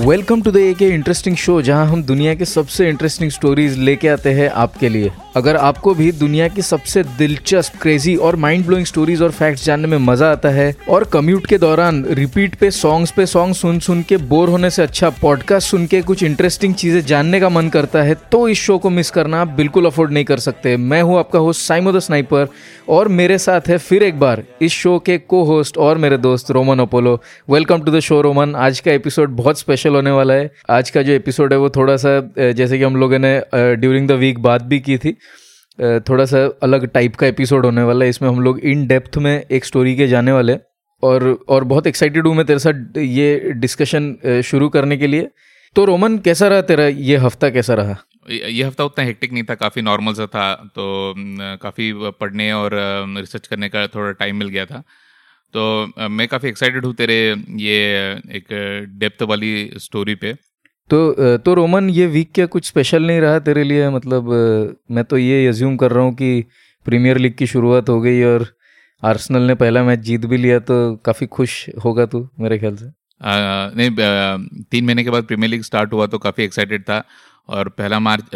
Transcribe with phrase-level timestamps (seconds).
[0.00, 4.30] Welcome to the एक interesting show जहाँ हम दुनिया के सबसे इंटरेस्टिंग स्टोरीज लेके आते
[4.32, 9.22] हैं आपके लिए। अगर आपको भी दुनिया की सबसे दिलचस्प क्रेजी और माइंड ब्लोइंग स्टोरीज
[9.22, 13.26] और फैक्ट्स जानने में मज़ा आता है, और कम्यूट के दौरान रिपीट पे सॉन्ग्स पे
[13.26, 17.40] सॉन्ग सुन सुन के बोर होने से अच्छा पॉडकास्ट सुन के कुछ इंटरेस्टिंग चीज़ें जानने
[17.40, 20.38] का मन करता है तो इस शो को मिस करना आप बिल्कुल अफोर्ड नहीं कर
[20.38, 22.48] सकते। मैं हूँ आपका होस्ट साइमो द स्नाइपर
[22.88, 26.50] और मेरे साथ है फिर एक बार इस शो के को होस्ट और मेरे दोस्त
[26.50, 27.18] Roman Apollo.
[27.50, 28.54] Welcome to the show Roman.
[28.58, 31.96] आज का एपिसोड बहुत स्पेशल होने वाला है। आज का जो एपिसोड है वो थोड़ा
[31.96, 35.12] सा जैसे कि हम लोगों ने ड्यूरिंग द वीक बात भी की थी
[36.08, 39.32] थोड़ा सा अलग टाइप का एपिसोड होने वाला है। इसमें हम लोग इन डेप्थ में
[39.42, 40.56] एक स्टोरी के जाने वाले
[41.02, 45.28] और और बहुत एक्साइटेड हूँ मैं तेरे साथ ये डिस्कशन शुरू करने के लिए।
[45.76, 47.48] तो रोमन, कैसा रहा तेरा ये हफ़्ता?
[47.50, 47.96] कैसा रहा?
[48.30, 51.14] ये हफ़्ता उतना हेक्टिक नहीं था, काफ़ी नॉर्मल सा था। तो
[51.62, 52.70] काफ़ी पढ़ने और
[53.18, 54.82] रिसर्च करने का थोड़ा टाइम मिल गया था।
[55.54, 57.18] तो मैं काफ़ी एक्साइटेड हूँ तेरे
[57.60, 57.76] ये
[58.36, 58.46] एक
[58.98, 60.32] डेप्थ वाली स्टोरी पे।
[60.90, 63.88] तो तो रोमन ये वीक क्या कुछ स्पेशल नहीं रहा तेरे लिए?
[63.90, 64.30] मतलब
[64.90, 66.44] मैं तो ये एज्यूम कर रहा हूँ कि
[66.86, 68.46] प्रीमियर लीग की शुरुआत हो गई और
[69.02, 72.86] आर्सेनल ने पहला मैच जीत भी लिया तो काफ़ी खुश होगा तू मेरे ख्याल से?
[72.86, 73.90] आ, नहीं
[74.70, 77.02] तीन महीने के बाद प्रीमियर लीग स्टार्ट हुआ तो काफ़ी एक्साइटेड था
[77.48, 78.34] और पहला मार्च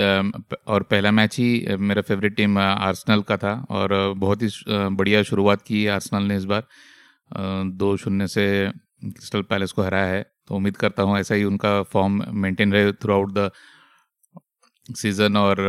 [0.68, 5.62] और पहला मैच ही मेरा फेवरेट टीम आर्सेनल का था और बहुत ही बढ़िया शुरुआत
[5.62, 6.62] की आर्सेनल ने इस बार।
[7.30, 8.46] दो शून्य से
[9.04, 12.92] क्रिस्टल पैलेस को हराया है। तो उम्मीद करता हूँ ऐसा ही उनका फॉर्म मेंटेन रहे
[12.92, 13.50] थ्रू आउट द
[14.86, 15.60] सीज़न और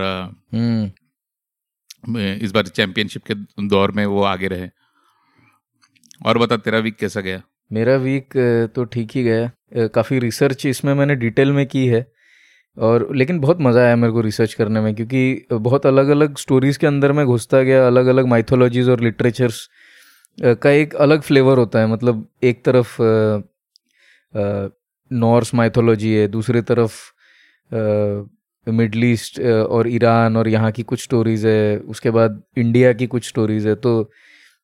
[0.53, 3.34] हम्म। इस बार चैंपियनशिप के
[3.67, 4.70] दौर में वो आगे रहे।
[6.25, 7.42] और बता तेरा वीक कैसा गया?
[7.72, 8.38] मेरा वीक
[8.75, 12.06] तो ठीक ही गया। काफ़ी रिसर्च इसमें मैंने डिटेल में की है।
[12.78, 16.80] और लेकिन बहुत मज़ा आया मेरे को रिसर्च करने में क्योंकि बहुत अलग अलग स्टोरीज़
[16.80, 19.67] के अंदर में घुसता गया अलग अलग माइथोलॉजीज़ और लिटरेचर्स
[20.38, 22.96] का एक अलग फ्लेवर होता है मतलब एक तरफ़
[25.12, 26.94] नॉर्स माइथोलॉजी है, दूसरी तरफ़
[28.68, 33.28] मिडल ईस्ट और ईरान और यहाँ की कुछ स्टोरीज़ है, उसके बाद इंडिया की कुछ
[33.28, 34.12] स्टोरीज़ है तो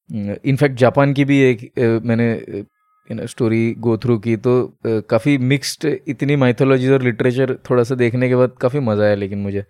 [0.10, 4.54] इनफैक्ट जापान की भी एक मैंने स्टोरी गो थ्रू की तो
[4.86, 9.40] काफ़ी मिक्स्ड इतनी माइथोलॉजीज और लिटरेचर थोड़ा सा देखने के बाद काफ़ी मज़ा आया, लेकिन
[9.40, 9.64] मुझे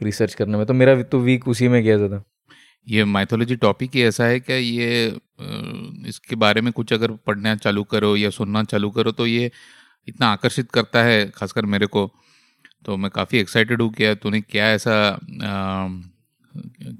[0.00, 2.22] रिसर्च करने में तो मेरा तो वीक उसी में गया ज़्यादा।
[2.86, 4.56] ये माइथोलॉजी टॉपिक ही ऐसा है क्या?
[4.56, 5.06] ये
[6.08, 9.50] इसके बारे में कुछ अगर पढ़ना चालू करो या सुनना चालू करो तो ये
[10.08, 12.10] इतना आकर्षित करता है खासकर मेरे को।
[12.84, 15.88] तो मैं काफ़ी एक्साइटेड हूँ क्या तूने क्या ऐसा आ,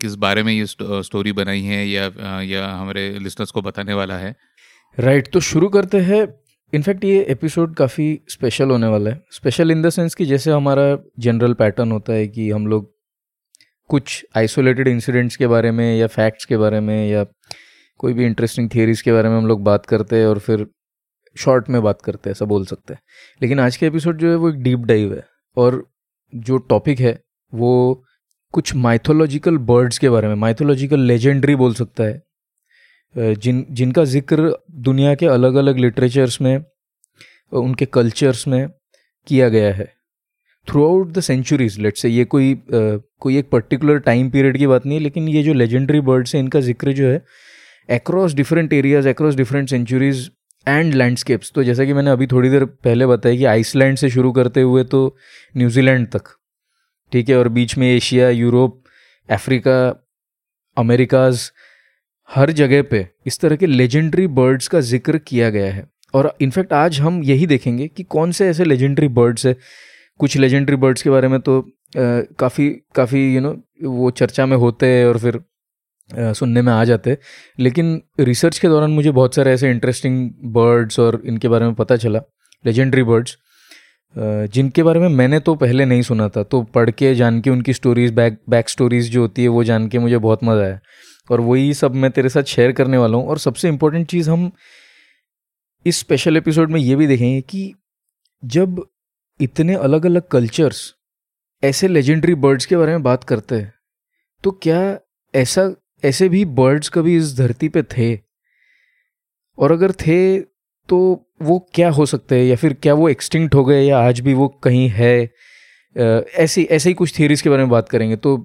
[0.00, 4.34] किस बारे में ये स्टोरी बनाई है या या हमारे लिसनर्स को बताने वाला है।
[4.98, 6.26] राइट right, तो शुरू करते हैं।
[6.72, 10.98] इनफैक्ट ये एपिसोड काफ़ी स्पेशल होने वाला है। स्पेशल इन द सेंस कि जैसे हमारा
[11.18, 12.95] जनरल पैटर्न होता है कि हम लोग
[13.90, 17.24] कुछ आइसोलेटेड इंसिडेंट्स के बारे में या फैक्ट्स के बारे में या
[18.00, 20.66] कोई भी इंटरेस्टिंग थियरीज के बारे में हम लोग बात करते हैं और फिर
[21.36, 23.00] शॉर्ट में बात करते हैं, ऐसा बोल सकते हैं।
[23.42, 25.24] लेकिन आज के एपिसोड जो है वो एक डीप डाइव है
[25.56, 25.84] और
[26.34, 27.20] जो टॉपिक है
[27.52, 28.04] वो
[28.54, 35.14] कुछ माइथोलॉजिकल बर्ड्स के बारे में माइथोलॉजिकल लेजेंडरी बोल सकता है। जिन, जिनका ज़िक्र दुनिया
[35.14, 36.64] के अलग अलग लिटरेचर्स में,
[37.52, 38.68] उनके कल्चर्स में
[39.26, 39.95] किया गया है।
[40.68, 44.66] Throughout the centuries late से ये कोई uh, कोई एक पर्टिकुलर टाइम पीरियड की
[44.66, 47.24] बात नहीं है लेकिन ये जो लेजेंडरी बर्ड्स हैं इनका ज़िक्र जो है
[47.88, 50.30] across different areas across different centuries
[50.68, 54.32] and landscapes तो जैसा कि मैंने अभी थोड़ी देर पहले बताया कि आइसलैंड से शुरू
[54.32, 55.16] करते हुए तो
[55.56, 56.22] न्यूजीलैंड तक
[57.12, 57.38] ठीक है?
[57.38, 58.82] और बीच में एशिया यूरोप
[59.28, 59.78] अफ्रीका
[60.76, 61.50] अमेरिकाज
[62.34, 66.72] हर जगह पे इस तरह के लेजेंडरी बर्ड्स का ज़िक्र किया गया है। और इनफैक्ट
[66.72, 69.56] आज हम यही देखेंगे कि कौन से ऐसे लेजेंडरी बर्ड्स है
[70.20, 71.60] कुछ लेजेंडरी बर्ड्स के बारे में तो
[71.96, 75.40] काफ़ी काफ़ी यू नो वो चर्चा में होते हैं और फिर
[76.10, 77.18] सुनने में आ जाते हैं।
[77.58, 81.96] लेकिन रिसर्च के दौरान मुझे बहुत सारे ऐसे इंटरेस्टिंग बर्ड्स और इनके बारे में पता
[81.96, 82.20] चला
[82.64, 83.36] लेजेंडरी बर्ड्स
[84.14, 87.72] जिनके बारे में मैंने तो पहले नहीं सुना था। तो पढ़ के, जान के उनकी
[87.72, 90.78] स्टोरीज बैक बैक स्टोरीज जो होती है, वो जान के मुझे बहुत मज़ा आया।
[91.30, 94.50] और वही सब मैं तेरे साथ शेयर करने वाला हूँ। और सबसे इम्पोर्टेंट चीज़ हम
[95.86, 97.72] इस स्पेशल एपिसोड में ये भी देखेंगे कि
[98.42, 98.84] जब
[99.40, 100.94] इतने अलग अलग कल्चर्स
[101.62, 103.72] ऐसे लेजेंडरी बर्ड्स के बारे में बात करते हैं
[104.44, 104.98] तो क्या
[105.34, 105.70] ऐसा,
[106.04, 108.14] ऐसे भी बर्ड्स कभी इस धरती पे थे?
[109.58, 110.40] और अगर थे
[110.88, 110.98] तो
[111.42, 112.44] वो क्या हो सकते हैं?
[112.44, 115.30] या फिर क्या वो एक्सटिंक्ट हो गए, या आज भी वो कहीं है?
[115.96, 118.36] ऐसी, ऐसे ही कुछ थियरीज के बारे में बात करेंगे तो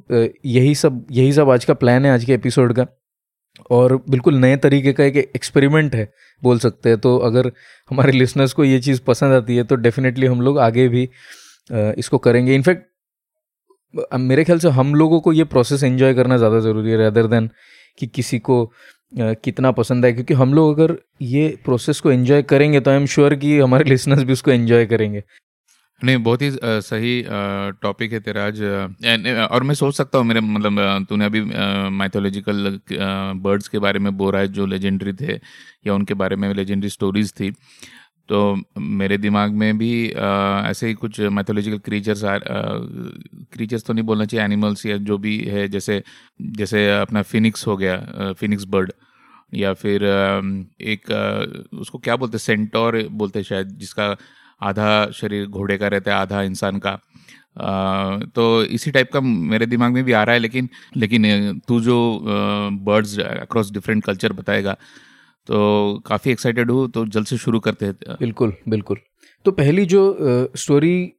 [0.45, 2.87] यही सब यही सब आज का प्लान है, आज के एपिसोड का।
[3.71, 6.07] और बिल्कुल नए तरीके का एक एक्सपेरिमेंट है,
[6.41, 7.51] बोल सकते हैं। तो अगर
[7.91, 11.09] हमारे लिसनर्स को ये चीज़ पसंद आती है तो डेफिनेटली हम लोग आगे भी
[11.69, 12.85] इसको करेंगे। इनफैक्ट
[14.15, 17.49] मेरे ख्याल से हम लोगों को ये प्रोसेस एंजॉय करना ज़्यादा ज़रूरी है रदर देन
[17.97, 18.65] कि किसी को
[19.13, 23.05] कितना पसंद है क्योंकि हम लोग अगर ये प्रोसेस को एंजॉय करेंगे तो आई एम
[23.05, 25.23] श्योर कि हमारे लिसनर्स भी उसको एंजॉय करेंगे।
[26.01, 26.49] नहीं बहुत ही
[26.81, 27.21] सही
[27.81, 28.61] टॉपिक है तेरा आज।
[29.51, 31.41] और मैं सोच सकता हूँ मेरे मतलब तूने अभी
[31.97, 32.79] माइथोलॉजिकल
[33.43, 35.33] बर्ड्स के बारे में बोल रहा है जो लेजेंडरी थे
[35.87, 37.51] या उनके बारे में लेजेंडरी स्टोरीज थी।
[38.29, 38.39] तो
[38.79, 42.21] मेरे दिमाग में भी अ, ऐसे ही कुछ माइथोलॉजिकल क्रीचर्स
[43.53, 46.01] क्रीचर्स तो नहीं बोलना चाहिए एनिमल्स या जो भी है जैसे
[46.57, 48.91] जैसे अपना फिनिक्स हो गया फिनिक्स बर्ड
[49.53, 50.03] या फिर
[50.83, 51.11] एक
[51.81, 54.15] उसको क्या बोलते सेंटोर बोलते शायद जिसका
[54.61, 56.99] आधा शरीर घोड़े का रहता है, आधा इंसान का।
[58.27, 61.97] तो इसी टाइप का मेरे दिमाग में भी आ रहा है, लेकिन लेकिन तू जो
[62.81, 64.73] बर्ड्स अक्रॉस डिफरेंट कल्चर बताएगा
[65.47, 68.97] तो काफ़ी एक्साइटेड हूँ तो जल्द से शुरू करते हैं। बिल्कुल बिल्कुल।
[69.45, 70.01] तो पहली जो
[70.55, 71.13] स्टोरी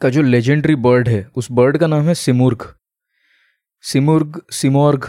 [0.00, 2.66] का जो लेजेंडरी बर्ड है, उस बर्ड का नाम है सिमुर्ग।
[3.84, 5.04] सिमुर्ग, सिमोर्ग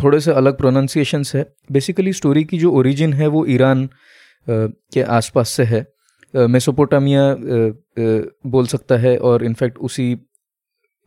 [0.00, 3.88] थोड़े से अलग प्रोनाउंसिएशंस है। बेसिकली स्टोरी की जो ओरिजिन है, वो ईरान
[4.46, 5.86] के आसपास से है।
[6.34, 7.22] मेसोपोटामिया
[8.46, 10.16] बोल सकता है और इनफैक्ट उसी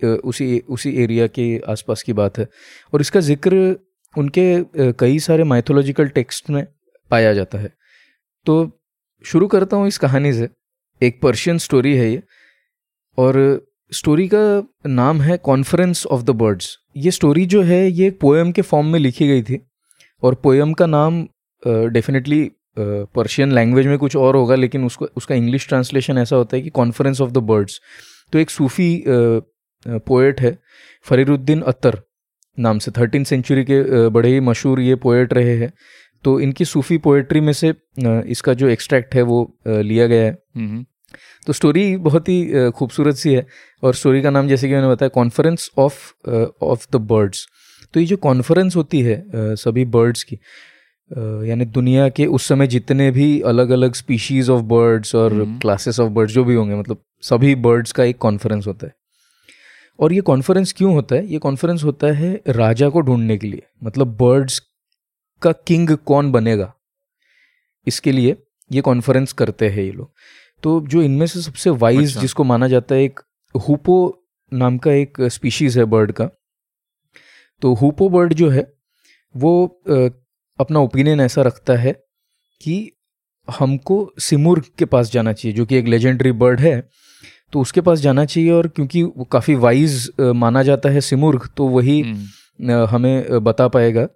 [0.02, 2.48] उसी उसी एरिया के आसपास की बात है।
[2.94, 3.76] और इसका ज़िक्र
[4.16, 6.66] उनके कई सारे माइथोलॉजिकल टेक्स्ट में
[7.12, 7.72] पाया जाता है।
[8.46, 8.56] तो
[9.26, 10.50] शुरू करता हूँ इस कहानी से।
[11.02, 12.22] एक पर्शियन स्टोरी है ये।
[13.18, 18.20] और स्टोरी का नाम है कॉन्फ्रेंस ऑफ़ द बर्ड्स ये स्टोरी जो है, ये एक
[18.20, 19.60] पोएम के फॉर्म में लिखी गई थी।
[20.24, 21.28] और पोएम का नाम
[21.64, 26.62] डेफिनेटली पर्शियन लैंग्वेज में कुछ और होगा लेकिन उसको उसका इंग्लिश ट्रांसलेशन ऐसा होता है
[26.62, 27.80] कि कॉन्फ्रेंस ऑफ़ द बर्ड्स
[28.34, 30.58] तो एक सूफी पोएट है
[31.06, 32.02] फरीरुद्दीन अत्तर
[32.58, 35.72] नाम से। थर्टीन सेंचुरी के बड़े ही मशहूर ये पोएट रहे हैं।
[36.24, 37.74] तो इनकी सूफी पोएट्री में से
[38.28, 40.86] इसका जो एक्सट्रैक्ट है वो लिया गया है। हम्म
[41.48, 43.46] तो स्टोरी बहुत ही खूबसूरत सी है
[43.84, 46.30] और स्टोरी का नाम जैसे कि मैंने बताया conference of
[46.64, 47.46] of the birds
[47.94, 49.24] तो ये जो कॉन्फ्रेंस होती है
[49.56, 50.38] सभी बर्ड्स की
[51.48, 56.10] यानी दुनिया के उस समय जितने भी अलग अलग स्पीशीज ऑफ़ बर्ड्स और। क्लासेस ऑफ़
[56.10, 58.96] बर्ड्स जो भी होंगे मतलब सभी बर्ड्स का एक कॉन्फ्रेंस होता है।
[60.00, 61.28] और ये कॉन्फ्रेंस क्यों होता है?
[61.28, 64.60] ये कॉन्फ्रेंस होता है राजा को ढूँढने के लिए। मतलब बर्ड्स
[65.42, 66.74] का किंग कौन बनेगा?
[67.88, 68.36] इसके लिए
[68.72, 70.12] ये कॉन्फ्रेंस करते हैं ये लोग।
[70.64, 73.20] तो जो इनमें से सबसे वाइज अच्छा। जिसको माना जाता है एक
[73.56, 73.96] हुपो
[74.52, 76.30] नाम का एक स्पीशीज है बर्ड का।
[77.62, 78.72] तो हुपो बर्ड जो है
[79.36, 79.82] वो
[80.60, 81.94] अपना ओपिनियन ऐसा रखता है
[82.62, 82.92] कि
[83.60, 86.90] हमको सिमुर्ग के पास जाना चाहिए जो कि एक लेजेंडरी बर्ड है
[87.52, 91.68] तो उसके पास जाना चाहिए और क्योंकि वो काफ़ी वाइज माना जाता है सिमुर्ग तो
[91.68, 94.08] वही हम्म, हमें बता पाएगा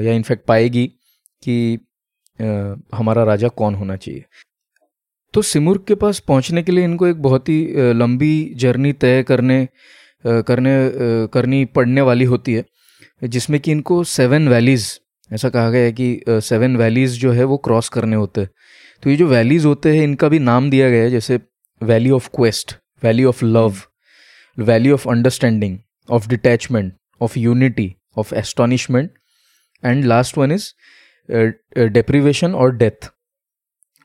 [0.00, 0.86] या इनफैक्ट पाएगी
[1.42, 1.78] कि
[2.94, 4.24] हमारा राजा कौन होना चाहिए।
[5.34, 9.68] तो सिमुर्ग के पास पहुँचने के लिए इनको एक बहुत ही लंबी जर्नी तय करने
[10.26, 10.90] करने
[11.26, 12.64] करनी पड़ने वाली होती है
[13.24, 17.56] जिसमें कि इनको सेवन वैलीज ऐसा कहा गया है कि सेवन वैलीज जो है वो
[17.56, 18.50] क्रॉस करने होते हैं।
[19.02, 21.38] तो ये जो वैलीज होते हैं इनका भी नाम दिया गया है जैसे
[21.80, 23.76] valley of quest valley of love
[24.58, 25.78] valley of understanding
[26.08, 29.10] of detachment of unity of astonishment
[29.82, 30.72] and last one is
[31.88, 33.08] deprivation और डेथ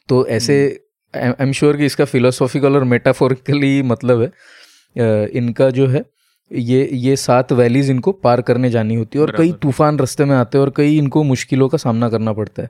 [0.09, 0.55] तो ऐसे
[1.13, 6.03] आई एम श्योर कि इसका फिलोसॉफिकल और मेटाफोरिकली मतलब है। अ, इनका जो है
[6.51, 10.35] ये ये सात वैलीज इनको पार करने जानी होती है और कई तूफ़ान रास्ते में
[10.35, 12.69] आते हैं और कई इनको मुश्किलों का सामना करना पड़ता है।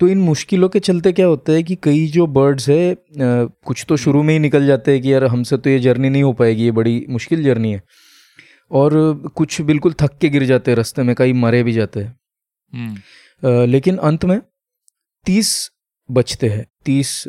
[0.00, 3.96] तो इन मुश्किलों के चलते क्या होता है कि कई जो बर्ड्स है कुछ तो
[3.96, 6.64] शुरू में ही निकल जाते हैं कि यार हमसे तो ये जर्नी नहीं हो पाएगी
[6.64, 7.82] ये बड़ी मुश्किल जर्नी है।
[8.70, 8.92] और
[9.36, 12.14] कुछ बिल्कुल थक के गिर जाते हैं रास्ते में कई मरे भी जाते हैं।
[12.72, 14.40] हम्म, लेकिन अंत में
[15.26, 15.70] तीस
[16.08, 17.22] बचते हैं तीस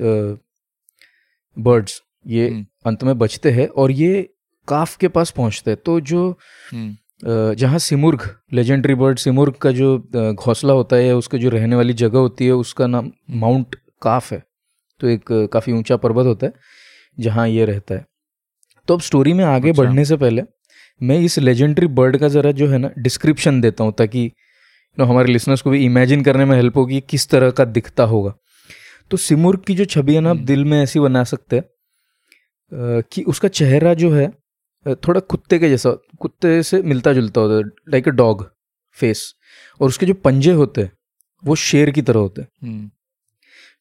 [1.57, 4.29] बर्ड्स ये हम्म, अंत में बचते हैं और ये
[4.69, 6.29] काफ के पास पहुँचते हैं। तो जो
[6.71, 8.21] हम्म, जहाँ सिमुर्ग
[8.53, 9.97] लेजेंडरी बर्ड सिमुर्ग का जो
[10.33, 14.31] घोंसला होता है या उसके जो रहने वाली जगह होती है उसका नाम माउंट काफ
[14.31, 14.43] है।
[15.01, 16.53] तो एक काफ़ी ऊँचा पर्वत होता है
[17.17, 18.05] जहाँ ये रहता है।
[18.87, 20.41] तो अब स्टोरी में आगे अच्छा। बढ़ने से पहले
[21.01, 25.09] मैं इस लेजेंडरी बर्ड का ज़रा जो है ना डिस्क्रिप्शन देता हूँ ताकि you know,
[25.09, 28.33] हमारे लिसनर्स को भी इमेजिन करने में हेल्प होगी किस तरह का दिखता होगा।
[29.11, 31.63] तो सिमुर्ग की जो छवि है ना आप हम्म। दिल में ऐसी बना सकते हैं
[33.11, 34.31] कि उसका चेहरा जो है
[34.85, 38.49] थोड़ा कुत्ते के जैसा कुत्ते से मिलता जुलता होता है लाइक अ डॉग
[38.97, 39.33] फेस
[39.81, 40.91] और उसके जो पंजे होते हैं
[41.43, 42.89] वो शेर की तरह होते हैं। हम्म,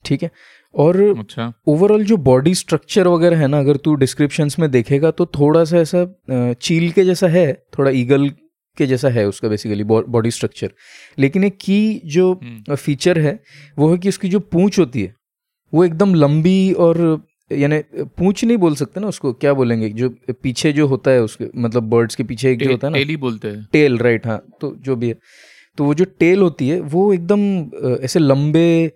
[0.05, 0.31] ठीक है?
[0.75, 5.27] और अच्छा। ओवरऑल जो बॉडी स्ट्रक्चर वगैरह है ना अगर तू डिस्क्रिप्शंस में देखेगा तो
[5.27, 8.29] थोड़ा सा ऐसा चील के जैसा है थोड़ा ईगल
[8.79, 10.73] के जैसा है उसका बेसिकली बॉडी स्ट्रक्चर
[11.19, 13.39] लेकिन एक की जो हम्म, फीचर है
[13.79, 15.15] वो है कि उसकी जो पूंछ होती है
[15.73, 16.99] वो एकदम लंबी और
[17.51, 19.89] यानी पूंछ नहीं बोल सकते ना उसको क्या बोलेंगे?
[19.91, 20.09] जो
[20.43, 23.17] पीछे जो होता है उसके मतलब बर्ड्स के पीछे एक जो होता है ना। टेली
[23.17, 25.17] बोलते हैं। टेल राइट हाँ तो जो भी है।
[25.79, 28.93] तो वो जो टेल होती है वो एकदम ऐसे लंबे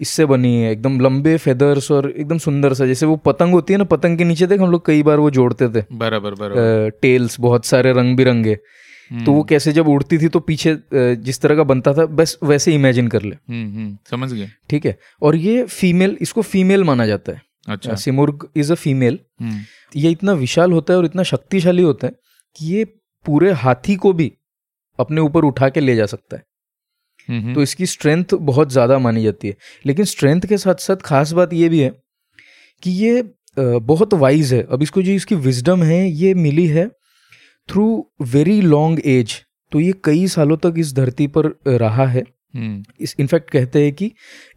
[0.00, 3.78] इससे बनी है एकदम लंबे फेदर्स और एकदम सुंदर सा जैसे वो पतंग होती है
[3.78, 7.36] ना पतंग के नीचे देख हम लोग कई बार वो जोड़ते थे। बराबर बराबर। टेल्स
[7.40, 8.56] बहुत सारे रंग बिरंगे।
[9.14, 12.36] तो वो हम्म। कैसे जब उड़ती थी तो पीछे जिस तरह का बनता था बस
[12.44, 14.96] वैसे इमेजिन कर ले। हम्म, समझ गए ठीक है?
[15.22, 19.18] और ये फीमेल इसको फीमेल माना जाता है। अच्छा। सिमुर्ग इज़ अ फीमेल
[19.94, 22.12] ये इतना विशाल होता है और इतना शक्तिशाली होता है
[22.56, 22.84] कि ये
[23.24, 24.32] पूरे हाथी को भी
[24.98, 29.48] अपने ऊपर उठा के ले जा सकता है। तो इसकी स्ट्रेंथ बहुत ज़्यादा मानी जाती
[29.48, 31.92] है। लेकिन स्ट्रेंथ के साथ साथ खास बात ये भी है
[32.82, 33.22] कि ये
[33.56, 36.90] बहुत वाइज है। अब इसको जो इसकी विजडम है ये मिली है
[37.68, 37.86] थ्रू
[38.24, 39.40] वेरी लॉन्ग एज
[39.72, 42.22] तो ये कई सालों तक इस धरती पर रहा है।
[42.54, 44.10] हम्म। इस इनफैक्ट कहते हैं कि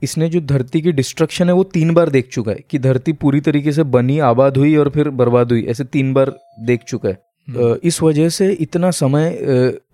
[0.04, 3.40] इसने जो धरती की डिस्ट्रक्शन है वो तीन बार देख चुका है कि धरती पूरी
[3.42, 7.18] तरीके से बनी आबाद हुई और फिर बर्बाद हुई ऐसे तीन बार देख चुका है।
[7.48, 9.32] हम्म। इस वजह से इतना समय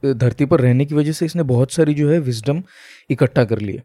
[0.05, 2.63] धरती पर रहने की वजह से इसने बहुत सारी जो है विजडम
[3.09, 3.79] इकट्ठा कर ली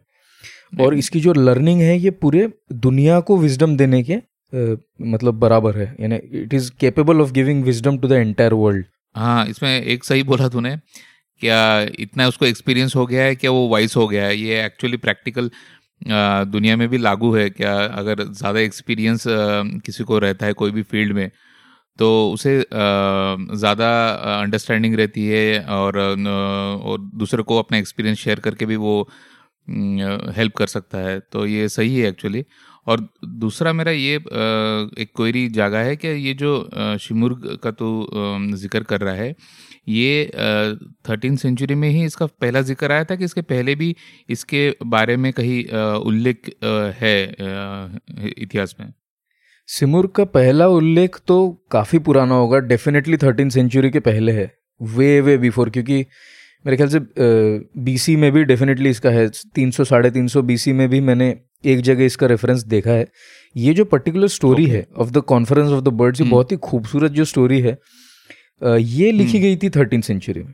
[0.81, 4.17] और इसकी जो लर्निंग है ये पूरे दुनिया को विजडम देने के
[5.05, 8.85] मतलब बराबर है। यानी it is capable of giving wisdom to the entire world
[9.17, 10.75] हाँ इसमें एक सही बोला तूने।
[11.41, 11.57] क्या
[11.99, 14.37] इतना उसको एक्सपीरियंस हो गया है, क्या वो वाइस हो गया है?
[14.37, 15.49] ये एक्चुअली प्रैक्टिकल
[16.47, 19.23] दुनिया में भी लागू है। क्या अगर ज़्यादा एक्सपीरियंस
[19.85, 21.29] किसी को रहता है कोई भी फ़ील्ड में
[21.99, 23.89] तो उसे ज़्यादा
[24.33, 29.01] अंडरस्टैंडिंग रहती है और और दूसरे को अपना एक्सपीरियंस शेयर करके भी वो
[30.37, 32.45] हेल्प कर सकता है। तो ये सही है एक्चुअली
[32.87, 33.07] और
[33.39, 37.87] दूसरा मेरा ये एक क्वेरी जागा है कि ये जो शिमुर्ग का तो
[38.55, 39.35] ज़िक्र कर रहा है,
[39.87, 40.29] ये
[41.09, 43.95] थर्टीन सेंचुरी में ही इसका पहला ज़िक्र आया था कि इसके पहले भी
[44.29, 45.63] इसके बारे में कहीं
[46.05, 46.51] उल्लेख
[47.01, 47.17] है
[48.37, 48.93] इतिहास में?
[49.69, 51.37] सिमुर का पहला उल्लेख तो
[51.71, 54.51] काफ़ी पुराना होगा डेफिनेटली थर्टीन सेंचुरी के पहले है
[54.81, 56.05] वे वे बिफोर क्योंकि
[56.67, 56.99] मेरे ख्याल से
[57.81, 61.27] बीसी में भी डेफिनेटली इसका है तीन सौ साढ़े तीन सौ बीसी में भी मैंने
[61.65, 63.07] एक जगह इसका रेफरेंस देखा है
[63.55, 64.75] ये जो पर्टिकुलर स्टोरी okay.
[64.75, 66.33] है of the conference of the birds ये hmm.
[66.33, 67.77] बहुत ही खूबसूरत जो स्टोरी है
[68.61, 69.41] ये लिखी hmm.
[69.41, 70.53] गई थी थर्टीन सेंचुरी में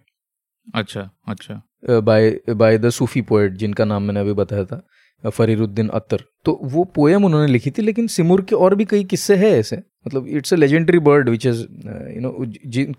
[0.76, 4.88] अच्छा अच्छा by by the Sufi poet जिनका नाम मैंने अभी बताया था
[5.26, 9.36] फरीरुद्दीन अत्तर। तो वो पोएम उन्होंने लिखी थी लेकिन सिमुर के और भी कई किस्से
[9.36, 9.78] हैं ऐसे।
[10.08, 12.46] मतलब it's a legendary bird which is you know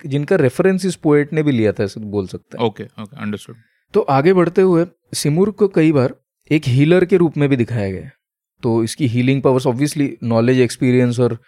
[0.09, 3.57] जिनका रेफरेंस इस पोएट ने भी लिया था ऐसे बोल सकते हैं। ओके ओके अंडरस्टूड
[3.95, 6.14] तो आगे बढ़ते हुए सिमुर को कई बार
[6.50, 8.11] एक हीलर के रूप में भी दिखाया गया।
[8.62, 11.38] तो इसकी healing powers obviously knowledge experience और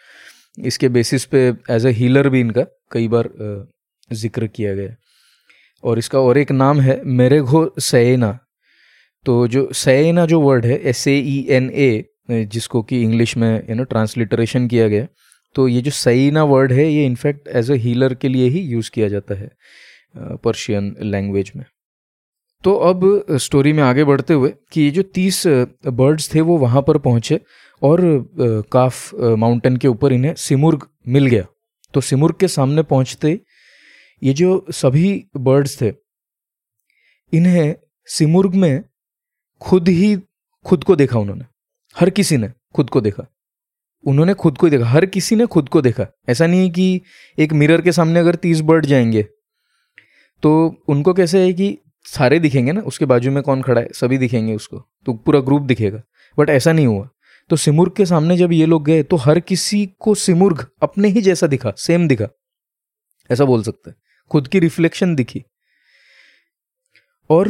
[0.64, 1.40] इसके बेसिस पे
[1.71, 3.28] एज अ हीलर भी इनका कई बार
[4.11, 4.95] ज़िक्र किया गया।
[5.85, 8.38] और इसका और एक नाम है मेरेघो सैना
[9.26, 13.50] तो जो सैना जो वर्ड है S A E N A जिसको कि इंग्लिश में
[13.71, 15.06] यू नो ट्रांसलिटरेशन किया गया
[15.54, 18.90] तो ये जो सईना वर्ड है, ये इनफैक्ट एज अ हीलर के लिए ही यूज़
[18.95, 19.50] किया जाता है
[20.45, 21.64] पर्शियन लैंग्वेज में।
[22.64, 23.04] तो अब
[23.38, 27.40] स्टोरी में आगे बढ़ते हुए कि ये जो तीस बर्ड्स थे वो वहाँ पर पहुँचे
[27.83, 28.00] और
[28.73, 31.47] काफ माउंटेन के ऊपर इन्हें सिमुर्ग मिल गया।
[31.95, 33.38] तो सिमुर्ग के सामने पहुँचते
[34.23, 35.92] ये जो सभी बर्ड्स थे,
[37.33, 37.75] इन्हें
[38.09, 38.83] सिमुर्ग में
[39.60, 40.16] खुद ही
[40.64, 41.44] खुद को देखा उन्होंने।
[41.96, 43.26] हर किसी ने खुद को देखा।
[44.04, 47.00] उन्होंने खुद को देखा। हर किसी ने खुद को देखा। ऐसा नहीं है कि
[47.38, 49.22] एक मिरर के सामने अगर तीस बर्ड जाएँगे
[50.42, 52.80] तो उनको कैसे है कि सारे दिखेंगे ना?
[52.80, 53.88] उसके बाजू में कौन खड़ा है?
[53.94, 56.02] सभी दिखेंगे उसको। तो पूरा ग्रुप दिखेगा।
[56.38, 57.08] बट ऐसा नहीं हुआ।
[57.50, 61.22] तो सिमुर्ग के सामने जब ये लोग गए तो हर किसी को सिमुर्ग अपने ही
[61.22, 62.28] जैसा दिखा सेम दिखा।
[63.30, 63.90] ऐसा बोल सकते
[64.30, 65.44] खुद की रिफ्लेक्शन दिखी।
[67.30, 67.46] और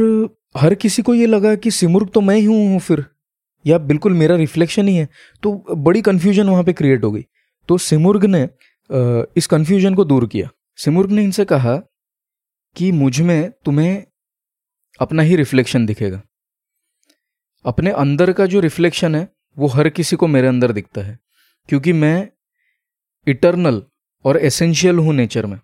[0.56, 3.04] हर किसी को ये लगा कि सिमुर्ग तो मैं ही हूँ फिर।
[3.64, 5.08] या बिल्कुल मेरा रिफ्लेक्शन ही है।
[5.42, 7.24] तो बड़ी कन्फ्यूज़न वहाँ पे क्रिएट हो गई।
[7.68, 8.42] तो सिमुर्ग ने
[9.36, 11.76] इस कन्फ्यूज़न को दूर किया। सिमुर्ग ने इनसे कहा
[12.76, 14.04] कि मुझमें तुम्हें
[15.00, 16.22] अपना ही रिफ्लेक्शन दिखेगा।
[17.64, 21.18] अपने अंदर का जो रिफ्लेक्शन है, वो हर किसी को मेरे अंदर दिखता है।
[21.68, 22.28] क्योंकि मैं
[23.26, 23.82] इटर्नल
[24.24, 25.58] और एसेंशियल हूँ नेचर में।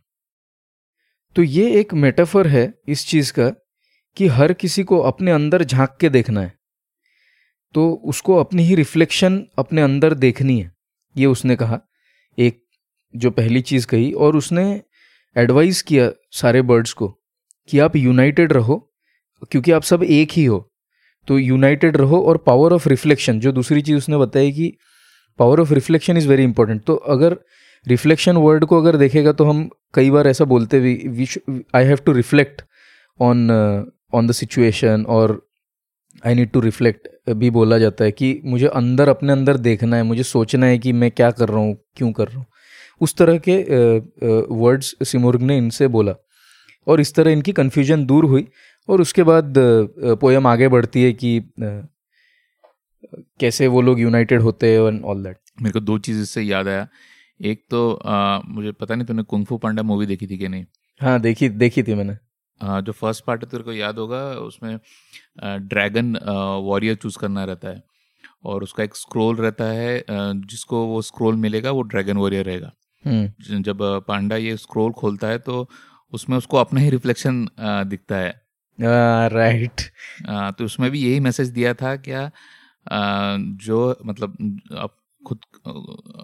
[1.37, 3.53] तो ये एक मेटाफर है इस चीज़ का
[4.17, 6.53] कि हर किसी को अपने अंदर झाँक के देखना है।
[7.75, 10.73] तो उसको अपनी ही रिफ्लेक्शन अपने अंदर देखनी है।
[11.17, 11.81] ये उसने कहा,
[12.39, 12.63] एक
[13.15, 14.83] जो पहली चीज़ कही और उसने
[15.37, 17.09] एडवाइस किया सारे बर्ड्स को
[17.69, 18.77] कि आप यूनाइटेड रहो,
[19.51, 20.69] क्योंकि आप सब एक ही हो।
[21.29, 24.73] तो यूनाइटेड रहो और पावर ऑफ़ रिफ्लेक्शन जो दूसरी चीज़ उसने बताई कि
[25.39, 27.37] power of reflection is very important तो अगर
[27.87, 31.29] रिफ्लेक्शन वर्ड को अगर देखेगा तो हम कई बार ऐसा बोलते भी
[31.75, 32.63] I have to reflect
[33.21, 33.49] on
[34.15, 35.41] on the situation और
[36.27, 40.03] आई नीड टू रिफ्लेक्ट भी बोला जाता है कि मुझे अंदर अपने अंदर देखना है
[40.03, 42.47] मुझे सोचना है कि मैं क्या कर रहा हूँ क्यों कर रहा हूँ।
[43.01, 43.57] उस तरह के
[44.55, 46.15] वर्ड्स सिमुर्ग ने इनसे बोला।
[46.87, 48.47] और इस तरह इनकी कन्फ्यूज़न दूर हुई
[48.89, 49.55] और उसके बाद
[50.21, 51.41] पोएम आगे बढ़ती है कि
[53.41, 56.69] कैसे वो लोग यूनाइटेड होते हैं एंड ऑल दैट मेरे को दो चीज़ इससे याद
[56.69, 56.87] आया।
[57.41, 60.65] एक तो आ, मुझे पता नहीं तूने कुंफू पांडा मूवी देखी थी कि नहीं?
[61.01, 62.17] हाँ देखी देखी थी मैंने।
[62.63, 64.79] जो फ़र्स्ट पार्ट है तेरे को याद होगा उसमें
[65.69, 66.17] ड्रैगन
[66.65, 67.83] वॉरियर चूज़ करना रहता है।
[68.45, 72.73] और उसका एक स्क्रोल रहता है जिसको वो स्क्रोल मिलेगा वो ड्रैगन वॉरियर रहेगा।
[73.05, 73.79] हम्म। जब
[74.09, 75.69] पांडा ये स्क्रोल खोलता है तो
[76.13, 77.47] उसमें उसको अपना ही रिफ्लेक्शन
[77.89, 78.41] दिखता है।
[78.79, 79.81] राइट
[80.59, 82.31] तो उसमें भी यही मैसेज दिया था क्या
[83.63, 84.37] जो मतलब
[85.27, 85.39] खुद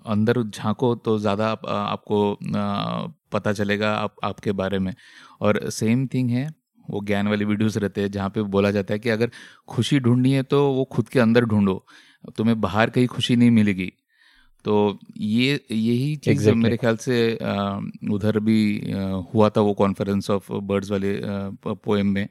[0.07, 2.38] अंदर झांको तो ज़्यादा आप, आपको
[3.33, 4.93] पता चलेगा आप आपके बारे में।
[5.40, 6.49] और सेम थिंग है
[6.88, 9.31] वो ज्ञान वाली वीडियोस रहते हैं जहाँ पे बोला जाता है कि अगर
[9.69, 11.85] खुशी ढूंढनी है तो वो खुद के अंदर ढूंढो
[12.37, 13.93] तुम्हें बाहर कहीं खुशी नहीं मिलेगी।
[14.64, 16.62] तो ये यही चीज़ exactly.
[16.62, 17.35] मेरे ख्याल से
[18.12, 18.59] उधर भी
[19.35, 21.21] हुआ था वो कॉन्फ्रेंस ऑफ़ बर्ड्स वाले
[21.64, 22.28] पोएम में।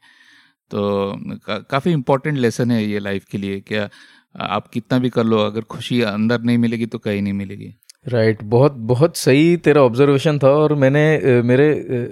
[0.72, 3.90] तो का, काफ़ी इम्पोर्टेंट लेसन है ये लाइफ के लिए। क्या
[4.36, 7.74] आप कितना भी कर लो अगर खुशी अंदर नहीं मिलेगी तो कहीं नहीं मिलेगी।
[8.06, 11.70] राइट right, बहुत बहुत सही तेरा ऑब्जर्वेशन था और मैंने मेरे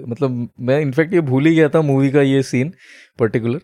[0.08, 2.72] मतलब मैं इनफैक्ट ये भूल ही गया था मूवी का ये सीन
[3.18, 3.60] पर्टिकुलर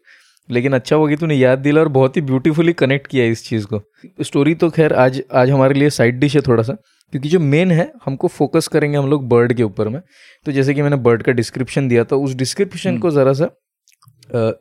[0.48, 3.80] लेकिन अच्छा होगी तूने याद दिला और बहुत ही ब्यूटीफुली कनेक्ट किया इस चीज़ को।
[4.22, 6.72] स्टोरी तो खैर आज आज हमारे लिए साइड डिश है थोड़ा सा
[7.12, 10.00] क्योंकि जो मेन है हमको फोकस करेंगे हम लोग बर्ड के ऊपर में।
[10.46, 13.50] तो जैसे कि मैंने बर्ड का डिस्क्रिप्शन दिया था उस डिस्क्रिप्शन हम्म। को ज़रा सा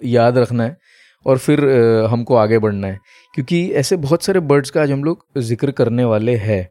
[0.05, 0.77] याद रखना है।
[1.25, 1.59] और फिर
[2.11, 2.99] हमको आगे बढ़ना है।
[3.33, 6.67] क्योंकि ऐसे बहुत सारे बर्ड्स का आज हम लोग ज़िक्र करने वाले हैं।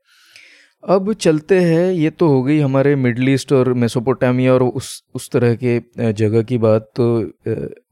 [0.85, 5.30] अब चलते हैं, ये तो हो गई हमारे मिडल ईस्ट और मेसोपोटामिया और उस उस
[5.30, 7.07] तरह के जगह की बात तो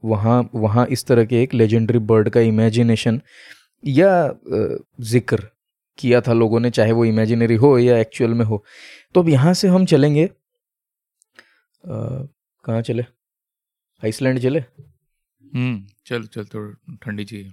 [0.05, 3.21] वहाँ वहाँ इस तरह के एक लेजेंडरी बर्ड का इमेजिनेशन
[3.83, 4.11] या
[5.01, 5.43] ज़िक्र
[5.97, 8.63] किया था लोगों ने, चाहे वो इमेजिनरी हो या एक्चुअल में हो।
[9.15, 10.29] तो अब यहाँ से हम चलेंगे।
[11.83, 13.03] कहाँ चले?
[14.03, 14.63] आइसलैंड चले?
[15.55, 16.71] हम्म चल चल तो
[17.03, 17.51] ठंडी चाहिए।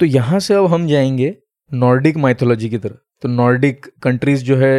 [0.00, 1.34] तो यहाँ से अब हम जाएँगे
[1.70, 4.78] नॉर्डिक माइथोलॉजी की तरफ़ तो नॉर्डिक कंट्रीज़ जो है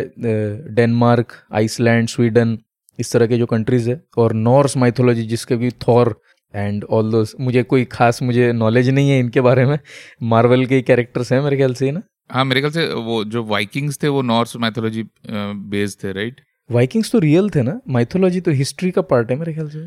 [0.76, 2.58] डेनमार्क आइसलैंड स्वीडन
[2.99, 6.15] इस तरह के जो कंट्रीज़ है और नॉर्स माइथोलॉजी जिसके भी थॉर
[6.54, 9.78] एंड ऑल दो मुझे कोई खास मुझे नॉलेज नहीं है इनके बारे में।
[10.23, 12.02] मार्वल के कैरेक्टर्स हैं मेरे ख्याल से ना?
[12.32, 17.12] हाँ मेरे ख्याल से वो जो वाइकिंग्स थे वो नॉर्स माइथोलॉजी बेस्ड थे राइट वाइकिंग्स
[17.12, 17.80] तो रियल थे ना?
[17.89, 19.80] माइथोलॉजी तो हिस्ट्री का पार्ट है मेरे ख्याल से।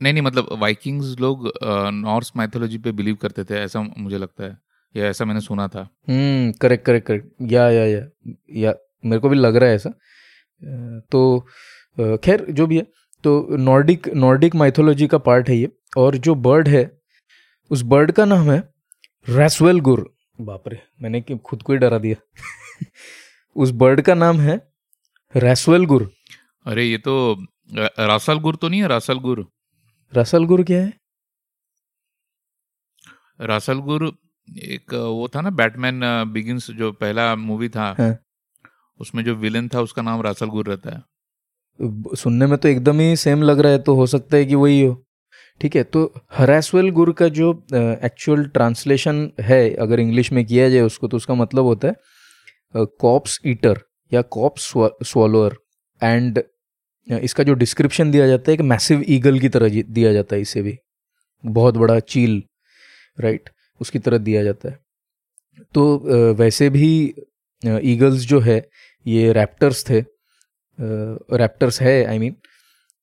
[0.00, 1.50] नहीं नहीं मतलब वाइकिंग्स लोग
[1.94, 4.56] नॉर्थ माइथोलॉजी पे बिलीव करते थे ऐसा मुझे लगता है
[4.94, 8.04] या ऐसा मैंने सुना था। हम्म करेक्ट करेक्ट करेक्ट या या या
[8.56, 9.90] या मेरे को भी लग रहा है ऐसा।
[11.12, 11.38] तो
[12.24, 12.86] खैर जो भी है
[13.24, 16.90] तो नॉर्डिक नॉर्डिक माइथोलॉजी का पार्ट है ये और जो बर्ड है
[17.70, 18.58] उस बर्ड का नाम है
[19.28, 20.08] रैसवेल गुर
[20.40, 22.16] बाप रे मैंने खुद को ही डरा दिया।
[23.56, 24.56] उस बर्ड का नाम है
[25.34, 26.10] रैसवेल गुर।
[26.66, 27.14] अरे ये तो
[27.70, 29.46] रासल गुर तो नहीं है रासल गुर।
[30.12, 30.92] रसल गुर क्या है?
[33.40, 34.04] रसल गुर
[34.48, 36.00] एक वो था ना बैटमैन
[36.32, 38.16] बिगिंस जो पहला मूवी था। हाँ.
[39.00, 41.02] उसमें जो विलन था उसका नाम रासल गुर रहता है।
[42.16, 44.80] सुनने में तो एकदम ही सेम लग रहा है तो हो सकता है कि वही
[44.80, 44.94] हो।
[45.60, 50.80] ठीक है तो हरासवेल गुर का जो एक्चुअल ट्रांसलेशन है अगर इंग्लिश में किया जाए
[50.80, 53.80] उसको तो उसका मतलब होता है कॉप्स ईटर
[54.12, 54.72] या कॉप्स
[55.06, 55.56] स्वॉलोअर
[56.00, 56.42] एंड
[57.06, 60.62] इसका जो डिस्क्रिप्शन दिया जाता है एक मैसिव ईगल की तरह दिया जाता है इसे
[60.62, 60.78] भी।
[61.44, 62.42] बहुत बड़ा चील
[63.18, 64.78] राइट उसकी तरह दिया जाता है।
[65.74, 66.90] तो वैसे भी
[67.62, 68.60] ईगल्स जो है
[69.06, 70.00] ये रैप्टर्स थे
[71.36, 72.44] रैप्टर्स है आई I मीन mean,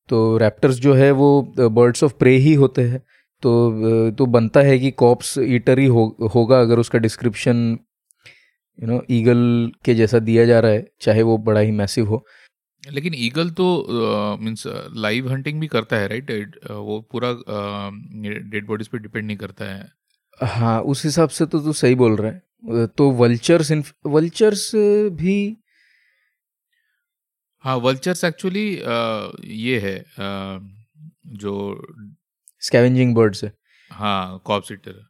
[0.10, 3.00] तो रैप्टर्स जो है वो बर्ड्स ऑफ़ प्रे ही होते हैं।
[3.44, 7.78] तो तो बनता है कि कॉप्स ईटर ही हो, होगा अगर उसका डिस्क्रिप्शन
[8.80, 12.26] यू नो ईगल के जैसा दिया जा रहा है चाहे वो बड़ा ही मैसिव हो।
[12.84, 13.66] लेकिन ईगल तो
[14.42, 14.64] मीन्स
[14.96, 16.72] लाइव हंटिंग भी करता है राइट right?
[16.72, 17.32] वो पूरा
[18.50, 19.88] डेड बॉडीज पे डिपेंड नहीं करता है।
[20.40, 23.72] हाँ उस हिसाब से तो तू सही बोल रहा है। तो वल्चर्स
[24.06, 24.72] वल्चर्स
[25.14, 25.36] भी
[27.64, 28.70] हाँ वल्चर्स एक्चुअली
[29.56, 30.60] ये है आ,
[31.28, 31.54] जो
[32.62, 33.52] स्कैवेंजिंग बर्ड्स है।
[33.92, 35.06] हाँ कॉपसीटर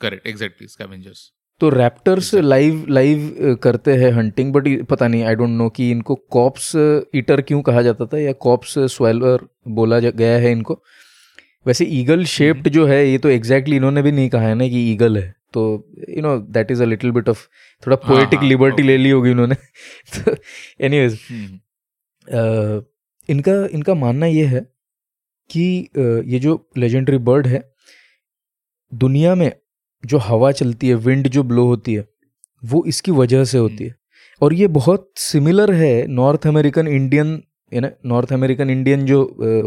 [0.00, 5.50] करेक्ट एग्जैक्टली स्कैवेंजर्स तो रैप्टर्स लाइव लाइव करते हैं हंटिंग बट पता नहीं आई डोंट
[5.50, 6.72] नो कि इनको कॉप्स
[7.16, 10.82] ईटर क्यों कहा जाता था या कॉप्स स्वेलर बोला गया है इनको।
[11.66, 14.68] वैसे ईगल शेप्ड जो है ये तो एग्जैक्टली exactly इन्होंने भी नहीं कहा है ना
[14.68, 15.62] कि ईगल है। तो
[16.08, 17.46] you know that is a little bit of
[17.86, 19.54] थोड़ा पोएटिक हाँ, लिबर्टी हाँ, ले ली होगी इन्होंने।
[20.18, 20.36] तो
[20.80, 22.82] एनीवेज हम्म।
[23.28, 24.60] इनका इनका मानना ये है
[25.50, 25.64] कि
[26.26, 27.62] ये जो लेजेंडरी बर्ड है
[28.92, 29.52] दुनिया में
[30.04, 32.06] जो हवा चलती है विंड जो ब्लो होती है
[32.62, 33.94] वो इसकी वजह से होती है।
[34.40, 37.40] और ये बहुत सिमिलर है North American Indian
[38.06, 39.22] North American Indian जो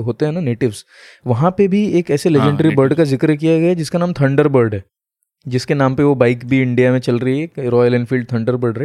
[0.05, 0.85] होते हैं ना नेटिव्स
[1.27, 4.13] वहाँ पे भी एक ऐसे हाँ, लेजेंडरी बर्ड का ज़िक्र किया गया है जिसका नाम
[4.13, 4.83] थंडर बर्ड है।
[5.45, 8.77] जिसके नाम पे वो बाइक भी इंडिया में चल रही है Royal Enfield Thunderbird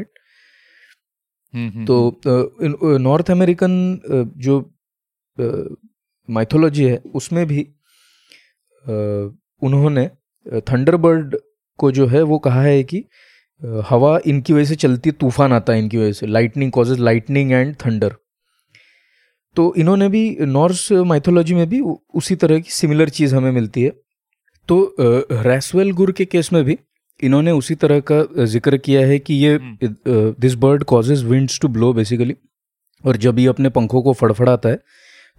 [1.54, 4.00] hmm, hmm, तो नॉर्थ अमेरिकन
[4.38, 4.58] जो
[6.28, 7.62] माइथोलॉजी है उसमें भी
[9.62, 10.08] उन्होंने
[10.48, 11.36] थंडरबर्ड
[11.78, 13.04] को जो है वो कहा है कि
[13.88, 17.52] हवा इनकी वजह से चलती है तूफ़ान आता है इनकी वजह से। Lightning causes lightning
[17.52, 18.14] and thunder
[19.56, 23.90] तो इन्होंने भी नॉर्स माइथोलॉजी में भी उसी तरह की सिमिलर चीज़ हमें मिलती है।
[24.68, 24.94] तो
[25.32, 26.78] रैसवेल गुर के केस में भी
[27.20, 29.58] इन्होंने उसी तरह का ज़िक्र किया है कि ये
[30.40, 32.36] this bird causes winds to blow basically
[33.04, 34.78] और जब ये अपने पंखों को फड़फड़ाता है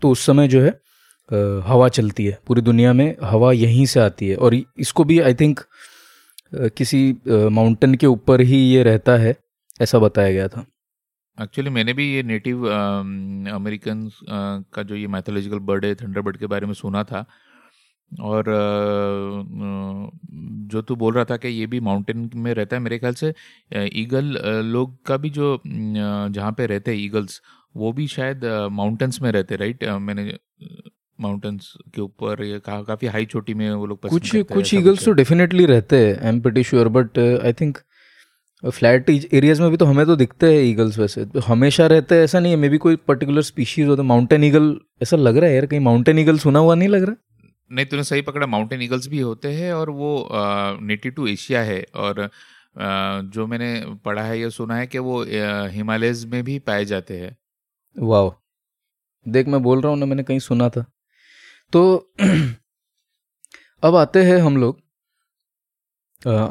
[0.01, 0.79] तो उस समय जो है
[1.65, 5.33] हवा चलती है। पूरी दुनिया में हवा यहीं से आती है। और इसको भी आई
[5.35, 5.59] थिंक
[6.77, 9.35] किसी माउंटेन के ऊपर ही ये रहता है,
[9.81, 10.65] ऐसा बताया गया था।
[11.37, 16.65] एक्चुअली मैंने भी ये नेटिव अमेरिकन का जो ये मैथोलॉजिकल बर्ड है थंडरबर्ड के बारे
[16.67, 17.25] में सुना था।
[18.11, 18.45] और
[20.71, 23.33] जो तू बोल रहा था कि ये भी माउंटेन में रहता है, मेरे ख्याल से
[23.93, 27.41] ईगल लोग का भी जो जहाँ पे रहते हैं ईगल्स
[27.75, 30.23] वो भी शायद माउंटेन्स में रहते राइट मैंने
[31.21, 35.11] माउंटेन्स के ऊपर ये का, काफ़ी हाई चोटी में वो लोग कुछ कुछ ईगल्स तो
[35.13, 37.77] डेफिनेटली रहते हैं I am pretty sure but I think
[38.63, 42.23] flat areas में भी तो हमें तो दिखते हैं ईगल्स वैसे। तो हमेशा रहते हैं
[42.23, 45.49] ऐसा नहीं है मे बी कोई पर्टिकुलर स्पीशीज होता है माउंटेन ईगल ऐसा लग रहा
[45.49, 47.15] है यार कहीं माउंटेन ईगल सुना हुआ नहीं लग रहा?
[47.71, 50.11] नहीं तूने सही पकड़ा माउंटेन ईगल्स भी होते हैं और वो
[50.81, 52.29] नेटिव टू एशिया है और अ,
[52.77, 53.69] जो मैंने
[54.05, 55.23] पढ़ा है या सुना है कि वो
[55.71, 57.35] हिमालयज में भी पाए जाते हैं।
[57.95, 58.29] वाह
[59.25, 60.85] देख मैं बोल रहा हूँ ना मैंने कहीं सुना था।
[61.73, 62.13] तो
[63.83, 64.81] अब आते हैं हम लोग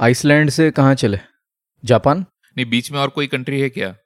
[0.01, 1.19] आइसलैंड से कहाँ चले?
[1.85, 2.25] जापान?
[2.57, 3.97] नहीं बीच में और कोई कंट्री है क्या?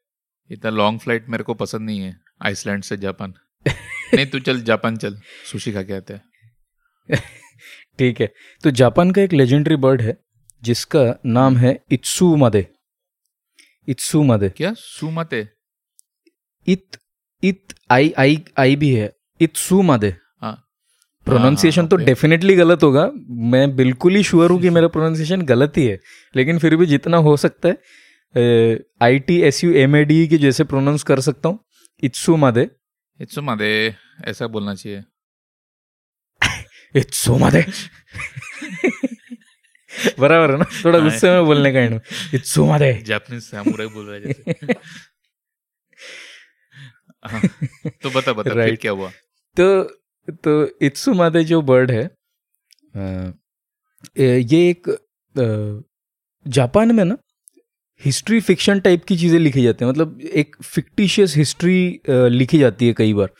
[0.51, 3.35] इतना लॉन्ग फ़्लाइट मेरे को पसंद नहीं है आइसलैंड से जापान।
[4.14, 5.20] नहीं तू चल जापान चल
[5.51, 6.22] सुशी खा के आते हैं।
[7.98, 10.18] ठीक है तो जापान का एक लेजेंडरी बर्ड है
[10.62, 12.68] जिसका नाम है इत्सु मदे
[13.88, 14.75] इत्सु मदे क्या?
[14.75, 15.48] सुमते?
[16.66, 16.98] इत
[17.44, 20.16] इत आई आई आई भी है। इत्सु मदे
[21.27, 23.11] प्रोनाउंसिएशन तो डेफिनेटली गलत होगा।
[23.53, 25.99] मैं बिल्कुल ही श्योर हूँ कि मेरा प्रोनाउंसिएशन गलत ही है।
[26.35, 27.77] लेकिन फिर भी जितना हो सकता है
[29.03, 31.59] I T S U M A D की जैसे प्रोनाउंस कर सकता हूँ।
[32.03, 32.69] इत्सु मदे
[33.21, 33.73] इत्सुमादे
[34.25, 35.03] ऐसा बोलना चाहिए।
[36.95, 37.65] इत्सु मदे
[40.19, 40.65] बराबर है ना?
[40.85, 42.01] थोड़ा हाँ। गुस्से में बोलने का एंड
[42.35, 44.75] इत्सु मदे जापानीज सामुराई बोल रहा है जैसे।
[47.27, 47.41] हाँ,
[48.03, 49.11] तो बता बता फिर क्या हुआ?
[49.57, 49.65] तो
[50.29, 52.05] तो इत्सु मादे जो बर्ड है
[54.19, 54.89] ये एक
[56.47, 57.17] जापान में ना
[58.01, 62.93] हिस्ट्री फिक्शन टाइप की चीज़ें लिखी जाती हैं। मतलब एक फिक्टिशियस हिस्ट्री लिखी जाती है
[62.93, 63.31] कई बार।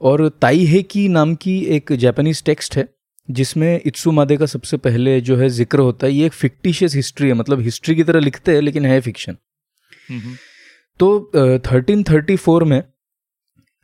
[0.00, 2.88] और ताई हेकी नाम की एक जापानीज टेक्स्ट है
[3.28, 7.28] जिसमें इत्सु मादे का सबसे पहले जो है ज़िक्र होता है ये एक फिक्टिशियस हिस्ट्री
[7.28, 9.36] है। मतलब हिस्ट्री की तरह लिखते हैं लेकिन है फिक्शन
[10.10, 10.36] हम्म, हम्म,
[11.00, 12.82] तो थर्टीन थर्टी फोर में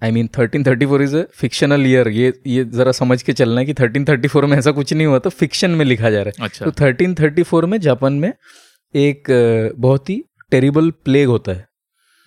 [0.03, 3.61] I mean thirteen thirty four is a fictional year ये ये जरा समझ के चलना
[3.61, 6.23] है कि थर्टीन थर्टी फोर में ऐसा कुछ नहीं हुआ तो फिक्शन में लिखा जा
[6.23, 8.33] रहा है। अच्छा। तो थर्टीन थर्टी फोर में जापान में
[8.95, 9.31] एक
[9.79, 11.69] बहुत ही टेरिबल प्लेग होता है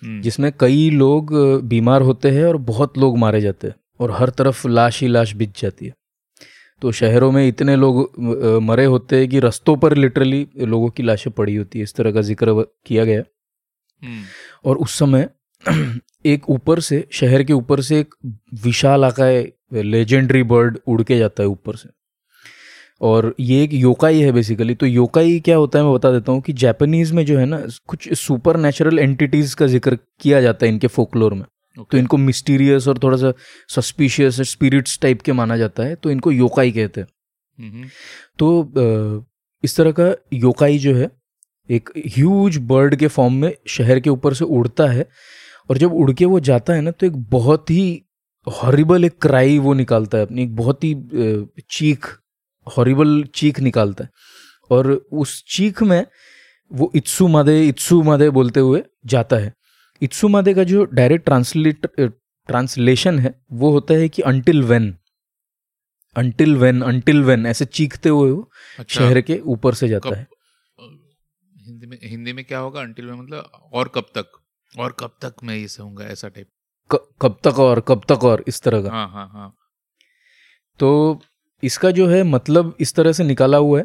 [0.02, 1.34] हम्म, जिसमें कई लोग
[1.68, 5.34] बीमार होते हैं और बहुत लोग मारे जाते हैं और हर तरफ़ लाश ही लाश
[5.34, 5.92] बिछ जाती है।
[6.82, 11.32] तो शहरों में इतने लोग मरे होते हैं कि रस्तों पर लिटरली लोगों की लाशें
[11.32, 13.22] पड़ी होती है। इस तरह का ज़िक्र किया गया।
[14.02, 14.22] हम्म,
[14.64, 15.28] और उस समय
[16.24, 18.14] एक ऊपर से शहर के ऊपर से एक
[18.64, 21.88] विशाल आकाय लेजेंडरी बर्ड उड़ के जाता है ऊपर से।
[23.00, 26.40] और ये एक योकाई है बेसिकली तो योकाई क्या होता है मैं बता देता हूँ
[26.40, 30.72] कि जापानीज में जो है ना कुछ सुपर नेचुरल एंटिटीज का ज़िक्र किया जाता है
[30.72, 31.44] इनके फोकलोर में।
[31.76, 31.90] Okay.
[31.90, 33.32] तो इनको मिस्टीरियस और थोड़ा सा
[33.70, 37.08] सस्पिशियस स्पिरिट्स टाइप के माना जाता है तो इनको योकाई कहते हैं।
[37.58, 37.88] हम्म,
[38.38, 39.24] तो
[39.64, 41.10] इस तरह का योकाई जो है
[41.68, 45.06] एक ह्यूज बर्ड के फॉर्म में शहर के ऊपर से उड़ता है।
[45.70, 48.02] और जब उड़ के वो जाता है ना तो एक बहुत ही
[48.46, 50.94] हॉरिबल एक क्राई वो निकालता है अपनी एक बहुत ही
[51.70, 52.06] चीख
[52.66, 54.10] हॉरिबल चीख निकालता है।
[54.70, 56.04] और उस चीख में
[56.72, 59.52] वो इत्सु मादे इत्सु मादे बोलते हुए जाता है।
[60.02, 61.86] इत्सु मादे का जो डायरेक्ट ट्रांसलेट
[62.48, 64.94] ट्रांसलेशन है वो होता है कि until when
[66.16, 70.16] until when until when ऐसे चीखते हुए वो अच्छा। शहर के ऊपर से जाता कब?
[70.16, 70.26] है।
[71.66, 72.80] हिंदी में हिंदी में क्या होगा?
[72.80, 74.30] अंटिल में मतलब और कब तक?
[74.74, 76.48] और कब तक मैं ये सहूँगा ऐसा टाइप
[77.20, 79.54] कब तक और कब तक और इस तरह का। हाँ हाँ हाँ।
[80.80, 81.20] तो
[81.62, 83.84] इसका जो है मतलब इस तरह से निकाला हुआ है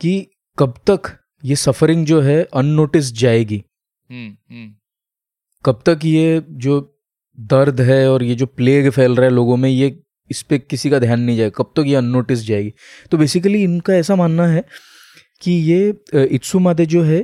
[0.00, 1.10] कि कब तक
[1.44, 3.62] ये सफरिंग जो है अननोटिस जाएगी।
[4.10, 4.74] हम्म हम्म।
[5.64, 6.80] कब तक ये जो
[7.38, 9.98] दर्द है और ये जो प्लेग फैल रहा है लोगों में ये
[10.30, 12.72] इस पर किसी का ध्यान नहीं जाएगा कब तक ये अननोटिस जाएगी।
[13.10, 14.64] तो बेसिकली इनका ऐसा मानना है
[15.42, 17.20] कि ये इत्सुमादे जो है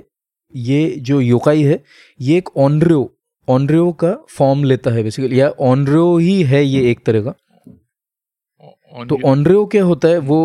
[0.54, 1.82] ये जो योकाई है
[2.20, 3.10] ये एक ऑनरियो
[3.48, 7.34] ऑनरियो का फॉर्म लेता है बेसिकली या ऑनरियो ही है ये एक तरह का।
[9.04, 10.44] तो ऑनरियो क्या होता है वो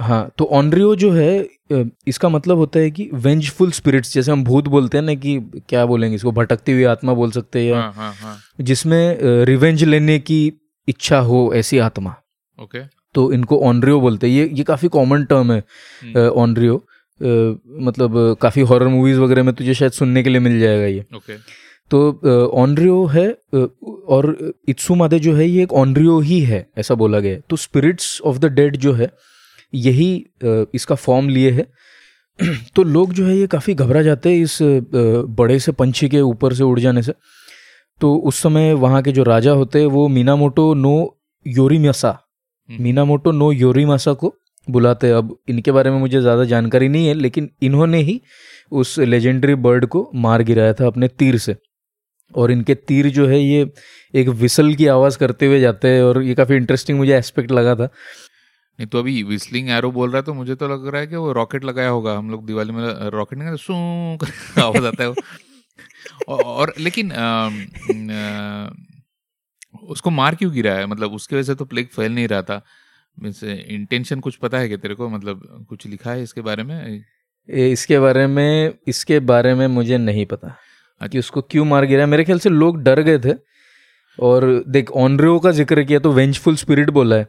[0.00, 1.48] हाँ तो ऑनरियो जो है
[2.06, 5.84] इसका मतलब होता है कि वेंजफुल स्पिरिट्स जैसे हम भूत बोलते हैं ना कि क्या
[5.86, 8.36] बोलेंगे इसको भटकती हुई आत्मा बोल सकते हैं या हाँ, हाँ, हाँ.
[8.60, 10.52] जिसमें रिवेंज लेने की
[10.88, 12.14] इच्छा हो ऐसी आत्मा।
[12.58, 12.82] ओके
[13.14, 18.62] तो इनको ऑनरियो बोलते हैं। ये ये काफ़ी कॉमन टर्म है ऑनरियो हम्म। मतलब काफ़ी
[18.62, 21.36] हॉरर मूवीज़ वगैरह में तुझे शायद सुनने के लिए मिल जाएगा ये। ओके
[21.90, 23.28] तो ऑनरियो है
[24.08, 24.36] और
[24.68, 28.52] इत्सुमादे जो है ये एक ऑनरियो ही है ऐसा बोला गया तो स्पिरिट्स ऑफ़ द
[28.52, 29.10] डेड जो है
[29.72, 30.14] यही
[30.74, 31.66] इसका फॉर्म लिए है।
[32.76, 36.54] तो लोग जो है ये काफ़ी घबरा जाते हैं इस बड़े से पंछी के ऊपर
[36.54, 37.12] से उड़ जाने से।
[38.00, 40.96] तो उस समय वहाँ के जो राजा होते हैं वो मीनामोटो नो
[41.46, 42.18] योरीमासा।
[42.68, 44.34] मीनामोटो नो योरीमासा को
[44.68, 48.20] बुलाते अब इनके बारे में मुझे ज़्यादा जानकारी नहीं है लेकिन इन्होंने ही
[48.72, 51.56] उस लेजेंडरी बर्ड को मार गिराया था अपने तीर से।
[52.34, 53.66] और इनके तीर जो है ये
[54.14, 57.74] एक विसल की आवाज़ करते हुए जाते हैं और ये काफ़ी इंटरेस्टिंग मुझे एस्पेक्ट लगा
[57.74, 61.06] था। नहीं तो अभी विस्लिंग एरो बोल रहा है तो मुझे तो लग रहा है
[61.06, 63.48] कि वो रॉकेट लगाया होगा। हम लोग दिवाली में रॉकेट नहीं
[64.62, 68.70] आवाज़ आता है वो। और लेकिन आ, आ,
[69.88, 72.62] उसको मार क्यों गिरा है मतलब उसकी वजह से तो प्लेग फैल नहीं रहा था।
[73.18, 75.08] मीन्स इंटेंशन कुछ पता है क्या तेरे को?
[75.08, 77.02] मतलब कुछ लिखा है इसके बारे में?
[77.48, 82.06] इसके बारे में इसके बारे में मुझे नहीं पता अच्छा। कि उसको क्यों मार गिरा।
[82.06, 83.34] मेरे ख्याल से लोग डर गए थे।
[84.18, 87.28] और देख ऑनरियो का ज़िक्र किया तो वेंचफुल स्पिरिट बोला है।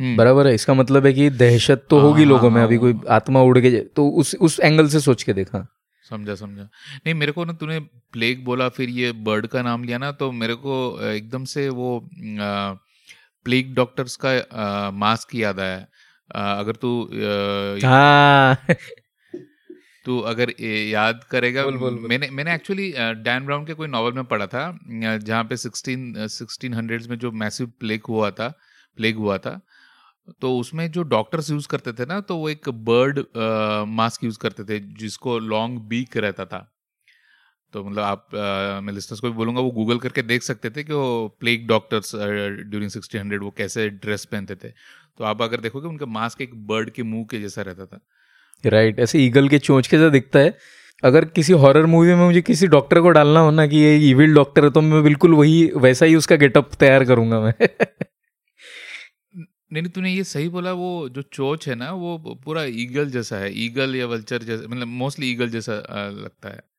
[0.00, 2.76] हम्म। बराबर है। इसका मतलब है कि दहशत तो होगी हाँ, लोगों में। हाँ, अभी
[2.78, 5.66] कोई आत्मा उड़ के तो उस उस एंगल से सोच के देखा।
[6.04, 7.78] समझा समझा। नहीं मेरे को ना तूने
[8.12, 10.74] प्लेग बोला फिर ये बर्ड का नाम लिया ना तो मेरे को
[11.10, 11.98] एकदम से वो
[13.44, 15.86] प्लेग डॉक्टर्स का आ, मास्क याद आया।
[16.58, 16.90] अगर तू
[17.84, 18.56] हाँ।
[20.04, 22.08] तो अगर याद करेगा बोल, बोल, बोल.
[22.08, 24.78] मैंने मैंने एक्चुअली डैन ब्राउन के कोई नॉवल में पढ़ा था
[25.18, 28.48] जहाँ पे सिक्सटीन सिक्सटीन हंड्रेड्स में जो मैसिव प्लेग हुआ था
[28.96, 29.60] प्लेग हुआ था
[30.42, 33.20] तो उसमें जो डॉक्टर्स यूज़ करते थे ना तो वो एक बर्ड
[33.88, 36.68] मास्क यूज़ करते थे जिसको लॉन्ग बीक रहता था।
[37.72, 40.84] तो मतलब आप आ, मैं लिस्टर्स को भी बोलूँगा वो गूगल करके देख सकते थे
[40.84, 44.68] कि वो plague doctors during sixteen hundred वो कैसे ड्रेस पहनते थे।
[45.18, 48.00] तो आप अगर देखोगे उनका मास्क एक बर्ड के मुँह के जैसा रहता था।
[48.64, 50.56] राइट right, ऐसे ईगल के चोंच के जैसा दिखता है।
[51.04, 54.34] अगर किसी हॉरर मूवी में मुझे किसी डॉक्टर को डालना हो ना कि ये इविल
[54.34, 57.54] डॉक्टर है तो मैं बिल्कुल वही वैसा ही उसका गेटअप तैयार करूँगा मैं।
[59.72, 63.52] नहीं तूने ये सही बोला वो जो चोच है ना वो पूरा ईगल जैसा है।
[63.64, 65.72] ईगल या वल्चर जैसा मतलब मोस्टली ईगल जैसा
[66.10, 66.71] लगता है।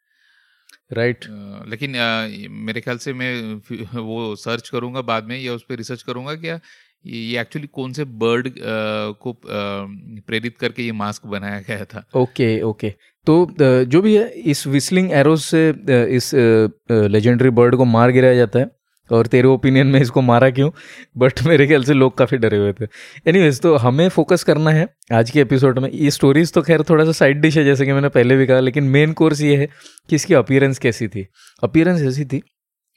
[0.92, 1.70] Right right.
[1.70, 1.96] लेकिन
[2.52, 6.60] मेरे ख्याल से मैं वो सर्च करूँगा बाद में या उस पर रिसर्च करूँगा क्या
[7.06, 8.50] ये एक्चुअली कौन से बर्ड
[9.22, 13.00] को प्रेरित करके ये मास्क बनाया गया था ओके okay, ओके okay.
[13.28, 15.70] तो जो भी है इस विस्लिंग एरोज से
[16.16, 16.32] इस
[16.92, 18.70] लेजेंडरी बर्ड को मार गिराया जाता है
[19.10, 20.70] और तेरे ओपिनियन में इसको मारा क्यों?
[21.18, 22.88] बट मेरे ख्याल से लोग काफ़ी डरे हुए थे।
[23.28, 27.06] एनीवेज तो हमें फोकस करना है आज के एपिसोड में। ये स्टोरीज तो खैर थोड़ा
[27.06, 29.68] सा साइड डिश है जैसे कि मैंने पहले भी कहा लेकिन मेन कोर्स ये है
[30.10, 31.28] कि इसकी अपीयरेंस कैसी थी।
[31.64, 32.42] अपीयरेंस ऐसी थी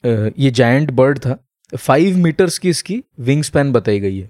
[0.03, 1.37] ये जायंट बर्ड था।
[1.73, 4.29] फाइव मीटर्स की इसकी विंग स्पैन बताई गई है।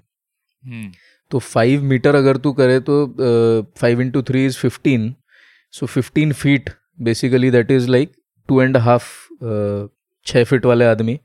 [0.64, 0.90] हम्म।
[1.30, 2.94] तो फाइव मीटर अगर तू करे तो
[3.80, 5.14] five into three is fifteen
[5.74, 8.12] so fifteen feet basically that is like
[8.48, 9.06] two and half
[10.26, 11.18] छः फीट वाले आदमी।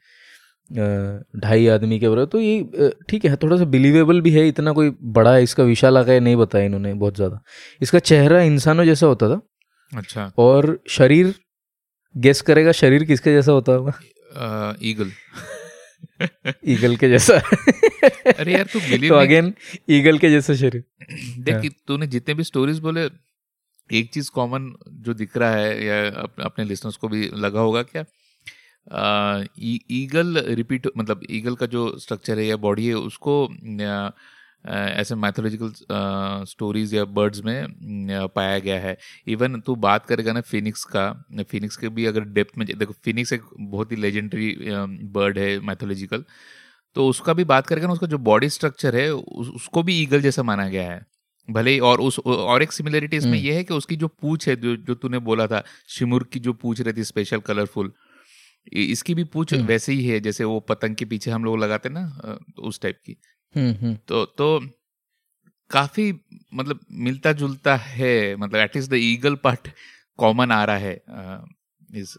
[0.74, 4.90] ढाई आदमी के बराबर। तो ये ठीक है थोड़ा सा बिलीवेबल भी है इतना कोई
[5.14, 7.42] बड़ा है इसका विशाल आकार नहीं बताया इन्होंने बहुत ज़्यादा।
[7.82, 9.42] इसका चेहरा इंसानों जैसा होता था।
[9.92, 11.34] अच्छा। और शरीर
[12.16, 13.94] गेस करेगा शरीर किसके जैसा होता होगा?
[14.84, 15.12] ईगल
[16.68, 17.34] ईगल के जैसा।
[18.30, 19.54] अरे यार तू बिलीव तो अगेन
[19.90, 20.84] ईगल के जैसा शरीर।
[21.40, 23.08] देख हाँ। तूने जितने भी स्टोरीज बोले
[23.90, 24.74] एक चीज़ कॉमन
[25.06, 25.98] जो दिख रहा है या
[26.46, 28.04] अपने लिसनर्स को भी लगा होगा क्या?
[28.88, 33.36] ईगल रिपीट मतलब ईगल का जो स्ट्रक्चर है या बॉडी है उसको
[34.66, 35.72] ऐसे मैथोलॉजिकल
[36.48, 41.12] स्टोरीज या बर्ड्स में पाया गया है इवन तू बात करेगा ना फिनिक्स का
[41.44, 44.56] फिनिक्स के भी अगर डेप्थ में देखो फिनिक्स एक बहुत ही लेजेंडरी
[45.12, 46.24] बर्ड है मैथोलॉजिकल
[46.96, 50.22] तो उसका भी बात करेगा ना उसका जो बॉडी स्ट्रक्चर है उस, उसको भी ईगल
[50.22, 51.06] जैसा माना गया है
[51.50, 54.48] भले ही और उस और एक सिमिलरिटी इसमें हम्म। यह है कि उसकी जो पूछ
[54.48, 57.92] है जो जो तूने बोला था शिमुर की जो पूछ रहती स्पेशल कलरफुल
[58.72, 61.90] इसकी भी पूछ हम्म। वैसे ही है जैसे वो पतंग के पीछे हम लोग लगाते
[61.90, 63.18] ना उस टाइप की
[63.56, 64.60] हम्म, तो तो
[65.72, 66.12] काफ़ी
[66.54, 69.70] मतलब मिलता जुलता है मतलब at least the eagle part
[70.20, 70.94] common आ रहा है
[71.96, 72.16] इस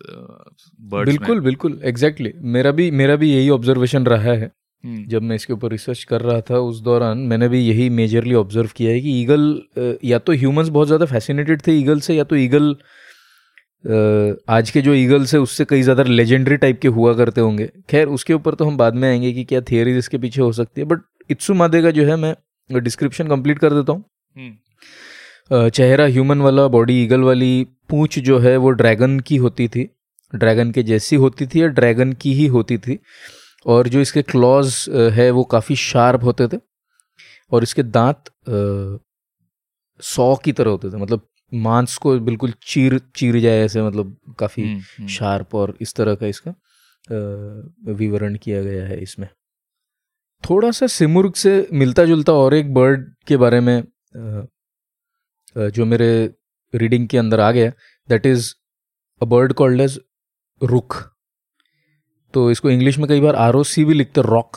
[0.80, 1.44] बर्ड्स बिल्कुल में.
[1.44, 2.52] बिल्कुल एग्जैक्टली exactly.
[2.52, 4.50] मेरा भी मेरा भी यही ऑब्जर्वेशन रहा है
[4.84, 8.34] हम्म, जब मैं इसके ऊपर रिसर्च कर रहा था उस दौरान मैंने भी यही मेजरली
[8.34, 12.24] ऑब्ज़र्व किया है कि ईगल या तो ह्यूमंस बहुत ज़्यादा फैसिनेटेड थे ईगल से या
[12.24, 12.74] तो ईगल
[13.84, 18.08] आज के जो ईगल्स है उससे कई ज़्यादा लेजेंडरी टाइप के हुआ करते होंगे। खैर
[18.08, 20.86] उसके ऊपर तो हम बाद में आएँगे कि क्या थियरीज इसके पीछे हो सकती है
[20.86, 22.34] बट इत्सु मादे का जो है मैं
[22.70, 24.04] डिस्क्रिप्शन कंप्लीट कर देता हूँ।
[24.36, 29.88] हम्म, चेहरा ह्यूमन वाला बॉडी ईगल वाली पूंछ जो है वो ड्रैगन की होती थी।
[30.32, 32.98] ड्रैगन के जैसी होती थी या ड्रैगन की ही होती थी।
[33.66, 36.58] और जो इसके क्लॉज है वो काफ़ी शार्प होते थे।
[37.52, 38.30] और इसके दांत
[40.00, 44.62] सौ की तरह होते थे मतलब मांस को बिल्कुल चीर चीर जाए ऐसे मतलब काफ़ी
[44.62, 46.54] हम्म, हम्म, शार्प और इस तरह का इसका
[47.92, 49.28] विवरण किया गया है इसमें।
[50.44, 53.82] थोड़ा सा सिमुर्ग से मिलता जुलता और एक बर्ड के बारे में
[55.56, 56.08] जो मेरे
[56.74, 57.70] रीडिंग के अंदर आ गया
[58.08, 58.52] that is
[59.20, 60.00] a bird called as
[60.60, 61.02] rukh
[62.34, 64.56] तो इसको इंग्लिश में कई बार आर ओ सी भी लिखते roc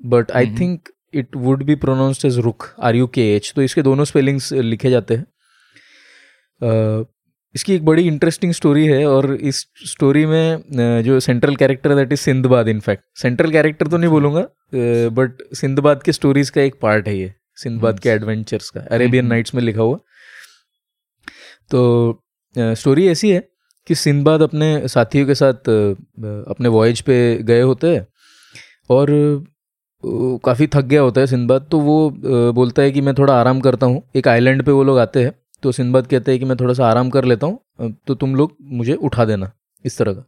[0.00, 3.82] but I think it would be pronounced as rukh R U K H तो इसके
[3.82, 5.26] दोनों स्पेलिंग्स लिखे जाते हैं।
[6.60, 12.20] इसकी एक बड़ी इंटरेस्टिंग स्टोरी है और इस स्टोरी में जो central character that is
[12.20, 14.46] Sindbad in fact central character तो नहीं बोलूँगा
[15.16, 17.32] बट सिंधबाद के स्टोरीज का एक पार्ट है ये.
[17.56, 18.80] सिंधबाद के एडवेंचर्स का.
[18.90, 19.98] अरेबियन नाइट्स में लिखा हुआ।
[21.70, 22.22] तो
[22.56, 23.40] स्टोरी ऐसी है
[23.88, 25.68] कि सिंधबाद अपने साथियों के साथ
[26.48, 28.06] अपने वॉयज पे गए होते हैं
[28.90, 29.08] और
[30.44, 32.10] काफ़ी थक गया होता है सिंधबाद तो वो
[32.52, 35.32] बोलता है कि मैं थोड़ा आराम करता हूँ। एक आइलैंड पे वो लोग आते हैं।
[35.64, 38.56] तो सिंधबाद कहते हैं कि मैं थोड़ा सा आराम कर लेता हूँ तो तुम लोग
[38.72, 39.50] मुझे उठा देना
[39.84, 40.24] इस तरह का।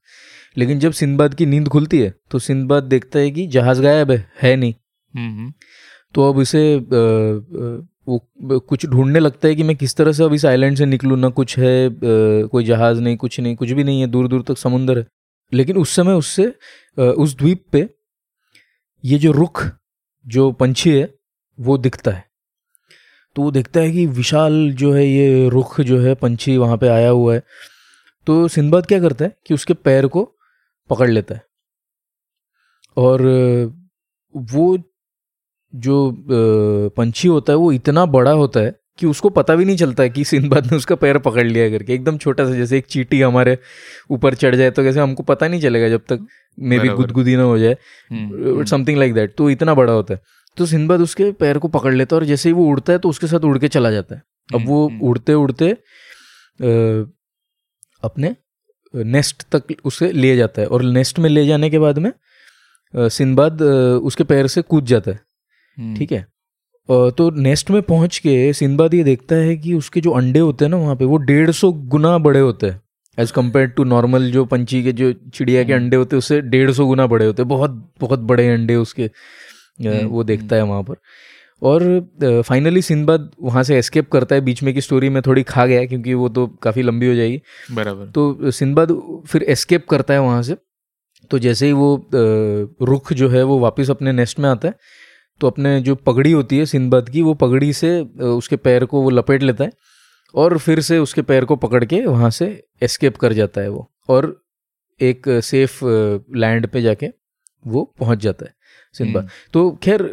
[0.57, 4.19] लेकिन जब सिंधबाद की नींद खुलती है तो सिंधबाद देखता है कि जहाज़ गायब है
[4.43, 4.75] है नहीं।
[5.15, 5.53] हम्म,
[6.15, 6.77] तो अब इसे
[8.09, 11.19] वो कुछ ढूँढने लगता है कि मैं किस तरह से अब इस आइलैंड से निकलूँ
[11.19, 14.59] ना कुछ है कोई जहाज़ नहीं कुछ नहीं कुछ भी नहीं है दूर दूर तक
[14.59, 15.07] समुंदर है।
[15.53, 16.47] लेकिन उस समय उससे
[16.99, 17.89] उस द्वीप पे
[19.05, 19.65] ये जो रुख
[20.27, 21.13] जो पंछी है
[21.59, 22.25] वो दिखता है।
[23.37, 26.89] तो वो देखता है कि विशाल जो है ये रुख जो है पंछी वहाँ पे
[26.89, 27.43] आया हुआ है।
[28.27, 30.23] तो सिंधबाद क्या करता है कि उसके पैर को
[30.91, 31.43] पकड़ लेता है।
[32.97, 33.23] और
[34.35, 34.79] वो
[35.73, 36.15] जो
[36.97, 40.11] पंछी होता है वो इतना बड़ा होता है कि उसको पता भी नहीं चलता है
[40.11, 43.59] कि सिंधबाद ने उसका पैर पकड़ लिया करके। एकदम छोटा सा जैसे एक चीटी हमारे
[44.11, 46.27] ऊपर चढ़ जाए तो कैसे हमको पता नहीं चलेगा जब तक
[46.59, 47.77] मे बी गुदगुदी ना हो जाए।
[48.67, 50.21] समथिंग लाइक दैट तो इतना बड़ा होता है।
[50.57, 53.09] तो सिंधबाद उसके पैर को पकड़ लेता है और जैसे ही वो उड़ता है तो
[53.09, 55.71] उसके साथ उड़ के चला जाता है। अब हम्म, वो हम्म। उड़ते उड़ते
[58.03, 58.35] अपने
[58.95, 62.13] नेस्ट तक उसे ले जाता है और नेस्ट में ले जाने के बाद में
[62.95, 65.21] सिंधबाद उसके पैर से कूद जाता है।
[65.79, 66.27] हम्म। ठीक है?
[66.89, 70.71] तो नेस्ट में पहुँच के सिंधबाद ये देखता है कि उसके जो अंडे होते हैं
[70.71, 72.81] ना वहाँ पे वो डेढ़ सौ गुना बड़े होते हैं।
[73.19, 76.71] एज कंपेयर टू नॉर्मल जो पंछी के जो चिड़िया के अंडे होते हैं उससे डेढ़
[76.71, 79.11] सौ गुना बड़े होते हैं। बहुत बहुत बड़े अंडे उसके।
[79.81, 80.97] वो देखता है हम्म। वहाँ पर।
[81.63, 85.67] और फाइनली सिंधबाद वहाँ से एस्केप करता है बीच में की स्टोरी में थोड़ी खा
[85.67, 87.41] गया क्योंकि वो तो काफ़ी लंबी हो जाएगी।
[87.73, 88.93] बराबर। तो सिंधबाद
[89.29, 90.57] फिर एस्केप करता है वहाँ से।
[91.31, 92.09] तो जैसे ही वो
[92.83, 94.75] रुख जो है वो वापस अपने नेस्ट में आता है
[95.41, 99.11] तो अपने जो पगड़ी होती है सिंधबाद की वो पगड़ी से उसके पैर को वो
[99.11, 99.73] लपेट लेता है
[100.35, 102.47] और फिर से उसके पैर को पकड़ के वहाँ से
[102.83, 104.45] एस्केप कर जाता है वो और
[105.01, 107.09] एक सेफ़ लैंड पे जाके
[107.67, 108.55] वो पहुँच जाता है।
[108.99, 109.31] Simba hmm.
[109.53, 110.09] तो खैर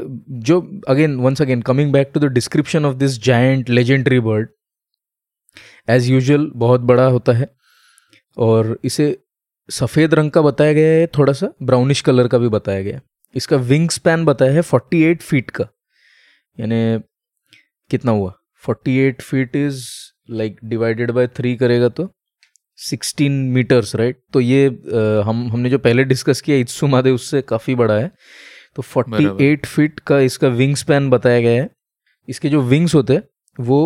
[0.47, 4.49] जो again once again coming back to the description of this giant legendary bird
[5.89, 7.49] as usual बहुत बड़ा होता है
[8.37, 9.17] और इसे
[9.69, 13.01] सफ़ेद रंग का बताया गया है थोड़ा सा ब्राउनिश कलर का भी बताया गया है।
[13.35, 15.67] इसका विंग स्पैन बताया है फोर्टी एट फीट का।
[16.57, 16.99] यानी
[17.91, 18.33] कितना हुआ?
[18.63, 19.85] Forty eight feet is
[20.31, 22.09] like divided by three करेगा तो
[22.79, 27.41] सिक्सटीन मीटर्स राइट तो ये आ, हम हमने जो पहले डिस्कस किया इत्सु मादे उससे
[27.41, 28.11] काफ़ी बड़ा है।
[28.75, 31.69] तो फोर्टी एट फीट का इसका विंग स्पैन बताया गया है।
[32.27, 33.23] इसके जो विंग्स होते हैं
[33.59, 33.85] वो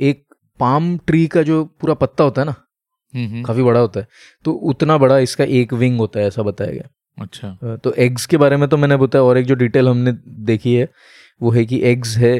[0.00, 0.24] एक
[0.60, 2.54] पाम ट्री का जो पूरा पत्ता होता है ना
[3.14, 4.06] हम्म, हम्म। काफ़ी बड़ा होता है
[4.44, 6.88] तो उतना बड़ा इसका एक विंग होता है ऐसा बताया गया।
[7.18, 10.12] अच्छा। तो एग्स के बारे में तो मैंने बताया और एक जो डिटेल हमने
[10.46, 10.88] देखी है
[11.40, 12.36] वो है कि एग्स है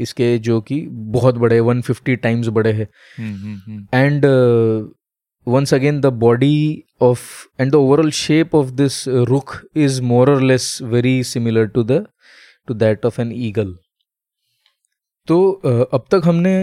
[0.00, 0.80] इसके जो कि
[1.12, 2.88] बहुत बड़े वन फिफ्टी टाइम्स बड़े हैं।
[3.94, 4.24] And
[5.54, 7.20] once again the body of
[7.58, 11.84] and the overall shape of this uh, rook is more or less very similar to
[11.90, 11.98] the
[12.68, 13.72] to that of an eagle.
[15.28, 16.54] तो uh, अब तक हमने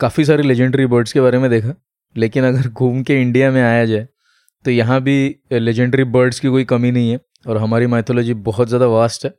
[0.00, 1.74] काफ़ी सारे legendary birds के बारे में देखा
[2.16, 4.08] लेकिन अगर घूम के इंडिया में आया जाए
[4.64, 5.14] तो यहाँ भी
[5.52, 9.34] लेजेंडरी बर्ड्स की कोई कमी नहीं है और हमारी माइथोलॉजी बहुत ज़्यादा वास्ट है।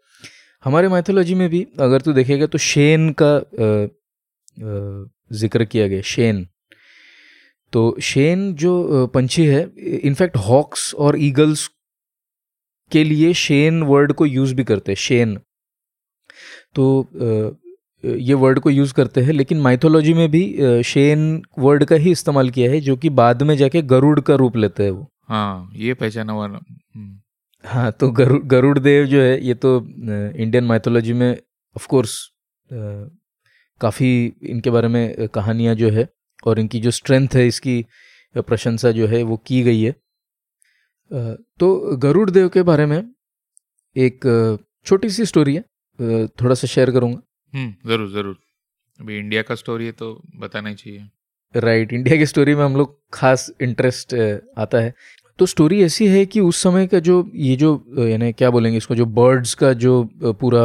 [0.63, 3.85] हमारे माइथोलॉजी में भी अगर तू देखेगा तो शेन का uh,
[4.63, 6.47] uh, ज़िक्र किया गया शेन
[7.73, 9.61] तो शेन जो पंछी है
[10.03, 11.67] इनफैक्ट हॉक्स और ईगल्स
[12.91, 15.37] के लिए शेन वर्ड को यूज़ भी करते हैं शेन।
[16.75, 17.05] तो
[18.03, 20.43] ये वर्ड को यूज़ करते हैं लेकिन माइथोलॉजी में भी
[20.83, 24.55] शेन वर्ड का ही इस्तेमाल किया है जो कि बाद में जाके गरुड़ का रूप
[24.57, 26.59] लेते हैं वो। हाँ ये पहचाना हुआ
[27.65, 32.17] हाँ तो गरु गरुड़ देव जो है ये तो इंडियन माइथोलॉजी में ऑफ़ कोर्स
[33.81, 34.11] काफ़ी
[34.43, 36.07] इनके बारे में कहानियाँ जो है
[36.47, 37.85] और इनकी जो स्ट्रेंथ है इसकी
[38.35, 39.91] प्रशंसा जो है वो की गई है।
[41.59, 43.01] तो गरुड़ देव के बारे में
[43.95, 44.19] एक
[44.85, 45.63] छोटी सी स्टोरी है।
[46.27, 47.21] थोड़ा सा शेयर करूँगा।
[47.53, 48.37] हम्म, ज़रूर ज़रूर।
[48.99, 50.99] अभी इंडिया का स्टोरी है तो बताना ही चाहिए।
[51.55, 54.13] राइट right, इंडिया की स्टोरी में हम लोग खास इंटरेस्ट
[54.57, 54.93] आता है।
[55.39, 58.95] तो स्टोरी ऐसी है कि उस समय का जो ये जो यानी क्या बोलेंगे इसको
[58.95, 60.03] जो बर्ड्स का जो
[60.41, 60.63] पूरा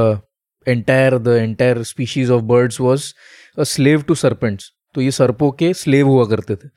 [0.67, 3.13] entire the entire species of birds was
[3.59, 6.69] a slave to serpents तो ये सर्पों के स्लेव हुआ करते थे।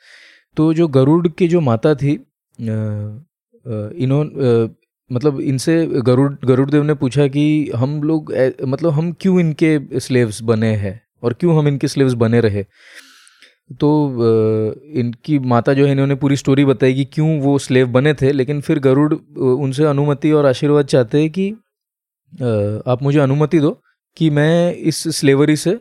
[0.58, 2.20] तो जो गरुड़ की जो माता थी
[2.60, 4.70] इन्होंने
[5.12, 8.34] मतलब इनसे गरुड़ गरुड़ देव ने पूछा कि हम लोग
[8.66, 12.66] मतलब हम क्यों इनके स्लेव्स बने हैं और क्यों हम इनके स्लेव्स बने रहे?
[13.72, 18.32] तो इनकी माता जो है, इन्होंने पूरी स्टोरी बताई कि क्यों वो स्लेव बने थे,
[18.32, 21.52] लेकिन फिर गरुड़ उनसे अनुमति और आशीर्वाद चाहते हैं कि
[22.88, 23.82] आप मुझे अनुमति दो
[24.18, 25.72] कि मैं इस स्लेवरी से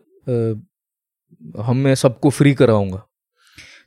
[1.61, 3.03] हम मैं सबको फ्री कराऊँगा।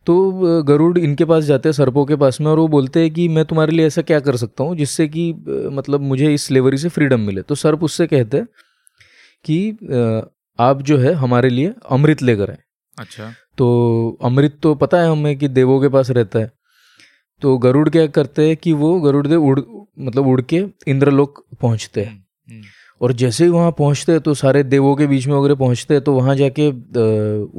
[0.08, 3.28] तो गरुड़ इनके पास जाते हैं सर्पों के पास में और वो बोलते हैं कि
[3.28, 5.32] मैं तुम्हारे लिए ऐसा क्या कर सकता हूँ जिससे कि
[5.72, 8.48] मतलब मुझे इस स्लेवरी से फ्रीडम मिले। तो सर्प उससे कहते हैं
[9.46, 10.28] कि
[10.60, 12.58] आप जो है हमारे लिए अमृत लेकर आए।
[12.98, 16.52] अच्छा। तो अमृत तो पता है हमें कि देवों के पास रहता है।
[17.42, 19.60] तो गरुड़ क्या करते हैं कि वो गरुड़ देव उड़
[20.00, 22.64] मतलब उड़ के इंद्रलोक पहुँचते हैं। हम्म, हम्म।
[23.04, 26.04] और जैसे ही वहाँ पहुँचते हैं तो सारे देवों के बीच में वगैरह पहुँचते हैं
[26.04, 26.68] तो वहाँ जाके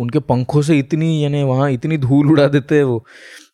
[0.03, 3.05] उनके पंखों से इतनी यानी वहाँ इतनी धूल उड़ा देते हैं वो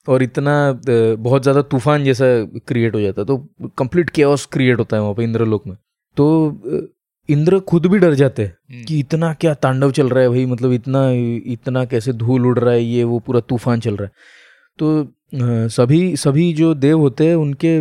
[0.09, 0.53] और इतना
[0.86, 2.24] बहुत ज़्यादा तूफ़ान जैसा
[2.66, 3.36] क्रिएट हो जाता है। तो
[3.78, 5.76] कंप्लीट केओस क्रिएट होता है वहाँ पे इंद्रलोक में।
[6.16, 6.26] तो
[7.28, 10.45] इंद्र खुद भी डर जाते हैं हम्म। कि इतना क्या तांडव चल रहा है भाई
[10.47, 11.03] मतलब इतना
[11.53, 14.12] इतना कैसे धूल उड़ रहा है ये वो पूरा तूफ़ान चल रहा है।
[14.78, 17.80] तो सभी सभी जो देव होते हैं उनके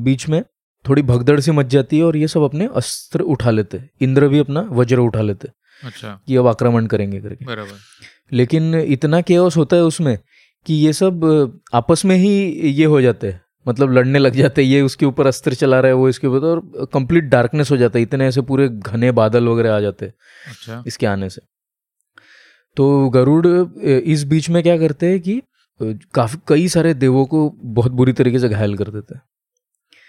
[0.00, 0.42] बीच में
[0.88, 4.38] थोड़ी भगदड़ सी मच जाती है और ये सब अपने अस्त्र उठा लेते इंद्र भी
[4.38, 5.48] अपना वज्र उठा लेते
[5.84, 7.78] अच्छा। कि अब आक्रमण करेंगे करके। बराबर।
[8.32, 10.18] लेकिन इतना केओस होता है उसमें
[10.66, 12.32] कि ये सब आपस में ही
[12.70, 15.88] ये हो जाते हैं। मतलब लड़ने लग जाते हैं। ये उसके ऊपर अस्त्र चला रहा
[15.88, 19.48] है वो इसके ऊपर और कंप्लीट डार्कनेस हो जाता है। इतने ऐसे पूरे घने बादल
[19.48, 20.14] वगैरह आ जाते हैं
[20.48, 21.40] अच्छा। इसके आने से।
[22.76, 23.46] तो गरुड़
[23.86, 25.40] इस बीच में क्या करते हैं कि
[26.14, 29.22] काफ़ी कई सारे देवों को बहुत बुरी तरीके से घायल कर देते हैं।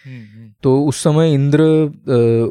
[0.05, 1.63] हम्म, हम्म। तो उस समय इंद्र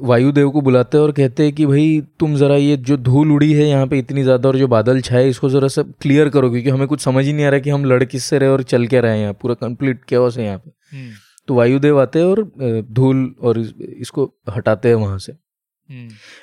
[0.03, 3.53] वायुदेव को बुलाते हैं और कहते हैं कि भाई तुम ज़रा ये जो धूल उड़ी
[3.53, 6.71] है यहाँ पे इतनी ज़्यादा और जो बादल छाए इसको ज़रा सब क्लियर करो क्योंकि
[6.71, 9.01] हमें कुछ समझ ही नहीं आ रहा कि हम लड़ किससे रहे और चल के
[9.01, 11.13] रहे यहाँ पूरा कंप्लीट क्या है यहाँ पे। हम्म।
[11.49, 15.33] तो वायुदेव आते हैं और धूल और इसको हटाते हैं वहाँ से।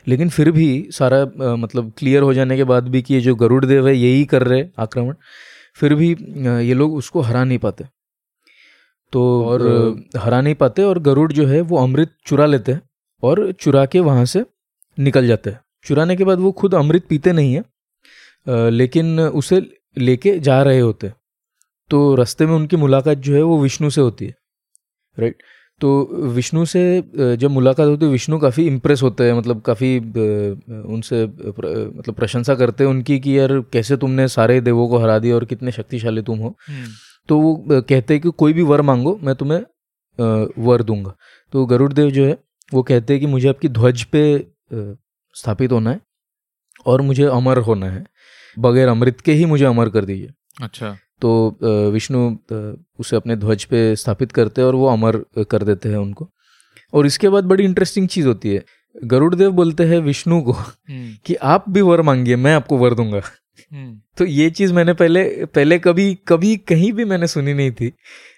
[0.08, 1.24] लेकिन फिर भी सारा
[1.56, 4.44] मतलब क्लियर हो जाने के बाद भी कि ये जो गरुड़ देव है यही कर
[4.44, 5.14] रहे आक्रमण।
[5.76, 6.10] फिर भी
[6.68, 7.86] ये लोग उसको हरा नहीं पाते।
[9.14, 9.62] तो और
[10.18, 12.82] हरा नहीं पाते और गरुड़ जो है वो अमृत चुरा लेते हैं
[13.24, 14.46] और चुरा के वहाँ से
[15.00, 19.62] निकल जाते हैं। चुराने के बाद वो खुद अमृत पीते नहीं है लेकिन उसे
[19.98, 21.12] लेके जा रहे होते
[21.90, 24.36] तो रास्ते में उनकी मुलाकात जो है वो विष्णु से होती है
[25.20, 25.44] राइट
[25.82, 31.26] तो विष्णु से जब मुलाकात होती है विष्णु काफ़ी इम्प्रेस होते हैं मतलब काफ़ी उनसे
[31.28, 35.36] प्र, मतलब प्रशंसा करते हैं उनकी कि यार कैसे तुमने सारे देवों को हरा दिया
[35.36, 36.58] और कितने शक्तिशाली तुम हो?
[36.68, 36.88] हम्म।
[37.30, 39.60] तो वो कहते हैं कि कोई भी वर मांगो मैं तुम्हें
[40.60, 41.16] वर दूँगा।
[41.54, 42.38] तो गरुड़ देव जो है
[42.74, 44.22] वो कहते हैं कि मुझे आपकी ध्वज पे
[45.36, 46.00] स्थापित होना है
[46.86, 48.06] और मुझे अमर होना है।
[48.58, 50.30] बगैर अमृत के ही मुझे अमर कर दीजिए।
[50.62, 51.58] अच्छा। तो
[51.92, 52.38] विष्णु
[53.00, 55.18] उसे अपने ध्वज पे स्थापित करते हैं और वो अमर
[55.52, 56.30] कर देते हैं उनको।
[56.94, 58.64] और इसके बाद बड़ी इंटरेस्टिंग चीज़ होती है।
[58.96, 63.22] गरुड़देव बोलते हैं विष्णु को हम्म। कि आप भी वर मांगिए मैं आपको वर दूँगा।
[64.18, 67.92] तो ये चीज़ मैंने पहले पहले कभी कभी कहीं भी मैंने सुनी नहीं थी।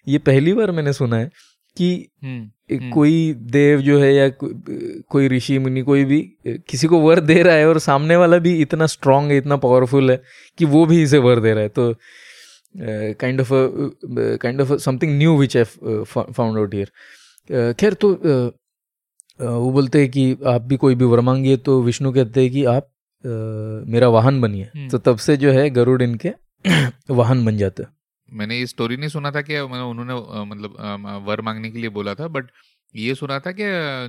[0.08, 1.30] ये पहली बार मैंने सुना है
[1.78, 1.90] कि
[2.24, 4.50] हम्म, हम्म। कोई देव जो है या को,
[5.10, 8.56] कोई ऋषि मुनि कोई भी किसी को वर दे रहा है और सामने वाला भी
[8.62, 10.22] इतना स्ट्रांग है इतना पावरफुल है
[10.58, 11.94] कि वो भी इसे वर दे रहा है। तो
[13.20, 13.50] kind of
[14.42, 18.52] kind of something new which I found out here खैर तो uh,
[19.40, 22.64] वो बोलते हैं कि आप भी कोई भी वर मांगिए तो विष्णु कहते हैं कि
[22.66, 22.90] आप
[23.26, 26.32] मेरा वाहन बनिए। हम्म। तो तब से जो है गरुड़ इनके
[27.10, 27.84] वाहन बन जाते।
[28.30, 30.14] मैंने ये स्टोरी नहीं सुना था कि उन्होंने
[30.46, 30.76] मतलब
[31.28, 32.46] वर मांगने के लिए बोला था बट
[32.96, 33.64] ये सुना था कि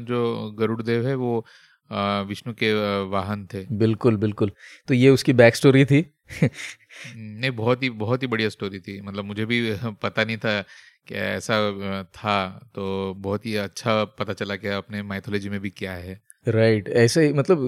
[0.05, 1.45] जो गरुड़ देव है वो
[2.29, 2.73] विष्णु के
[3.05, 4.51] वाहन थे। बिल्कुल बिल्कुल।
[4.89, 6.01] तो ये उसकी बैक स्टोरी थी।
[7.17, 9.61] नहीं बहुत ही बहुत ही बढ़िया स्टोरी थी मतलब मुझे भी
[10.03, 10.61] पता नहीं था
[11.09, 12.39] कि ऐसा था
[12.75, 16.97] तो बहुत ही अच्छा पता चला कि अपने माइथोलॉजी में भी क्या है राइट right.
[16.97, 17.65] ऐसे ही मतलब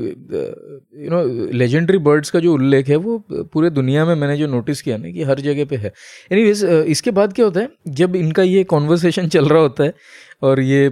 [0.96, 4.80] यू नो लेजेंडरी बर्ड्स का जो उल्लेख है वो पूरे दुनिया में मैंने जो नोटिस
[4.82, 5.92] किया ना कि हर जगह पे है
[6.32, 9.94] एनीवेज इसके बाद क्या होता है जब इनका ये कॉन्वर्सेशन चल रहा होता है
[10.42, 10.88] और ये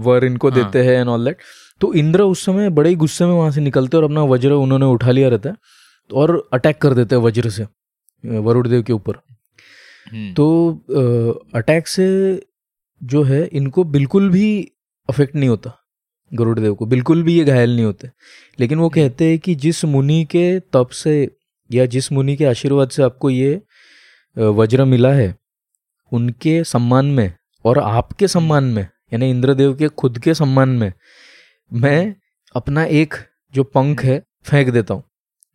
[0.00, 0.58] वर इनको हाँ.
[0.58, 1.38] देते हैं एंड ऑल दैट
[1.80, 4.86] तो इंद्र उस समय बड़े ही गुस्से में वहाँ से निकलते और अपना वज्र उन्होंने
[4.86, 5.56] उठा लिया रहता है
[6.14, 7.66] और अटैक कर देते हैं वज्र से
[8.24, 9.14] वरुण के ऊपर।
[10.12, 12.06] हम्म। तो अटैक से
[13.02, 14.72] जो है इनको बिल्कुल भी
[15.08, 15.78] अफेक्ट नहीं होता
[16.34, 18.10] गरुड़ देव को। बिल्कुल भी ये घायल नहीं होते।
[18.60, 21.36] लेकिन वो कहते हैं कि जिस मुनि के तप से
[21.72, 23.62] या जिस मुनि के आशीर्वाद से आपको ये
[24.38, 25.36] वज्र मिला है
[26.12, 27.32] उनके सम्मान में
[27.64, 28.82] और आपके सम्मान में
[29.12, 30.92] यानी इंद्रदेव के खुद के सम्मान में
[31.72, 32.14] मैं
[32.54, 33.14] अपना एक
[33.54, 35.02] जो पंख है फेंक देता हूँ।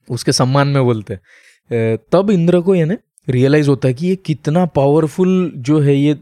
[0.10, 2.95] उसके सम्मान में बोलते हैं। तब इंद्र को यानी
[3.30, 6.20] रियलाइज़ होता है कि ये कितना पावरफुल जो है ये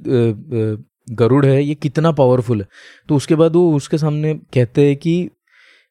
[1.12, 2.68] गरुड़ है ये कितना पावरफुल है।
[3.10, 5.30] तो उसके बाद वो उसके सामने कहते हैं कि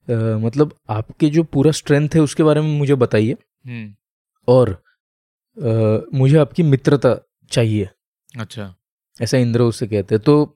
[0.08, 3.36] आ, मतलब आपके जो पूरा स्ट्रेंथ है उसके बारे में मुझे बताइए।
[3.66, 3.94] हम्म।
[4.48, 7.16] और आ, मुझे आपकी मित्रता
[7.50, 7.88] चाहिए।
[8.38, 8.74] अच्छा।
[9.22, 10.54] ऐसा इंद्र उससे कहते हैं। तो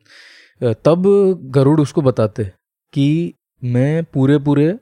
[0.85, 1.03] तब
[1.45, 2.45] गरुड़ उसको बताते
[2.93, 4.78] कि मैं पूरे पूरे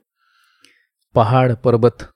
[1.15, 2.09] पहाड़ पर्वत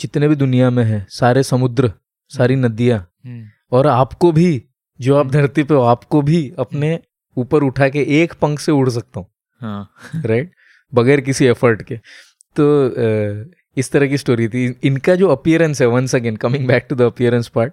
[0.00, 1.92] जितने भी दुनिया में है सारे समुद्र
[2.28, 4.64] सारी नदियाँ हम्म। और आपको भी
[5.00, 6.98] जो आप धरती पे हो आपको भी अपने
[7.36, 9.26] ऊपर उठा के एक पंख से उड़ सकता हूँ।
[9.60, 9.94] हाँ।
[10.26, 10.52] राइट
[10.92, 11.96] बगैर किसी एफर्ट के।
[12.56, 12.66] तो
[13.76, 17.02] इस तरह की स्टोरी थी। इनका जो अपियरेंस है once again coming back to the
[17.02, 17.72] appearance part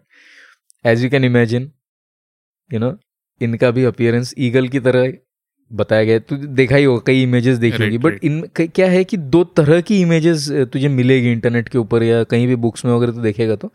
[0.86, 1.72] as you can imagine
[2.74, 2.98] you know
[3.42, 5.14] इनका भी अपियरेंस ईगल की तरह
[5.72, 9.18] बताया गया तो देखा ही होगा कई इमेजेस देखी होगी। बट इन क्या है कि
[9.18, 13.12] दो तरह की इमेजेस तुझे मिलेगी इंटरनेट के ऊपर या कहीं भी बुक्स में वगैरह
[13.12, 13.72] तो देखेगा तो।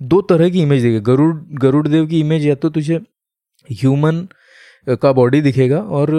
[0.00, 2.96] दो तरह की इमेज देखेगा। गरुड़ गरुड़ देव की इमेज या तो तुझे
[3.68, 4.26] ह्यूमन
[4.86, 6.10] का बॉडी दिखेगा और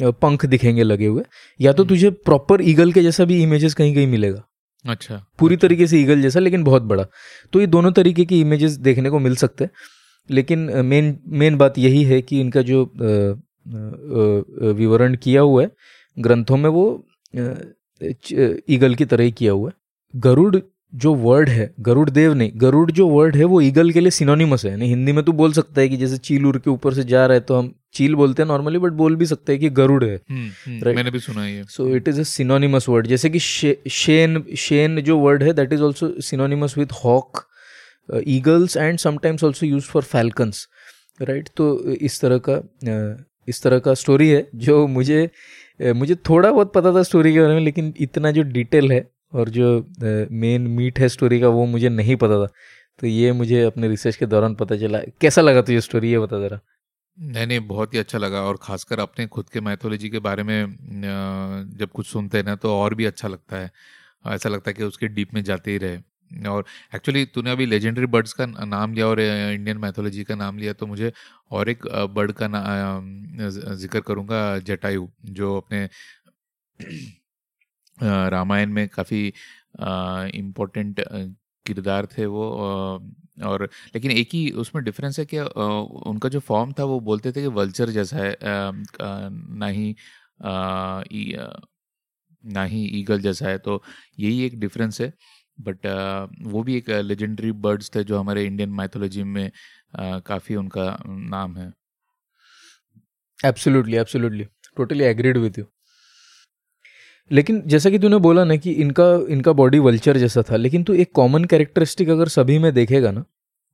[0.00, 1.22] पंख दिखेंगे लगे हुए।
[1.60, 4.42] या तो हम्म। तुझे प्रॉपर ईगल के जैसा भी इमेजेस कहीं कहीं मिलेगा।
[4.84, 7.06] अच्छा। पूरी अच्छा। तरीके से ईगल जैसा लेकिन बहुत बड़ा।
[7.52, 9.70] तो ये दोनों तरीके की इमेजेस देखने को मिल सकते हैं।
[10.30, 12.84] लेकिन मेन मेन बात यही है कि इनका जो
[13.66, 15.70] विवरण किया हुआ है।
[16.16, 16.86] ग्रंथों में वो
[18.70, 20.56] ईगल की तरह ही किया हुआ है। गरुड़
[20.92, 24.64] जो वर्ड है गरुड़ देव नहीं गरुड़ जो वर्ड है वो ईगल के लिए सिनोनिमस
[24.64, 27.04] है। नहीं हिंदी में तो बोल सकता है कि जैसे चील उड़ के ऊपर से
[27.04, 29.68] जा रहा है तो हम चील बोलते हैं नॉर्मली बट बोल भी सकते हैं कि
[29.70, 33.30] गरुड़ है। हम्म, हम्म, मैंने भी सुना है so it is a synonymous word जैसे
[33.30, 37.44] कि शेन शेन जो वर्ड है that is also synonymous with hawk
[38.28, 40.66] eagles and sometimes also use for falcons
[41.22, 42.60] right तो इस तरह का
[43.48, 45.28] इस तरह का स्टोरी है, जो मुझे
[45.82, 49.48] मुझे थोड़ा बहुत पता था स्टोरी के बारे में, लेकिन इतना जो डिटेल है और
[49.48, 49.68] जो
[50.32, 52.46] मेन मीट है स्टोरी का, वो मुझे नहीं पता था।
[53.00, 56.38] तो ये मुझे अपने रिसर्च के दौरान पता चला। कैसा लगा तुझे स्टोरी ये बता
[56.40, 56.60] ज़रा?
[57.18, 60.76] नहीं नहीं, बहुत ही अच्छा लगा और खासकर अपने खुद के मैथोलॉजी के बारे में
[61.78, 63.70] जब कुछ सुनते हैं ना तो और भी अच्छा लगता है।
[64.26, 65.98] ऐसा लगता है कि उसके डीप में जाते ही रहे।
[66.48, 66.64] और
[66.94, 70.86] एक्चुअली तूने अभी लेजेंडरी बर्ड्स का नाम लिया और इंडियन मैथोलॉजी का नाम लिया तो
[70.86, 71.12] मुझे
[71.50, 72.48] और एक बर्ड का
[73.76, 75.88] ज़िक्र करूँगा, जटायु, जो अपने
[77.98, 79.26] रामायण में काफ़ी
[80.36, 81.00] इम्पोर्टेंट
[81.66, 82.44] किरदार थे वो
[83.44, 83.62] और
[83.94, 85.38] लेकिन एक ही उसमें डिफरेंस है कि
[86.10, 89.94] उनका जो फॉर्म था वो बोलते थे कि वल्चर जैसा है ना ही
[92.44, 93.82] ना ही ईगल जैसा है तो
[94.18, 95.12] यही एक डिफरेंस है।
[95.58, 95.86] बट
[96.44, 99.50] वो भी एक लेजेंडरी बर्ड्स थे जो हमारे इंडियन माइथोलॉजी में
[100.26, 101.72] काफ़ी उनका नाम है।
[103.40, 104.44] Absolutely absolutely
[104.76, 105.64] totally agreed with you
[107.30, 110.92] लेकिन जैसा कि तूने बोला ना कि इनका इनका बॉडी वल्चर जैसा था, लेकिन तू
[110.94, 113.24] एक कॉमन कैरेक्टरिस्टिक अगर सभी में देखेगा ना,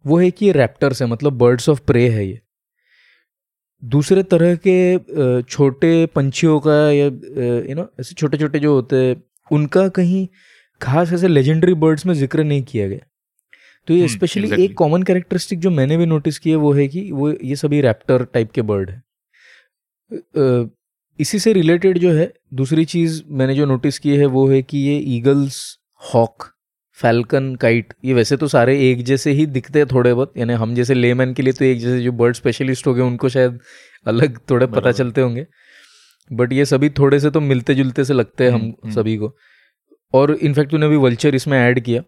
[0.04, 2.40] वो है कि ये रैप्टर्स है मतलब बर्ड्स ऑफ़ प्रे है ये।
[3.82, 9.22] दूसरे तरह के छोटे पंछियों का या यू नो ऐसे छोटे छोटे जो होते हैं,
[9.50, 10.26] उनका कहीं
[10.80, 13.06] खास ऐसे लेजेंडरी बर्ड्स में ज़िक्र नहीं किया गया।
[13.88, 17.10] तो ये स्पेशली हम्म, एक कॉमन कैरेक्टरिस्टिक जो मैंने भी नोटिस किया वो है कि
[17.12, 19.02] वो ये सभी रैप्टर टाइप के बर्ड है।
[21.18, 24.78] इसी से रिलेटेड जो है दूसरी चीज़ मैंने जो नोटिस की है वो है कि
[24.78, 25.58] ये ईगल्स
[26.14, 26.44] हॉक
[26.98, 30.74] फैल्कन काइट ये वैसे तो सारे एक जैसे ही दिखते हैं थोड़े बहुत यानी हम
[30.74, 33.58] जैसे लेमैन के लिए तो एक जैसे जो बर्ड स्पेशलिस्ट हो गए उनको शायद
[34.06, 35.46] अलग थोड़े पता चलते होंगे।
[36.30, 39.16] बट ये सभी थोड़े से तो मिलते जुलते से लगते हैं हम हम्म, हम्म। सभी
[39.16, 39.34] को।
[40.14, 42.02] और इनफैक्ट तूने अभी वल्चर इसमें ऐड किया।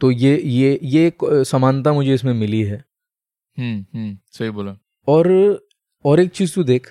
[0.00, 2.84] तो ये ये ये समानता मुझे इसमें मिली है।
[3.58, 4.76] हम्म हम्म सही बोला।
[5.08, 5.28] और
[6.04, 6.86] और एक चीज़ तू देख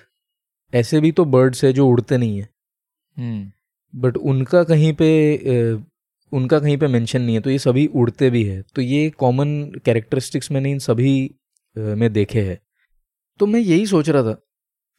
[0.72, 2.48] ऐसे भी तो बर्ड्स है जो उड़ते नहीं है।
[3.94, 5.10] But hmm. उनका कहीं पे
[6.32, 9.50] उनका कहीं पे मेंशन नहीं है तो ये सभी उड़ते भी है। तो ये कॉमन
[9.84, 11.14] कैरेक्टरिस्टिक्स मैंने इन सभी
[11.76, 12.58] में देखे हैं।
[13.40, 14.40] तो मैं यही सोच रहा था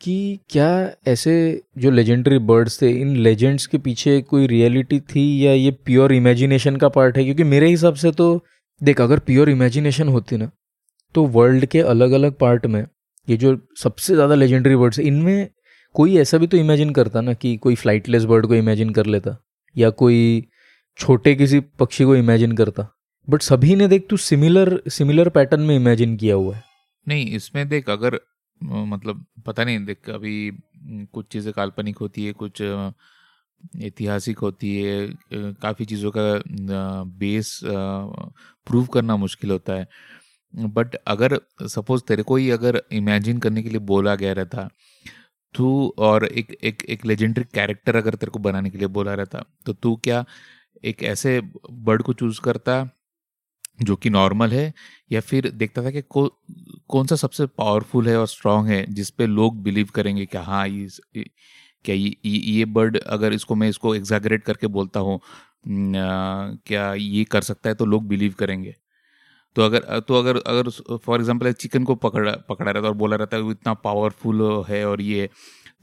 [0.04, 0.70] कि क्या
[1.08, 1.34] ऐसे
[1.78, 6.76] जो लेजेंडरी बर्ड्स थे, इन लेजेंड्स के पीछे कोई रियलिटी थी या ये प्योर इमेजिनेशन
[6.76, 7.24] का पार्ट है?
[7.24, 8.44] क्योंकि मेरे हिसाब से तो
[8.82, 10.50] देख, अगर प्योर इमेजिनेशन होती ना
[11.16, 12.86] तो वर्ल्ड के अलग अलग पार्ट में,
[13.28, 15.48] ये जो सबसे ज़्यादा लेजेंडरी बर्ड्स है, इनमें
[15.96, 19.38] कोई ऐसा भी तो इमेजिन करता ना कि कोई फ्लाइटलेस बर्ड को इमेजिन कर लेता,
[19.76, 20.44] या कोई
[21.00, 22.88] छोटे किसी पक्षी को इमेजिन करता।
[23.28, 26.64] बट सभी ने, देख, तू सिमिलर सिमिलर पैटर्न में इमेजिन किया हुआ है।
[27.08, 28.20] नहीं, इसमें देख, अगर
[28.62, 30.52] मतलब पता नहीं, देख, अभी
[31.14, 32.62] कुछ चीज़ें काल्पनिक होती है, कुछ
[33.82, 36.24] ऐतिहासिक होती है काफ़ी चीज़ों का
[37.20, 39.88] बेस प्रूव करना मुश्किल होता है।
[40.54, 44.70] बट अगर, सपोज़ तेरे को ही अगर इमेजिन करने के लिए बोला गया रहता,
[45.56, 49.44] तू और एक एक एक लेजेंडरी कैरेक्टर अगर तेरे को बनाने के लिए बोला रहता
[49.66, 50.26] तो तू क्या
[50.86, 51.42] एक ऐसे
[51.72, 52.84] बर्ड को चूज़ करता
[53.84, 54.74] जो कि नॉर्मल है
[55.12, 56.28] या फिर देखता था कि को,
[56.90, 60.68] कौन सा सबसे पावरफुल है और स्ट्रांग है जिस पे लोग बिलीव करेंगे कि हाँ
[60.68, 60.88] ये
[61.86, 65.20] क्या ये ये बर्ड अगर इसको मैं इसको एग्जागरेट करके बोलता हूँ
[65.68, 68.76] क्या ये कर सकता है तो लोग बिलीव करेंगे।
[69.56, 73.38] तो अगर तो अगर अगर फॉर एग्जांपल चिकन को पकड़ा पकड़ा रहता और बोला रहता
[73.38, 75.30] है वो इतना पावरफुल है और ये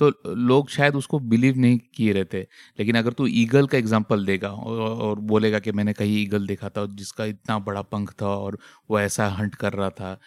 [0.01, 2.47] तो लोग शायद उसको बिलीव नहीं किए रहते।
[2.79, 6.87] लेकिन अगर तू ईगल का एग्ज़ाम्पल देगा और बोलेगा कि मैंने कहीं ईगल देखा था
[6.93, 8.59] जिसका इतना बड़ा पंख था और
[8.91, 10.19] वो ऐसा हंट कर रहा था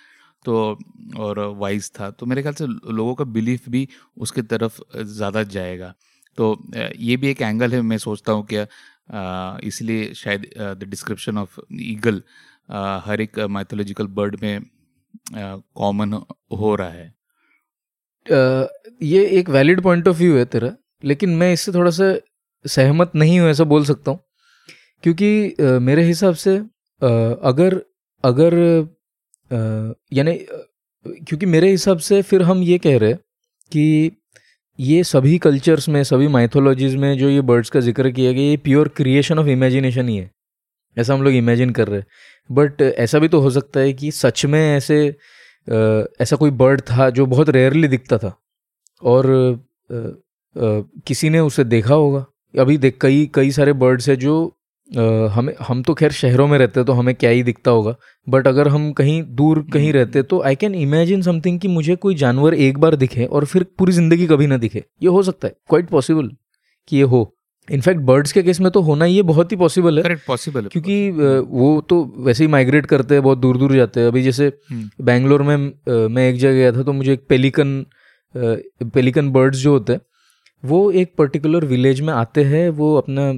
[0.45, 0.55] तो
[1.19, 5.93] और वाइस था तो मेरे ख्याल से लोगों का बिलीफ भी उसके तरफ़ ज़्यादा जाएगा।
[6.37, 8.65] तो ये भी एक एंगल है, मैं सोचता हूँ कि
[9.67, 10.49] इसलिए शायद
[10.79, 12.21] द डिस्क्रिप्शन ऑफ़ ईगल
[13.05, 14.65] हर एक माइथोलॉजिकल बर्ड में
[15.33, 16.13] कॉमन
[16.53, 17.13] हो रहा है।
[18.25, 20.71] ये एक वैलिड पॉइंट ऑफ़ व्यू है तेरा,
[21.03, 22.13] लेकिन मैं इससे थोड़ा सा
[22.65, 24.19] सहमत नहीं हूँ, ऐसा बोल सकता हूँ।
[25.03, 26.55] क्योंकि मेरे हिसाब से
[27.01, 27.81] अगर
[28.23, 28.53] अगर
[30.13, 30.33] यानी
[31.05, 33.19] क्योंकि मेरे हिसाब से फिर हम ये कह रहे हैं
[33.71, 34.11] कि
[34.79, 38.57] ये सभी कल्चर्स में, सभी माइथोलॉजीज में जो ये बर्ड्स का ज़िक्र किया गया, ये
[38.57, 40.29] प्योर क्रिएशन ऑफ़ इमेजिनेशन ही है।
[40.97, 42.05] ऐसा हम लोग इमेजिन कर रहे हैं।
[42.49, 45.15] बट ऐसा भी तो हो सकता है कि सच में ऐसे
[45.67, 48.33] ऐसा कोई बर्ड था जो बहुत रेयरली दिखता था।
[49.01, 49.27] और
[49.91, 54.35] आ, आ, किसी ने उसे देखा होगा। अभी देख कई कई सारे बर्ड्स है जो
[54.89, 57.95] आ, हमें हम तो खैर शहरों में रहते तो हमें क्या ही दिखता होगा।
[58.27, 61.95] बट अगर हम कहीं दूर कहीं हम्म। रहते तो आई कैन इमेजिन समथिंग कि मुझे
[61.95, 65.47] कोई जानवर एक बार दिखे और फिर पूरी ज़िंदगी कभी ना दिखे। ये हो सकता
[65.47, 66.29] है क्वाइट पॉसिबल
[66.87, 67.23] कि ये हो।
[67.67, 70.69] इनफैक्ट बर्ड्स के केस में तो होना ये बहुत ही पॉसिबल है करेक्ट पॉसिबल है
[70.69, 71.09] क्योंकि
[71.51, 74.51] वो तो वैसे ही माइग्रेट करते हैं बहुत दूर दूर जाते हैं अभी जैसे
[75.01, 77.85] बैंगलोर हम्म। में मैं एक जगह गया था तो मुझे एक पेलिकन
[78.89, 80.01] पेलिकन बर्ड्स जो होते हैं
[80.63, 83.31] वो एक पर्टिकुलर विलेज में आते हैं वो अपना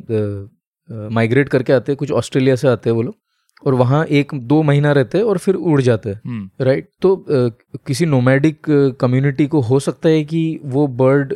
[1.12, 3.16] माइग्रेट करके आते हैं कुछ ऑस्ट्रेलिया से आते हैं वो लोग
[3.64, 7.80] और वहाँ एक दो महीना रहते हैं और फिर उड़ जाते हैं राइट हम्म। तो
[7.86, 8.66] किसी नोमैडिक
[9.00, 11.34] कम्युनिटी को हो सकता है कि वो बर्ड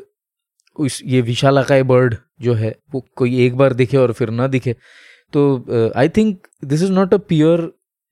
[0.77, 4.75] उस ये विशालाकाय बर्ड जो है, वो कोई एक बार दिखे और फिर ना दिखे।
[5.33, 7.61] तो I think this is not a pure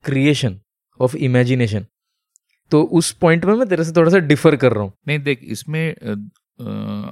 [0.04, 0.58] creation
[1.00, 1.86] of imagination
[2.70, 5.40] तो उस पॉइंट में मैं तेरे से थोड़ा सा डिफर कर रहा हूँ। नहीं, देख,
[5.44, 5.94] इसमें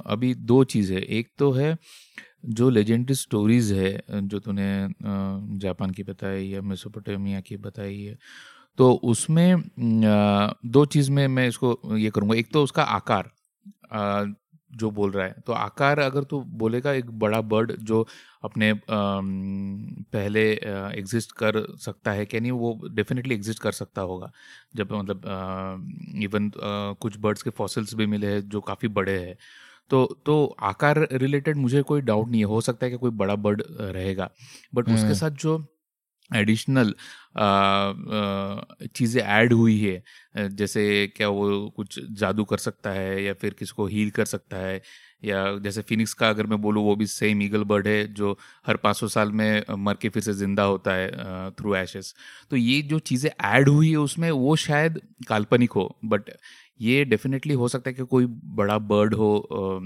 [0.07, 1.77] अभी दो चीज़ है। एक तो है,
[2.47, 4.67] जो लेजेंडरी स्टोरीज है, जो तूने
[5.59, 8.17] जापान की बताई या मेसोपोटामिया की बताई है
[8.77, 9.63] तो उसमें
[10.67, 13.31] दो चीज़ में मैं इसको ये करूँगा। एक तो उसका आकार
[14.71, 18.05] जो बोल रहा है। तो आकार अगर तो बोलेगा एक बड़ा बर्ड जो
[18.43, 24.31] अपने पहले एग्जिस्ट कर सकता है क्या नहीं वो डेफिनेटली एग्जिस्ट कर सकता होगा।
[24.75, 25.21] जब मतलब
[26.23, 26.51] इवन
[27.01, 29.35] कुछ बर्ड्स के फॉसिल्स भी मिले हैं जो काफ़ी बड़े हैं।
[29.89, 33.35] तो तो आकार रिलेटेड मुझे कोई डाउट नहीं है। हो सकता है कि कोई बड़ा
[33.37, 34.29] बर्ड रहेगा।
[34.75, 35.57] बट उसके हम्म। साथ जो
[36.31, 36.93] एडिशनल
[38.89, 40.85] चीज़ें ऐड हुई है। जैसे
[41.17, 44.81] क्या वो कुछ जादू कर सकता है या फिर किसको हील कर सकता है,
[45.23, 48.75] या जैसे फिनिक्स का अगर मैं बोलूँ, वो भी सेम ईगल बर्ड है जो हर
[48.77, 52.13] 500 साल में मर के फिर से ज़िंदा होता है थ्रू एशेस
[52.51, 56.31] तो ये जो चीज़ें ऐड हुई है उसमें, वो शायद काल्पनिक हो बट
[56.79, 58.25] ये डेफिनेटली हो सकता है कि कोई
[58.55, 59.29] बड़ा बर्ड हो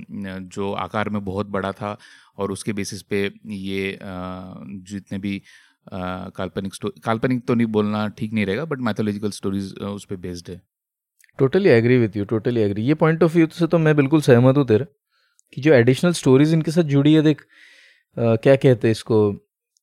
[0.10, 1.98] जो आकार में बहुत बड़ा था
[2.38, 5.42] और उसके बेसिस पे ये जितने भी
[5.92, 10.50] काल्पनिक स्टोरी काल्पनिक तो नहीं बोलना ठीक नहीं रहेगा बट मैथोलॉजिकल स्टोरीज उस पर बेस्ड
[10.50, 10.62] है।
[11.40, 14.58] Totally agree with you totally agree ये पॉइंट ऑफ़ व्यू से तो मैं बिल्कुल सहमत
[14.58, 14.86] हूँ तेरा,
[15.54, 17.46] कि जो एडिशनल स्टोरीज इनके साथ जुड़ी है, देख
[18.18, 19.18] क्या कहते हैं इसको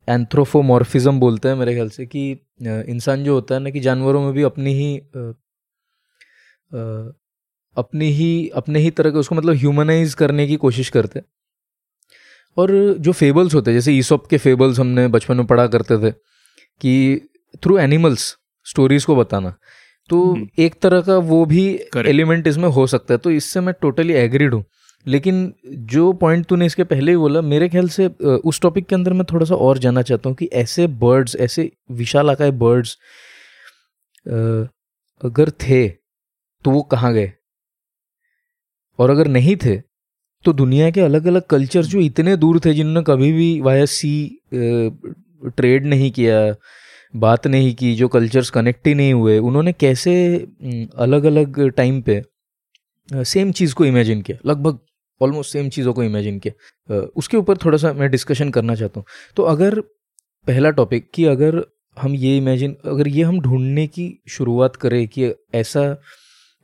[0.09, 2.31] एंथ्रोफोमॉर्फिज्म बोलते हैं मेरे ख्याल से, कि
[2.63, 4.97] इंसान जो होता है ना कि जानवरों में भी अपनी ही
[7.77, 11.27] अपनी ही, अपने ही तरह के उसको मतलब ह्यूमनाइज करने की कोशिश करते हैं।
[12.59, 16.11] और जो फेबल्स होते हैं जैसे ईसॉप के फेबल्स हमने बचपन में पढ़ा करते थे
[16.81, 17.21] कि
[17.63, 18.37] थ्रू एनिमल्स
[18.67, 19.55] स्टोरीज को बताना
[20.11, 21.65] तो हम्म। एक तरह का वो भी
[22.07, 24.65] एलिमेंट इसमें हो सकता है तो इससे मैं टोटली एग्रीड हूँ।
[25.07, 25.53] लेकिन
[25.89, 28.07] जो पॉइंट तूने इसके पहले ही बोला मेरे ख्याल से
[28.45, 31.71] उस टॉपिक के अंदर मैं थोड़ा सा और जानना चाहता हूँ कि ऐसे बर्ड्स ऐसे
[31.91, 32.97] विशाल आकाय बर्ड्स
[35.21, 37.33] अगर थे तो वो कहाँ गए?
[38.99, 39.81] और अगर नहीं थे
[40.45, 44.13] तो दुनिया के अलग अलग कल्चर जो इतने दूर थे जिन्होंने कभी भी वाया सी
[44.55, 46.55] ट्रेड नहीं किया,
[47.15, 50.15] बात नहीं की, जो कल्चर्स कनेक्ट ही नहीं हुए, उन्होंने कैसे
[50.99, 52.23] अलग अलग टाइम पे
[53.09, 54.79] सेम चीज़ को इमेजिन किया, लगभग
[55.21, 59.07] ऑलमोस्ट सेम चीज़ों को इमेजिन किया। उसके ऊपर थोड़ा सा मैं डिस्कशन करना चाहता हूँ।
[59.37, 59.81] तो अगर
[60.47, 61.63] पहला टॉपिक कि अगर
[61.97, 65.97] हम ये इमेजिन अगर ये हम ढूँढने की शुरुआत करें कि ऐसा,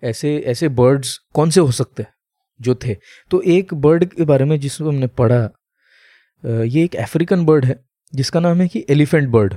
[0.03, 2.14] ऐसे ऐसे बर्ड्स कौन से हो सकते हैं?
[2.61, 2.97] जो थे।
[3.31, 5.43] तो एक बर्ड के बारे में जिसको हमने पढ़ा
[6.45, 7.79] ये एक अफ्रीकन बर्ड है
[8.13, 9.55] जिसका नाम है कि elephant bird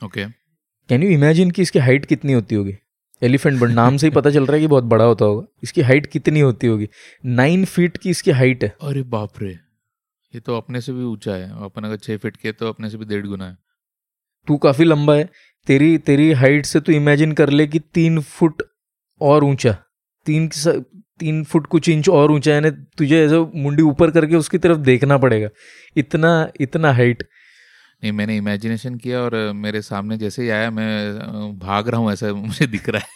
[0.00, 2.76] okay can you imagine कि इसकी हाइट कितनी होती होगी?
[3.22, 5.80] एलिफेंट बर्ड नाम से ही पता चल रहा है कि बहुत बड़ा होता होगा। इसकी
[5.82, 6.88] हाइट कितनी होती होगी?
[7.26, 9.50] नाइन फीट की इसकी हाइट है। अरे बाप रे
[10.34, 12.96] ये तो अपने से भी ऊँचा है। अपन अगर छह फीट के तो अपने से
[12.96, 13.56] भी डेढ़ गुना है।
[14.48, 15.28] तू काफ़ी लंबा है।
[15.66, 18.62] तेरी तेरी हाइट से तू इमेजिन कर ले कि तीन फुट
[19.20, 19.76] और ऊँचा।
[20.26, 20.48] तीन
[21.20, 25.18] तीन फुट कुछ इंच और ऊँचा यानी तुझे ऐसे मुंडी ऊपर करके उसकी तरफ़ देखना
[25.18, 25.48] पड़ेगा।
[25.96, 27.22] इतना इतना हाइट
[28.02, 32.32] नहीं मैंने इमेजिनेशन किया और मेरे सामने जैसे ही आया मैं भाग रहा हूँ ऐसा
[32.32, 33.08] मुझे दिख रहा है।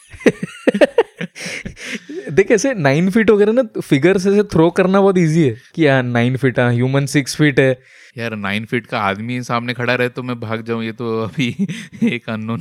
[2.32, 6.02] देख ऐसे नाइन फीट वगैरह ना फिगर से थ्रो करना बहुत इजी है कि यार
[6.02, 7.70] नाइन फीट हाँ ह्यूमन सिक्स फीट है।
[8.18, 11.66] यार नाइन फीट का आदमी सामने खड़ा रहे तो मैं भाग जाऊँ ये तो अभी
[12.12, 12.60] एक अननोन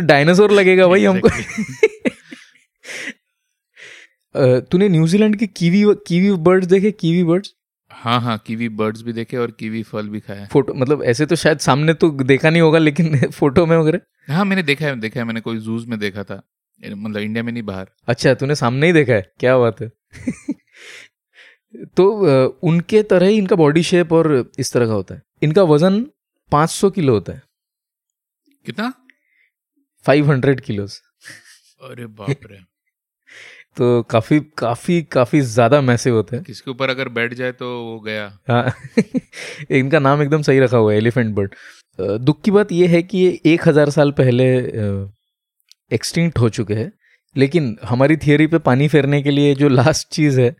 [0.06, 1.28] डायनासोर लगेगा भाई हमको।
[4.38, 6.90] तूने न्यूजीलैंड के कीवी कीवी बर्ड्स देखे?
[6.92, 7.54] Kiwi birds?
[7.90, 11.36] हाँ हाँ कीवी बर्ड्स भी देखे और कीवी फल भी खाया फ़ोटो मतलब ऐसे तो
[11.36, 14.00] शायद सामने तो देखा नहीं होगा लेकिन फ़ोटो में वगैरह?
[14.28, 16.42] हाँ मैंने देखा है देखा है मैंने कोई जूज में देखा था।
[16.80, 19.32] मतलब इंडिया में नहीं बाहर। अच्छा तूने सामने ही देखा है?
[19.40, 19.90] क्या बात है।
[21.96, 22.04] तो
[22.62, 26.00] उनके तरह ही इनका बॉडी शेप और इस तरह का होता है। इनका वज़न
[26.52, 27.42] 500 किलो होता है।
[28.66, 28.92] कितना?
[30.06, 31.00] 500 किलोस
[31.82, 32.58] अरे बाप रे।
[33.78, 37.98] तो काफ़ी काफ़ी काफ़ी ज़्यादा मैसिव होते हैं। किसके ऊपर अगर बैठ जाए तो वो
[38.00, 38.72] गया। हाँ।
[39.70, 41.54] इनका नाम एकदम सही रखा हुआ है एलिफेंट बर्ड।
[41.98, 44.48] दुख की बात यह है कि ये एक हज़ार साल पहले
[45.90, 46.92] एक्सटिंक्ट हो चुके हैं।
[47.36, 50.54] लेकिन हमारी थियोरी पे पानी फेरने के लिए जो लास्ट चीज़ है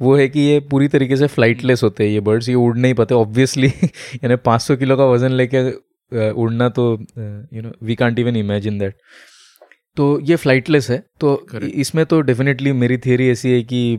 [0.00, 2.94] वो है कि ये पूरी तरीके से फ्लाइटलेस होते हैं ये बर्ड्स ये उड़ नहीं
[2.94, 3.68] पाते ऑब्वियसली
[4.24, 5.62] यानी 500 किलो का वज़न लेके
[6.42, 6.84] उड़ना तो
[7.54, 8.94] you know we can't even imagine that
[9.96, 11.60] तो ये फ्लाइटलेस है। तो.
[11.64, 13.96] इसमें तो डेफिनेटली मेरी थियोरी ऐसी है कि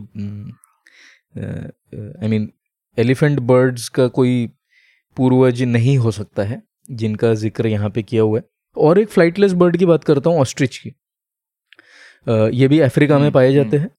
[2.22, 2.50] आई मीन
[2.98, 4.46] एलिफेंट बर्ड्स का कोई
[5.16, 8.44] पूर्वज नहीं हो सकता है जिनका ज़िक्र यहाँ पे किया हुआ है।
[8.76, 10.90] और एक फ्लाइटलेस बर्ड की बात करता हूँ ऑस्ट्रिच की।
[12.26, 13.90] अ, ये भी अफ्रीका में हम्म, पाए जाते हैं।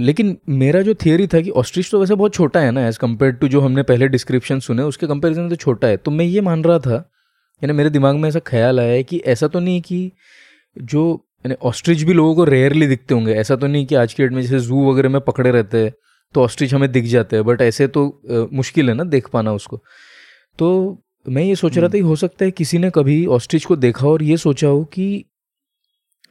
[0.00, 3.32] लेकिन मेरा जो थियरी था कि ऑस्ट्रिच तो वैसे बहुत छोटा है ना एज कंपेयर
[3.32, 6.40] टू जो हमने पहले डिस्क्रिप्शन सुने उसके कंपेरिजन में तो छोटा है। तो मैं ये
[6.40, 6.94] मान रहा था
[7.62, 10.00] यानी मेरे दिमाग में ऐसा ख्याल आया है कि ऐसा तो नहीं कि
[10.78, 11.02] जो
[11.46, 14.32] यानी ऑस्ट्रिच भी लोगों को रेयरली दिखते होंगे। ऐसा तो नहीं कि आज की डेट
[14.32, 15.92] में जैसे जू वगैरह में पकड़े रहते हैं
[16.34, 19.52] तो ऑस्ट्रिच हमें दिख जाते हैं बट ऐसे तो अ, मुश्किल है ना देख पाना
[19.52, 19.82] उसको।
[20.58, 20.98] तो
[21.28, 24.06] मैं ये सोच रहा था कि हो सकता है किसी ने कभी ऑस्ट्रिच को देखा
[24.08, 25.24] और ये सोचा हो कि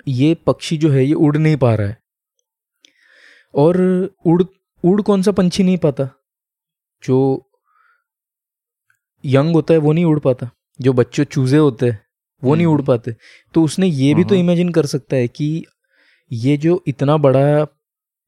[0.07, 1.97] ये पक्षी जो है ये उड़ नहीं पा रहा है।
[3.55, 3.77] और
[4.25, 4.43] उड़
[4.83, 6.09] उड़ कौन सा पंछी नहीं पाता?
[7.03, 7.49] जो
[9.25, 10.49] यंग होता है वो नहीं उड़ पाता।
[10.81, 12.06] जो बच्चों चूजे होते हैं
[12.43, 13.15] वो नहीं उड़ हम्म। पाते।
[13.53, 15.65] तो उसने ये भी तो हाँ। इमेजिन कर सकता है कि
[16.31, 17.63] ये जो इतना बड़ा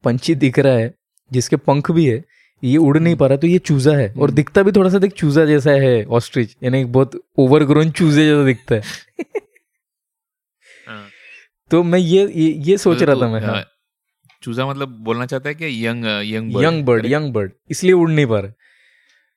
[0.04, 0.92] पंछी दिख रहा है
[1.30, 2.22] जिसके पंख भी है
[2.62, 4.98] ये उड़ नहीं पा रहा तो ये चूजा है। और हम्म। दिखता भी थोड़ा सा
[4.98, 8.82] देख चूजा जैसा है ऑस्ट्रिच यानी एक बहुत ओवरग्रोन चूजे जैसा दिखता है।
[11.70, 13.64] तो मैं ये ये, ये सोच तो रहा था मैं हाँ।
[14.42, 18.10] चूजा मतलब बोलना चाहता है कि young young bird young bird young bird इसलिए उड़
[18.10, 18.52] नहीं पा रहा।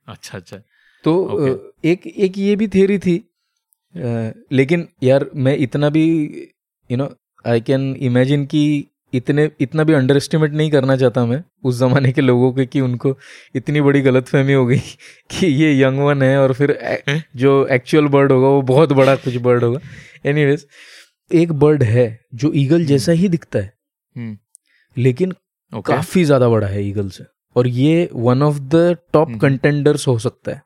[0.08, 0.58] अच्छा अच्छा।
[1.04, 1.56] तो Okay.
[1.86, 3.16] एक एक ये भी थियरी थी
[3.96, 6.06] लेकिन यार मैं इतना भी
[6.92, 7.16] you know
[7.48, 12.12] I can imagine कि इतने इतना भी अंडर एस्टिमेट नहीं करना चाहता मैं उस जमाने
[12.12, 13.18] के लोगों के कि उनको
[13.56, 14.78] इतनी बड़ी गलतफहमी हो गई
[15.32, 19.16] कि ये यंग वन है और फिर ए- जो एक्चुअल बर्ड होगा वो बहुत बड़ा
[19.16, 19.80] कुछ बर्ड होगा।
[20.26, 20.66] एनीवेज
[21.34, 23.74] एक बर्ड है जो ईगल जैसा ही दिखता है।
[24.18, 24.38] हम्म।
[24.98, 27.24] लेकिन ओके काफ़ी ज़्यादा बड़ा है ईगल से।
[27.56, 29.38] और ये one of the top.
[29.42, 30.62] Contenders हो सकता है।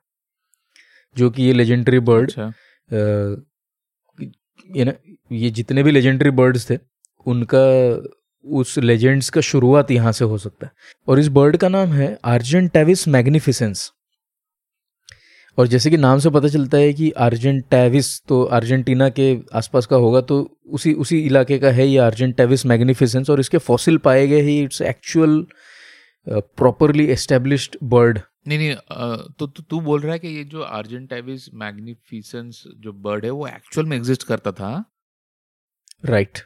[1.17, 2.51] जो कि ये लेजेंडरी बर्ड अच्छा।
[2.89, 4.93] ये ना,
[5.31, 6.77] ये जितने भी लेजेंडरी बर्ड्स थे,
[7.25, 7.59] उनका,
[8.45, 10.71] उस लेजेंड्स का शुरुआत यहाँ से हो सकता है।
[11.07, 13.91] और इस बर्ड का नाम है आर्जेंटेविस मैग्निफिसेंस
[15.57, 19.95] और जैसे कि नाम से पता चलता है कि आर्जेंटेविस तो अर्जेंटीना के आसपास का
[19.95, 20.37] होगा तो
[20.71, 24.81] उसी उसी इलाके का है ये आर्जेंटेविस मैग्निफिसेंस और इसके फॉसिल पाए गए ही it's
[24.81, 25.45] actual
[26.29, 28.75] properly established bird नहीं नहीं
[29.39, 33.47] तो तू तो बोल रहा है कि ये जो आर्जेंटेविस मैग्निफिसेंस जो बर्ड है वो
[33.47, 34.69] एक्चुअल में एग्जिस्ट करता था?
[36.05, 36.45] Right right.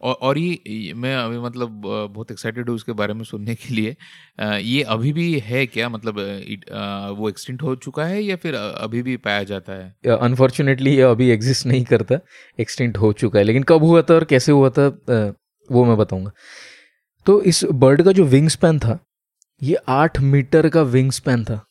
[0.00, 1.82] और और ये मैं अभी मतलब
[2.12, 3.96] बहुत एक्साइटेड हूँ उसके बारे में सुनने के लिए।
[4.60, 5.88] ये अभी भी है क्या?
[5.88, 6.18] मतलब
[7.18, 10.16] वो एक्सटेंट हो चुका है या फिर अभी भी पाया जाता है?
[10.18, 12.18] अनफॉर्चुनेटली ये अभी एग्जिस्ट नहीं करता।
[12.60, 14.86] एक्सटेंट हो चुका है। लेकिन कब हुआ था और कैसे हुआ था
[15.68, 16.32] वो मैं बताऊँगा।
[17.26, 18.98] तो इस बर्ड का जो विंग स्पैन था,
[19.62, 21.64] ये आठ मीटर का विंग स्पैन था।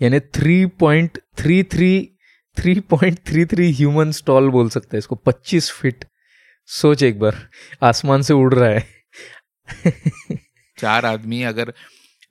[0.00, 1.90] यानी three point three three
[2.56, 6.04] three point three three human stall बोल सकते हैं इसको। पच्चीस फीट
[6.68, 7.48] सोच एक बार,
[7.82, 8.86] आसमान से उड़ रहा है।
[10.78, 11.72] चार आदमी अगर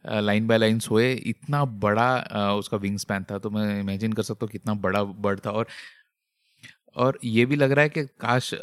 [0.05, 4.45] लाइन बाय लाइन सोए, इतना बड़ा उसका विंग स्पैन था तो मैं इमेजिन कर सकता
[4.45, 5.67] हूँ कितना बड़ा बर्ड था। और
[6.95, 8.53] और ये भी लग रहा है कि काश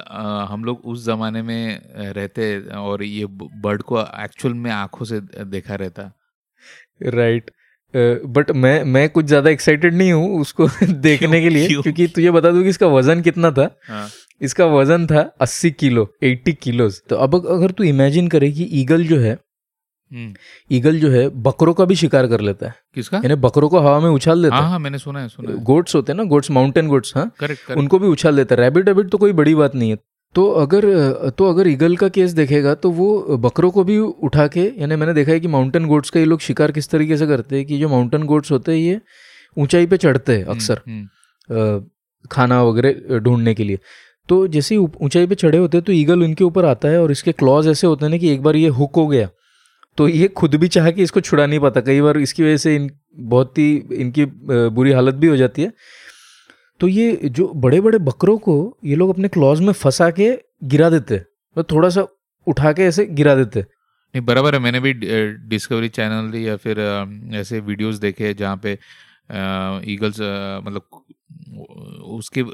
[0.50, 3.26] हम लोग उस ज़माने में रहते और ये
[3.60, 6.12] बर्ड को एक्चुअल में आँखों से देखा रहता
[7.02, 7.50] राइट
[8.26, 11.82] बट मैं मैं कुछ ज़्यादा एक्साइटेड नहीं हूँ उसको देखने के लिए क्यों?
[11.82, 14.08] क्योंकि तुझे बता दूँ कि इसका वज़न कितना था हाँ.
[14.40, 19.06] इसका वज़न था अस्सी किलो एट्टी किलो तो अब अगर तू इमेजिन करे कि ईगल
[19.06, 19.38] जो है
[20.12, 23.16] ईगल हम्म। जो है बकरों का भी शिकार कर लेता है। किसका?
[23.16, 25.94] यानी बकरों को हवा में उछाल देता हाँ, हाँ, मैंने सुना है सुना है। गोट्स
[25.94, 27.30] होते हैं ना गोट्स माउंटेन गोट्स हाँ?
[27.40, 29.98] करेक्ट उनको भी उछाल देता है। रैबिट रैबिट तो कोई बड़ी बात नहीं है।
[30.34, 30.84] तो अगर
[31.38, 35.14] तो अगर ईगल का केस देखेगा तो वो बकरों को भी उठा के यानी मैंने
[35.14, 37.78] देखा है कि माउंटेन गोट्स का ये लोग शिकार किस तरीके से करते हैं कि
[37.78, 39.00] जो माउंटेन गोट्स होते हैं ये
[39.56, 41.06] ऊंचाई पे चढ़ते हैं अक्सर हम्म,
[41.48, 41.84] हम्म।
[42.30, 43.78] खाना वगैरह ढूँढने के लिए।
[44.28, 47.12] तो जैसे ही ऊंचाई पे चढ़े होते हैं तो ईगल उनके ऊपर आता है और
[47.12, 49.28] इसके क्लॉज ऐसे होते हैं ना कि एक बार ये हुक हो गया।
[50.00, 52.74] तो ये खुद भी चाह कि इसको छुड़ा नहीं पाता। कई बार इसकी वजह से
[52.74, 52.90] इन,
[53.20, 54.24] बहुत ही इनकी
[54.72, 55.72] बुरी हालत भी हो जाती है।
[56.80, 60.30] तो ये जो बड़े बड़े बकरों को ये लोग अपने क्लॉज में फंसा के
[60.64, 61.24] गिरा देते हैं।
[61.56, 62.06] तो थोड़ा सा
[62.46, 66.80] उठा के ऐसे गिरा देते नहीं, बराबर है। मैंने भी डिस्कवरी चैनल या फिर
[67.34, 68.72] ऐसे वीडियोस देखे हैं जहाँ पे
[69.92, 70.20] ईगल्स
[70.64, 71.04] मतलब
[72.10, 72.44] उसके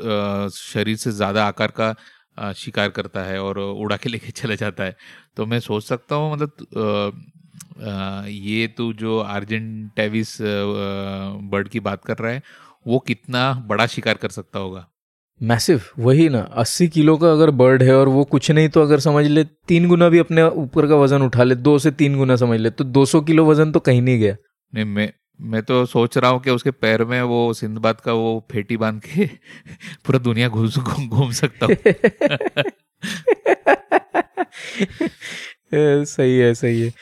[0.53, 4.97] शरीर से ज़्यादा आकार का शिकार करता है और उड़ा के लेके चला जाता है।
[5.37, 7.23] तो मैं सोच सकता हूँ मतलब
[8.29, 12.43] ये तो जो आर्जेंटेविस बर्ड की बात कर रहा है
[12.87, 14.87] वो कितना बड़ा शिकार कर सकता होगा?
[15.43, 19.01] मैसिव वही ना अस्सी किलो का अगर बर्ड है और वो कुछ नहीं तो अगर
[19.01, 22.37] समझ ले तीन गुना भी अपने ऊपर का वज़न उठा ले दो से तीन गुना
[22.37, 24.37] समझ ले तो 200 किलो वज़न तो कहीं नहीं गया।
[24.75, 28.47] नहीं मैं मैं तो सोच रहा हूँ कि उसके पैर में वो सिंधबाद का वो
[28.53, 29.27] फेटी बाँध के
[30.07, 30.69] पूरा दुनिया घूम
[31.09, 31.77] घूम सकता हूँ।
[36.05, 36.93] सही है सही है।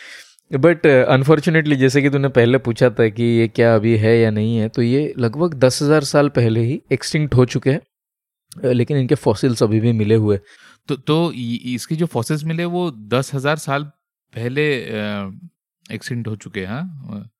[0.57, 4.31] बट अनफॉर्चुनेटली uh, जैसे कि तूने पहले पूछा था कि ये क्या अभी है या
[4.31, 7.81] नहीं है तो ये लगभग दस हज़ार साल पहले ही एक्सटिंक्ट हो चुके हैं।
[8.65, 10.39] लेकिन इनके फॉसिल्स अभी भी मिले हुए।
[10.89, 13.85] तो तो इसके जो फॉसिल्स मिले वो दस हज़ार साल
[14.33, 14.67] पहले
[15.87, 17.31] एक्सटिंक्ट हो चुके हैं हाँ?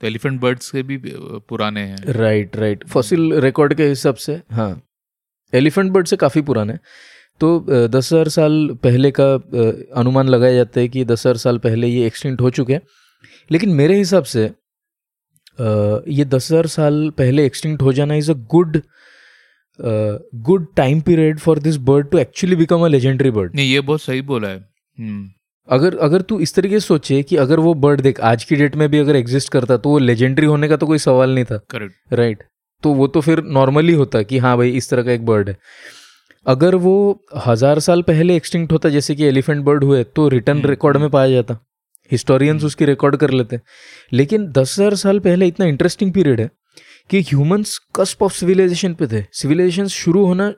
[0.00, 4.40] तो एलिफेंट बर्ड्स के भी पुराने हैं। राइट राइट फॉसिल रिकॉर्ड के हिसाब से?
[4.52, 4.82] हाँ।
[5.52, 6.78] एलिफेंट बर्ड से काफ़ी पुराने।
[7.40, 7.58] तो
[7.88, 9.32] दस हज़ार साल पहले का
[10.00, 12.80] अनुमान लगाया जाता है कि दस हज़ार साल पहले ये एक्सटेंट हो चुके हैं।
[13.50, 14.44] लेकिन मेरे हिसाब से
[16.10, 18.80] ये दस हज़ार साल पहले एक्सटिंक्ट हो जाना is a good
[19.78, 24.02] good time period for this bird to actually become a legendary bird नहीं ये बहुत
[24.02, 25.28] सही बोला है। हम्म।
[25.68, 28.76] अगर अगर तू इस तरीके से सोचे कि अगर वो बर्ड देख आज की डेट
[28.76, 31.60] में भी अगर एग्जिस्ट करता तो वो लेजेंडरी होने का तो कोई सवाल नहीं था।
[31.70, 32.50] Correct right right.
[32.82, 35.56] तो वो तो फिर नॉर्मली होता कि हाँ भाई इस तरह का एक बर्ड है।
[36.46, 36.94] अगर वो
[37.46, 41.10] हज़ार साल पहले एक्सटिंक्ट होता जैसे कि एलिफेंट बर्ड हुए तो रिटर्न रिकॉर्ड हम्म, में
[41.10, 41.58] पाया जाता।
[42.10, 43.60] हिस्टोरियंस हम्म। उसकी रिकॉर्ड कर लेते।
[44.12, 46.50] लेकिन दस हज़ार साल पहले इतना इंटरेस्टिंग पीरियड है
[47.10, 50.52] कि ह्यूमंस कस्प ऑफ़ सिविलाइजेशन पे थे। सिविलाइजेशन शुरू होना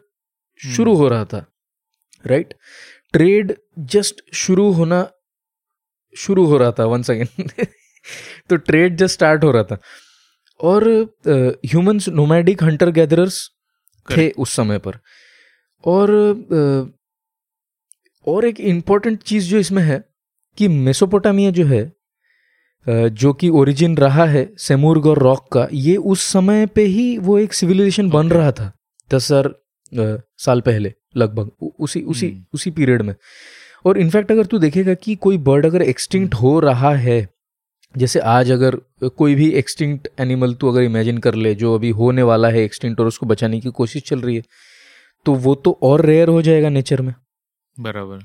[0.61, 1.45] शुरू हम्म। हो रहा था
[2.25, 2.55] राइट
[3.13, 3.55] ट्रेड
[3.93, 5.07] जस्ट शुरू होना
[6.15, 7.51] शुरू हो रहा था वन सेकेंड
[8.51, 9.79] तो ट्रेड जस्ट स्टार्ट हो रहा था।
[10.61, 10.85] और
[11.67, 13.39] ह्यूमंस नोमैडिक हंटर गैदरर्स
[14.09, 14.99] थे उस समय पर।
[15.85, 16.11] और
[18.27, 20.03] और एक इंपॉर्टेंट चीज़ जो इसमें है
[20.59, 21.91] कि मेसोपोटामिया जो है
[22.87, 27.39] जो कि ओरिजिन रहा है सेमुर्ग और रॉक का ये उस समय पे ही वो
[27.39, 28.73] एक सिविलाइजेशन बन रहा था
[29.11, 29.55] दस हज़ार
[30.39, 33.15] साल पहले लगभग उसी उसी हम्म। उसी पीरियड में
[33.85, 37.29] और इनफैक्ट अगर तू देखेगा कि कोई बर्ड अगर एक्सटिंक्ट हम्म। हो रहा है
[37.95, 38.77] जैसे आज अगर
[39.17, 43.01] कोई भी एक्सटिंक्ट एनिमल तू अगर इमेजिन कर ले जो अभी होने वाला है एक्सटिंक्ट
[43.01, 44.43] और उसको बचाने की कोशिश चल रही है
[45.27, 47.15] तो वो तो और रेयर हो जाएगा नेचर में।
[47.77, 48.19] बराबर।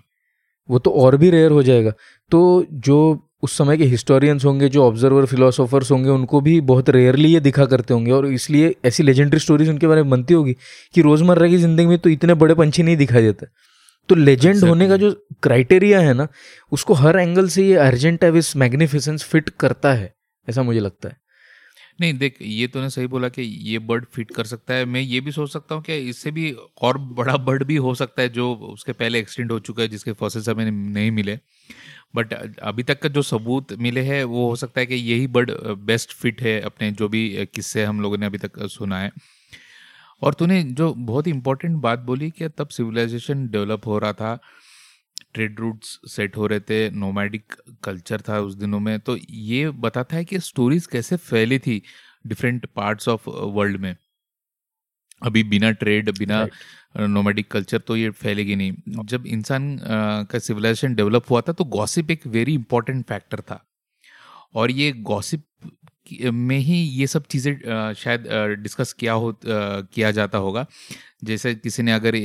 [0.69, 1.93] वो तो और भी रेयर हो जाएगा।
[2.31, 2.97] तो जो
[3.43, 7.65] उस समय के हिस्टोरियंस होंगे जो ऑब्जर्वर फिलोसोफर्स होंगे उनको भी बहुत रेयरली ये दिखा
[7.65, 10.55] करते होंगे और इसलिए ऐसी लेजेंडरी स्टोरीज उनके बारे में बनती होगी
[10.95, 13.45] कि रोज़मर्रा की ज़िंदगी में तो इतने बड़े पंछी नहीं दिखाई देते।
[14.09, 15.11] तो लेजेंड होने का जो
[15.43, 16.27] क्राइटेरिया है ना
[16.71, 20.13] उसको हर एंगल से ये अर्जेंट एविस मैग्निफिसेंस फिट करता है
[20.47, 21.17] ऐसा मुझे लगता है।
[21.99, 25.19] नहीं, देख, ये तूने सही बोला कि ये बर्ड फिट कर सकता है। मैं ये
[25.21, 28.53] भी सोच सकता हूँ कि इससे भी और बड़ा बर्ड भी हो सकता है जो
[28.73, 31.37] उसके पहले एक्सटेंड हो चुका है, जिसके फॉसिल्स हमें नहीं मिले।
[32.15, 35.51] बट अभी तक का जो सबूत मिले हैं, वो हो सकता है कि यही बर्ड
[35.85, 39.11] बेस्ट फिट है अपने जो भी किस्से हम लोगों ने अभी तक सुना है।
[40.21, 44.39] और तूने जो बहुत ही इंपॉर्टेंट बात बोली कि तब सिविलाइजेशन डेवलप हो रहा था
[45.35, 50.15] ट्रेड रूट्स सेट हो रहे थे नोमैडिक कल्चर था उस दिनों में। तो ये बताता
[50.15, 51.81] है कि स्टोरीज कैसे फैली थी
[52.27, 53.95] डिफरेंट पार्ट्स ऑफ़ वर्ल्ड में।
[55.21, 56.47] अभी बिना ट्रेड बिना
[56.97, 59.77] नोमैडिक कल्चर तो ये फैलेगी नहीं। जब इंसान
[60.31, 63.65] का सिविलाइजेशन डेवलप हुआ था तो गॉसिप एक वेरी इंपॉर्टेंट फैक्टर था।
[64.55, 65.43] और ये गॉसिप
[66.23, 68.27] में ही ये सब चीज़ें शायद
[68.59, 70.65] डिस्कस किया हो किया जाता होगा।
[71.23, 72.15] जैसे किसी ने अगर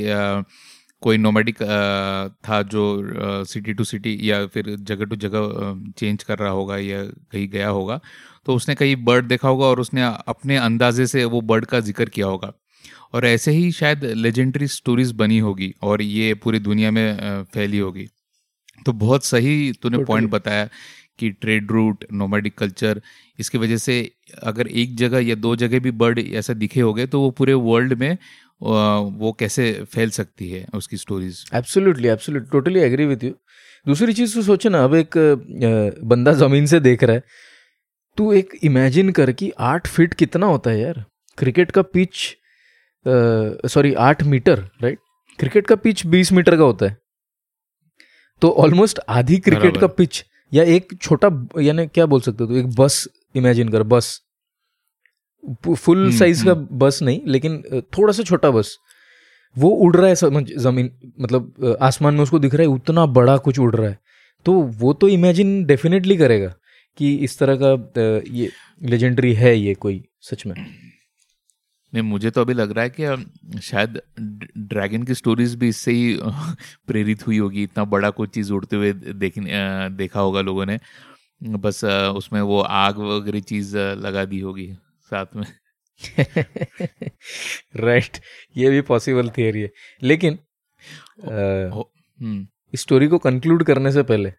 [1.01, 1.61] कोई नोमेडिक
[2.47, 2.83] था जो
[3.45, 7.69] सिटी टू सिटी या फिर जगह टू जगह चेंज कर रहा होगा या कहीं गया
[7.69, 7.99] होगा
[8.47, 12.09] तो उसने कहीं बर्ड देखा होगा और उसने अपने अंदाजे से वो बर्ड का ज़िक्र
[12.09, 12.51] किया होगा।
[13.13, 18.07] और ऐसे ही शायद लेजेंडरी स्टोरीज बनी होगी और ये पूरी दुनिया में फैली होगी।
[18.85, 20.69] तो बहुत सही तूने पॉइंट बताया
[21.19, 23.01] कि ट्रेड रूट नोमेडिक कल्चर
[23.39, 23.95] इसकी वजह से
[24.43, 27.93] अगर एक जगह या दो जगह भी बर्ड ऐसा दिखे होंगे तो वो पूरे वर्ल्ड
[27.99, 28.17] में
[28.61, 33.31] वो कैसे फैल सकती है उसकी stories absolutely absolutely totally agree with you
[33.85, 35.17] दूसरी चीज़ तो सोचे ना अब एक
[36.03, 37.23] बंदा ज़मीन से देख रहा है।
[38.17, 41.03] तू एक इमेजिन कर कि आठ फीट कितना होता है यार।
[41.37, 42.35] क्रिकेट का पिच
[43.67, 44.99] सॉरी आठ मीटर राइट
[45.39, 46.97] क्रिकेट का पिच बीस मीटर का होता है।
[48.41, 51.27] तो ऑलमोस्ट आधी क्रिकेट का पिच या एक छोटा
[51.61, 52.55] यानी क्या बोल सकते हो तो?
[52.55, 54.19] एक बस इमेजिन कर बस
[55.67, 57.61] फुल साइज़ हम्म, का हम्म। बस नहीं लेकिन
[57.97, 58.77] थोड़ा सा छोटा बस।
[59.55, 60.89] वो उड़ रहा है समझ ज़मीन
[61.21, 63.99] मतलब आसमान में उसको दिख रहा है उतना बड़ा कुछ उड़ रहा है।
[64.45, 66.53] तो वो तो इमेजिन डेफिनेटली करेगा
[66.97, 67.71] कि इस तरह का
[68.31, 68.49] ये
[68.81, 73.99] लेजेंडरी है ये कोई सच में। नहीं मुझे तो अभी लग रहा है कि शायद
[74.57, 76.17] ड्रैगन की स्टोरीज भी इससे ही
[76.87, 79.39] प्रेरित हुई होगी इतना बड़ा कोई चीज़ उड़ते हुए देख
[79.97, 80.79] देखा होगा लोगों ने।
[81.57, 84.67] बस उसमें वो आग वगैरह चीज़ लगा दी होगी।
[85.11, 85.45] साथ में
[87.77, 88.17] राइट
[88.55, 89.69] ये भी पॉसिबल थियरी है
[90.01, 90.37] लेकिन
[91.21, 94.31] हम्म। स्टोरी को कंक्लूड करने से पहले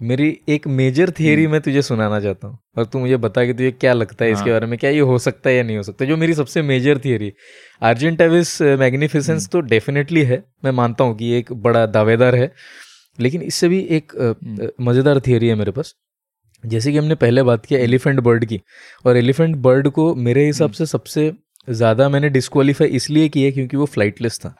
[0.00, 3.52] मेरी एक मेजर थियरी हम्म। मैं तुझे सुनाना चाहता हूँ और तू मुझे बता कि
[3.52, 4.40] तुझे क्या लगता है हाँ.
[4.40, 6.62] इसके बारे में क्या ये हो सकता है या नहीं हो सकता जो मेरी सबसे
[6.62, 7.32] मेजर थियरी
[7.82, 12.52] आर्जेंटाविस मैग्निफिसेंस तो डेफिनेटली है मैं मानता हूँ कि एक बड़ा दावेदार है
[13.18, 15.94] लेकिन इससे भी एक हम्म। मज़ेदार थियरी है मेरे पास
[16.64, 18.60] जैसे कि हमने पहले बात किया एलिफेंट बर्ड की
[19.04, 21.32] और एलिफेंट बर्ड को मेरे हिसाब हम्म। से सबसे
[21.68, 24.54] ज़्यादा मैंने डिस्कालीफाई इसलिए किया क्योंकि वो फ्लाइटलेस था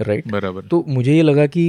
[0.00, 0.32] राइट right?
[0.32, 1.66] बराबर तो मुझे ये लगा कि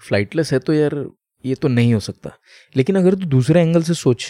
[0.00, 1.04] फ्लाइटलेस है तो यार
[1.44, 2.30] ये तो नहीं हो सकता
[2.74, 4.28] लेकिन अगर तू तो दूसरे एंगल से सोच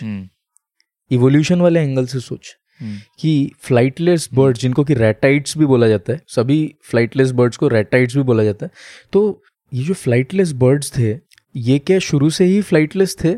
[1.11, 5.89] इवोल्यूशन हम्म। वाले एंगल से सोच हम्म। कि फ्लाइटलेस बर्ड जिनको कि रेटाइट्स भी बोला
[5.89, 8.73] जाता है सभी फ्लाइटलेस बर्ड्स को रेटाइट्स भी बोला जाता है
[9.13, 9.43] तो
[9.73, 11.13] ये जो फ्लाइटलेस बर्ड्स थे
[11.55, 13.35] ये क्या शुरू से ही फ्लाइटलेस थे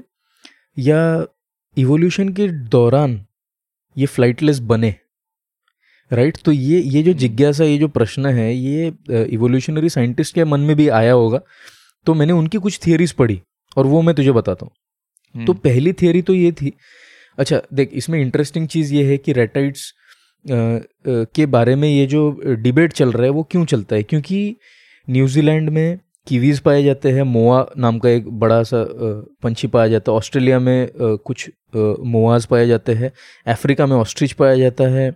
[0.77, 1.01] या
[1.77, 3.21] इवोल्यूशन के दौरान
[3.97, 4.95] ये फ्लाइटलेस बने
[6.11, 6.45] राइट right?
[6.45, 10.77] तो ये ये जो। जिज्ञासा ये जो प्रश्न है ये इवोल्यूशनरी साइंटिस्ट के मन में
[10.77, 11.41] भी आया होगा
[12.07, 13.41] तो मैंने उनकी कुछ थियरीज पढ़ी
[13.77, 16.73] और वो मैं तुझे बताता हूँ तो हम्म। पहली थियोरी तो ये थी
[17.39, 19.93] अच्छा देख इसमें इंटरेस्टिंग चीज़ ये है कि रेटाइट्स
[20.45, 24.57] के बारे में ये जो डिबेट चल रहा है वो क्यों चलता है क्योंकि
[25.09, 28.85] न्यूजीलैंड में कीवीज पाए जाते हैं मोआ नाम का एक बड़ा सा
[29.43, 33.11] पंछी पाया जाता है। ऑस्ट्रेलिया में कुछ मोआज पाए जाते हैं।
[33.47, 35.13] अफ्रीका में ऑस्ट्रिच पाया जाता है।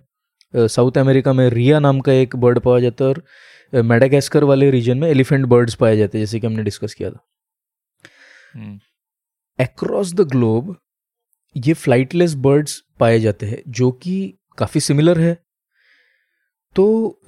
[0.55, 4.99] साउथ अमेरिका में रिया नाम का एक बर्ड पाया जाता है और मेडागास्कर वाले रीजन
[4.99, 8.79] में एलिफेंट बर्ड्स पाए जाते हैं जैसे कि हमने डिस्कस किया था।
[9.59, 10.77] अक्रॉस द ग्लोब
[11.57, 15.35] ये फ्लाइटलेस बर्ड्स पाए जाते हैं जो कि काफ़ी सिमिलर है।
[16.77, 17.21] तो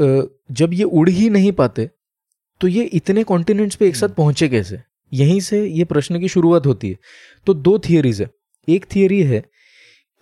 [0.50, 1.88] जब ये उड़ ही नहीं पाते
[2.60, 4.78] तो ये इतने कॉन्टिनेंट्स पे एक साथ हम्म। पहुँचे कैसे?
[5.12, 6.98] यहीं से ये प्रश्न की शुरुआत होती है।
[7.46, 8.30] तो दो थियोरीज है।
[8.68, 9.44] एक थियरी है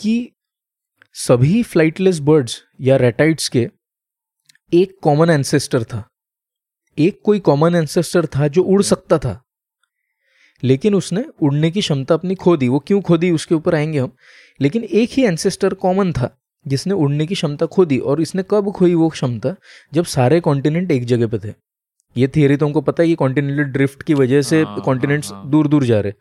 [0.00, 0.30] कि
[1.12, 3.68] सभी फ्लाइटलेस बर्ड्स या रेटाइट्स के
[4.74, 6.08] एक कॉमन एंसेस्टर था।
[6.98, 9.44] एक कोई कॉमन एंसेस्टर था जो उड़ सकता था।
[10.62, 13.98] लेकिन उसने उड़ने की क्षमता अपनी खो दी। वो क्यों खो दी उसके ऊपर आएँगे
[13.98, 14.12] हम।
[14.60, 18.72] लेकिन एक ही एंसेस्टर कॉमन था जिसने उड़ने की क्षमता खो दी। और इसने कब
[18.72, 19.56] खोई वो क्षमता?
[19.94, 21.67] जब सारे कॉन्टिनेंट एक जगह पे थे।
[22.18, 25.84] ये थियरी तो हमको पता है कि कॉन्टिनेंटल ड्रिफ्ट की वजह से कॉन्टिनेंट्स। दूर दूर
[25.84, 26.12] जा रहे।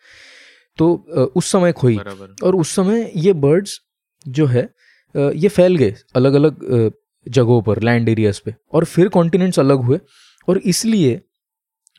[0.78, 0.94] तो
[1.36, 1.98] उस समय खोई।
[2.44, 3.80] और उस समय ये बर्ड्स
[4.26, 4.70] जो है
[5.16, 6.92] ये फैल गए अलग अलग
[7.28, 10.00] जगहों पर लैंड एरियाज़ पे। और फिर कॉन्टिनेंट्स अलग हुए।
[10.48, 11.20] और इसलिए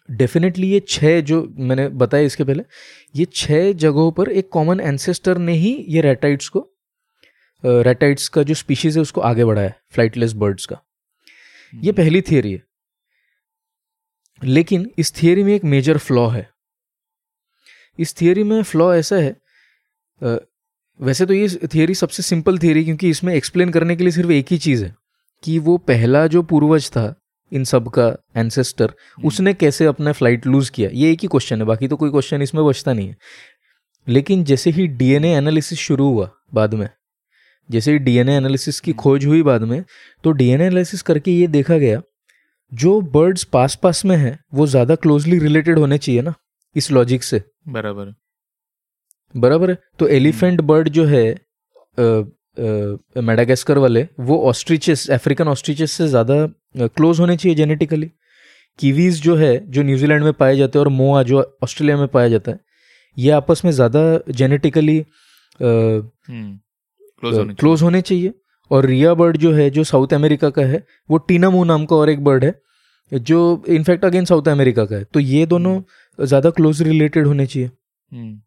[0.08, 2.62] डेफिनेटली ये छह जो मैंने बताया इसके पहले
[3.16, 6.66] ये छह जगहों पर एक कॉमन एंसेस्टर ने ही ये रेटाइट्स को
[7.64, 10.80] रेटाइट्स का जो स्पीशीज है उसको आगे बढ़ाया फ्लाइटलेस बर्ड्स का।
[11.72, 12.62] ये पहली थियरी है।
[14.44, 16.48] लेकिन इस थियरी में एक मेजर फ्लॉ है।
[17.98, 19.36] इस थियरी में फ्लॉ ऐसा है
[21.00, 24.46] वैसे तो ये थियरी सबसे सिंपल थियरी क्योंकि इसमें एक्सप्लेन करने के लिए सिर्फ़ एक
[24.50, 24.94] ही चीज़ है
[25.42, 27.14] कि वो पहला जो पूर्वज था
[27.52, 28.92] इन सब का एंसेस्टर
[29.24, 30.90] उसने कैसे अपना फ़्लाइट लूज किया?
[30.92, 33.16] ये एक ही क्वेश्चन है बाकी तो कोई क्वेश्चन इसमें बचता नहीं है।
[34.06, 36.88] लेकिन जैसे ही डीएनए एनालिसिस शुरू हुआ बाद में
[37.68, 39.82] जैसे ही डीएनए एनालिसिस की खोज हुई बाद में
[40.24, 42.00] तो डीएनए एनालिसिस करके ये देखा गया
[42.72, 46.34] जो बर्ड्स पास पास में हैं वो ज़्यादा क्लोजली रिलेटेड होने चाहिए ना
[46.76, 48.14] इस लॉजिक से। बराबर।
[49.34, 49.78] बराबर है?
[49.98, 51.24] तो एलिफेंट बर्ड जो है
[53.22, 56.46] मेडागास्कर वाले वो ऑस्ट्रिचेस अफ्रीकन ऑस्ट्रिचेस से ज़्यादा
[56.88, 58.10] क्लोज होने चाहिए जेनेटिकली
[58.78, 62.28] कीवीज जो है जो न्यूजीलैंड में पाए जाते हैं और मोआ जो ऑस्ट्रेलिया में पाया
[62.28, 62.60] जाता है
[63.16, 64.00] ये आपस में ज़्यादा
[64.32, 65.04] जेनेटिकली
[67.20, 68.32] क्लोज होने चाहिए।
[68.70, 72.10] और रिया बर्ड जो है जो साउथ अमेरिका का है वो टीनामू नाम का और
[72.10, 72.54] एक बर्ड है
[73.12, 75.80] जो इनफैक्ट अगेन साउथ अमेरिका का है। तो ये दोनों
[76.18, 78.38] ज़्यादा क्लोज रिलेटेड होने चाहिए। हम्म,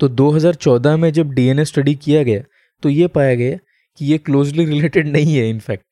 [0.00, 2.42] तो 2014 में जब डीएनए स्टडी किया गया
[2.82, 3.58] तो ये पाया गया
[3.98, 5.84] कि ये क्लोजली रिलेटेड नहीं है इनफैक्ट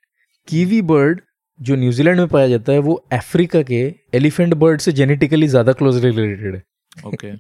[0.49, 1.21] कीवी बर्ड
[1.61, 3.83] जो न्यूजीलैंड में पाया जाता है वो अफ्रीका के
[4.15, 6.63] एलिफेंट बर्ड से जेनेटिकली ज़्यादा क्लोजली रिलेटेड है।
[7.07, 7.33] ओके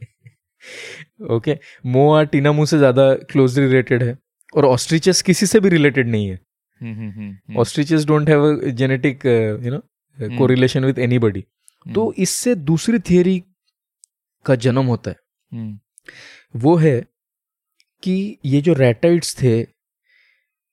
[1.35, 1.57] ओके
[1.87, 4.17] मोआ टीनामू से ज़्यादा क्लोजली रिलेटेड है।
[4.55, 6.41] और ऑस्ट्रिचस किसी से भी रिलेटेड नहीं है।
[7.57, 9.27] Ostriches don't have genetic
[9.65, 9.79] you know
[10.39, 11.41] correlation with anybody
[11.95, 13.45] तो इससे दूसरी थियरी
[14.47, 15.17] का जन्म होता है।
[15.53, 15.79] हम्म,
[16.57, 17.07] वो है
[18.03, 19.67] कि ये जो रेटाइट्स थे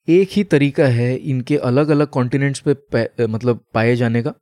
[0.08, 4.34] एक ही तरीका है इनके अलग अलग कॉन्टिनेंट्स पे पा- मतलब पाए जाने का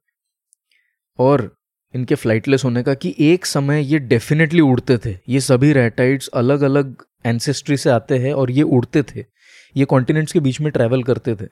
[1.18, 1.61] और
[1.94, 6.62] इनके फ्लाइटलेस होने का कि एक समय ये डेफिनेटली उड़ते थे। ये सभी रेटाइड्स अलग
[6.62, 9.24] अलग एंसेस्ट्री से आते हैं और ये उड़ते थे।
[9.76, 11.48] ये कॉन्टिनेंट्स के बीच में ट्रैवल करते थे।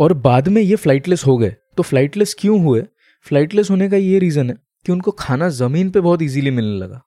[0.00, 2.84] और बाद में ये फ्लाइटलेस हो गए। तो फ्लाइटलेस क्यों हुए?
[3.20, 4.56] फ्लाइटलेस होने का ये रीज़न है
[4.86, 7.02] कि उनको खाना ज़मीन पे बहुत इजीली मिलने लगा।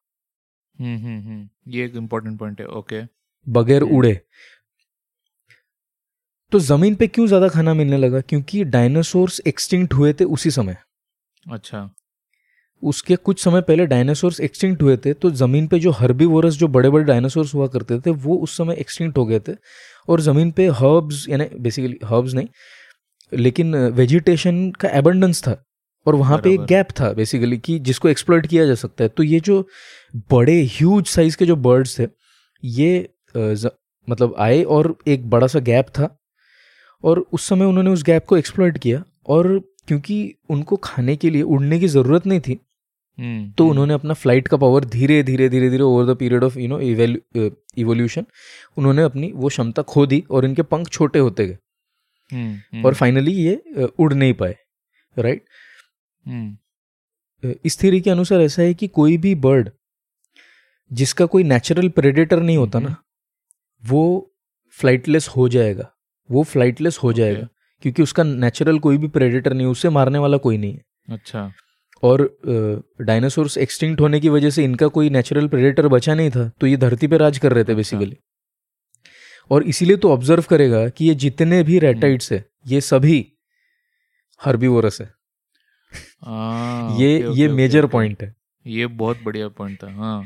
[0.79, 3.01] हम्म, हम्म, हम्म, ये एक इम्पोर्टेंट पॉइंट है। ओके
[3.47, 4.21] बगैर हम्म। उड़े।
[6.51, 8.21] तो ज़मीन पे क्यों ज़्यादा खाना मिलने लगा?
[8.21, 10.77] क्योंकि डायनासोर्स एक्सटिंक्ट हुए थे उसी समय।
[11.51, 11.89] अच्छा।
[12.83, 16.89] उसके कुछ समय पहले डायनासोर्स एक्सटिंक्ट हुए थे तो ज़मीन पे जो हर्बीवोरस जो बड़े
[16.89, 19.51] बड़े डायनासोर्स हुआ करते थे वो उस समय एक्सटिंक्ट हो गए थे।
[20.09, 22.47] और ज़मीन पे हर्ब्स यानी बेसिकली हर्ब्स नहीं
[23.33, 25.65] लेकिन वेजिटेशन का एबंडेंस था।
[26.05, 29.23] और वहाँ पे एक गैप था बेसिकली कि जिसको एक्सप्लोइट किया जा सकता है। तो
[29.23, 29.67] ये जो
[30.15, 32.07] बड़े ह्यूज साइज़ के जो बर्ड्स थे
[32.63, 33.69] ये ज-
[34.09, 36.19] मतलब आए और एक बड़ा सा गैप था।
[37.03, 40.17] और उस समय उन्होंने उस गैप को एक्सप्लोइट किया। और क्योंकि
[40.49, 42.59] उनको खाने के लिए उड़ने की ज़रूरत नहीं थी।
[43.17, 46.43] हम्म, तो हम्म, उन्होंने अपना फ़्लाइट का पावर धीरे धीरे धीरे धीरे over the period
[46.43, 46.79] of you know
[47.77, 48.25] evolution
[48.77, 51.57] उन्होंने अपनी वो क्षमता खो दी और इनके पंख छोटे होते गए।
[52.31, 54.55] हम्म, और फाइनली ये उड़ नहीं पाए
[55.17, 55.43] राइट
[56.25, 56.57] हम्म,
[57.65, 59.69] इस थ्योरी के अनुसार ऐसा है कि कोई भी बर्ड
[60.91, 62.95] जिसका कोई नेचुरल प्रेडेटर नहीं होता ना
[63.83, 64.03] वो
[64.77, 65.91] फ्लाइटलेस हो जाएगा
[66.29, 67.47] वो फ्लाइटलेस हो जाएगा।
[67.83, 71.51] क्योंकि उसका नेचुरल कोई भी प्रेडेटर नहीं उसे मारने वाला कोई नहीं है। अच्छा।
[72.03, 72.21] और
[73.01, 76.77] डायनासोर्स एक्सटिंक्ट होने की वजह से इनका कोई नेचुरल प्रेडेटर बचा नहीं था तो ये
[76.77, 78.17] धरती पे राज कर रहे थे अच्छा। बेसिकली
[79.51, 83.25] और इसीलिए तो ऑब्ज़र्व करेगा कि ये जितने भी रेटाइट्स है ये सभी
[84.41, 85.09] हर्बीवोरस है।
[86.21, 88.33] हाँ, ये ये मेजर पॉइंट है।
[88.65, 90.25] ये बहुत बढ़िया पॉइंट था हाँ।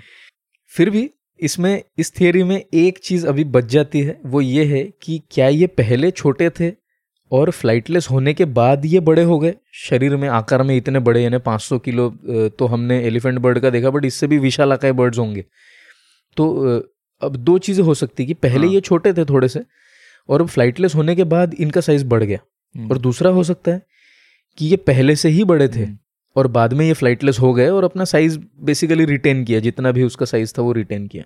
[0.71, 1.09] फिर भी
[1.39, 5.47] इसमें इस थियोरी में एक चीज़ अभी बच जाती है वो ये है कि क्या
[5.47, 6.69] ये पहले छोटे थे
[7.31, 11.21] और फ्लाइटलेस होने के बाद ये बड़े हो गए। शरीर में आकार में इतने बड़े
[11.23, 12.09] यानी 500 किलो
[12.59, 15.45] तो हमने एलिफेंट बर्ड का देखा बट इससे भी विशाल आकार बर्ड्स होंगे।
[16.37, 16.49] तो
[17.21, 19.61] अब दो चीज़ें हो सकती कि पहले हाँ। ये छोटे थे थोड़े से
[20.29, 22.39] और अब फ्लाइटलेस होने के बाद इनका साइज़ बढ़ गया।
[22.75, 23.81] हम्म, और दूसरा हो सकता है
[24.57, 25.97] कि ये पहले से ही बड़े थे हम्म,
[26.35, 30.03] और बाद में ये फ्लाइटलेस हो गए और अपना साइज़ बेसिकली रिटेन किया जितना भी
[30.03, 31.23] उसका साइज़ था वो रिटेन किया।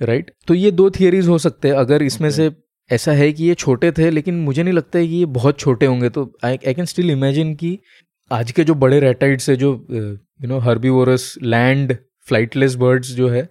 [0.00, 0.46] Right right?
[0.48, 2.40] तो ये दो थियरीज हो सकते हैं। अगर इसमें Okay.
[2.40, 2.50] से
[2.90, 5.86] ऐसा है कि ये छोटे थे लेकिन मुझे नहीं लगता है कि ये बहुत छोटे
[5.86, 7.78] होंगे। तो I I can still imagine कि
[8.30, 11.96] आज के जो बड़े रेटाइड्स है जो you know herbivorous land
[12.28, 13.48] flightless birds जो है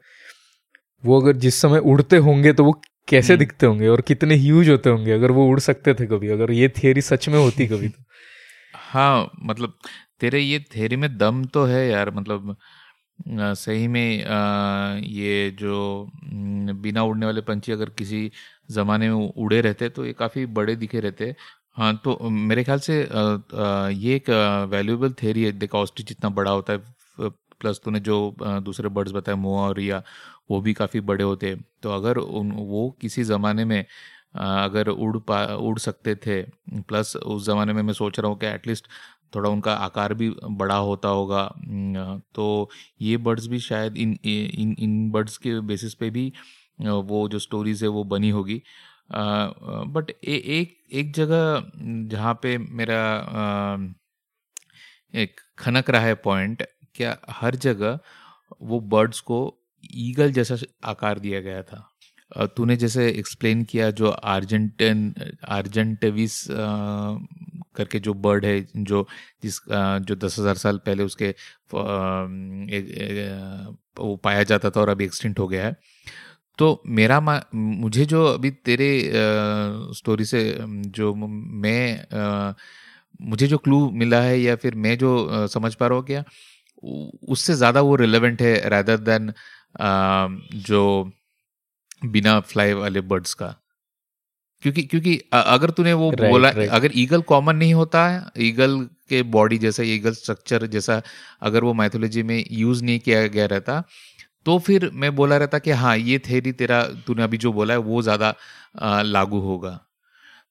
[1.04, 3.88] वो अगर जिस समय उड़ते होंगे तो वो कैसे हम्म। दिखते होंगे?
[3.88, 7.30] और कितने ह्यूज होते होंगे अगर वो उड़ सकते थे कभी अगर ये थियरी सच
[7.30, 8.04] में होती कभी तो।
[8.76, 9.74] हाँ मतलब
[10.20, 12.56] तेरे ये थेरी में दम तो है यार मतलब
[13.30, 16.10] सही में आ, ये जो
[16.82, 18.32] बिना उड़ने वाले पंछी अगर किसी
[18.70, 21.34] ज़माने में उड़े रहते तो ये काफ़ी बड़े दिखे रहते
[21.78, 24.30] हाँ। तो मेरे ख्याल से ये एक
[24.72, 27.30] वैल्यूएबल थेरी है। देखा ऑस्ट्रिच जितना बड़ा होता है
[27.62, 28.18] प्लस तूने जो
[28.66, 30.02] दूसरे बर्ड्स बताए मोआ और या
[30.52, 33.84] वो भी काफ़ी बड़े होते हैं। तो अगर उन, वो किसी ज़माने में
[34.36, 36.42] अगर उड़ पा, उड़ सकते थे
[36.82, 38.88] प्लस उस ज़माने में मैं सोच रहा हूँ कि एटलीस्ट
[39.36, 41.44] थोड़ा उनका आकार भी बड़ा होता होगा।
[42.36, 42.70] तो
[43.02, 46.32] ये बर्ड्स भी शायद इन इन इन बर्ड्स के बेसिस पे भी
[46.80, 48.62] वो जो स्टोरीज है, वो बनी होगी।
[49.12, 51.72] बट एक एक जगह
[52.10, 53.02] जहाँ पे मेरा
[55.14, 56.64] एक खनक रहा है पॉइंट
[56.96, 58.00] क्या हर जगह
[58.62, 59.40] वो बर्ड्स को
[59.84, 61.86] ईगल जैसा आकार दिया गया था।
[62.48, 65.14] तूने जैसे एक्सप्लेन किया जो आर्जेंटन
[65.50, 66.44] आर्जेंटविस
[67.76, 69.08] करके जो बर्ड है, जो
[69.44, 71.30] जिस जो दस हज़ार साल पहले उसके
[74.00, 75.76] वो पाया जाता था और अभी एक्सटेंट हो गया है।
[76.60, 77.20] तो मेरा
[77.56, 78.90] मुझे जो अभी तेरे
[79.94, 80.42] स्टोरी से
[80.90, 81.84] जो मैं
[83.22, 86.24] मुझे जो क्लू मिला है या फिर मैं जो समझ पा रहा हूँ क्या
[87.30, 89.34] उससे ज़्यादा वो रिलेवेंट है रैदर देन
[90.68, 90.84] जो
[92.06, 93.56] बिना फ्लाई वाले बर्ड्स का
[94.64, 96.70] क्योंकि क्योंकि अगर तूने वो right, बोला right.
[96.70, 98.80] अगर ईगल कॉमन नहीं होता है ईगल
[99.10, 101.02] के बॉडी जैसा ईगल स्ट्रक्चर जैसा
[101.42, 103.84] अगर वो माइथोलॉजी में यूज़ नहीं किया गया रहता
[104.46, 107.80] तो फिर मैं बोला रहता कि हाँ ये थेरी तेरा तूने अभी जो बोला है
[107.82, 108.34] वो ज़्यादा
[109.04, 109.80] लागू होगा।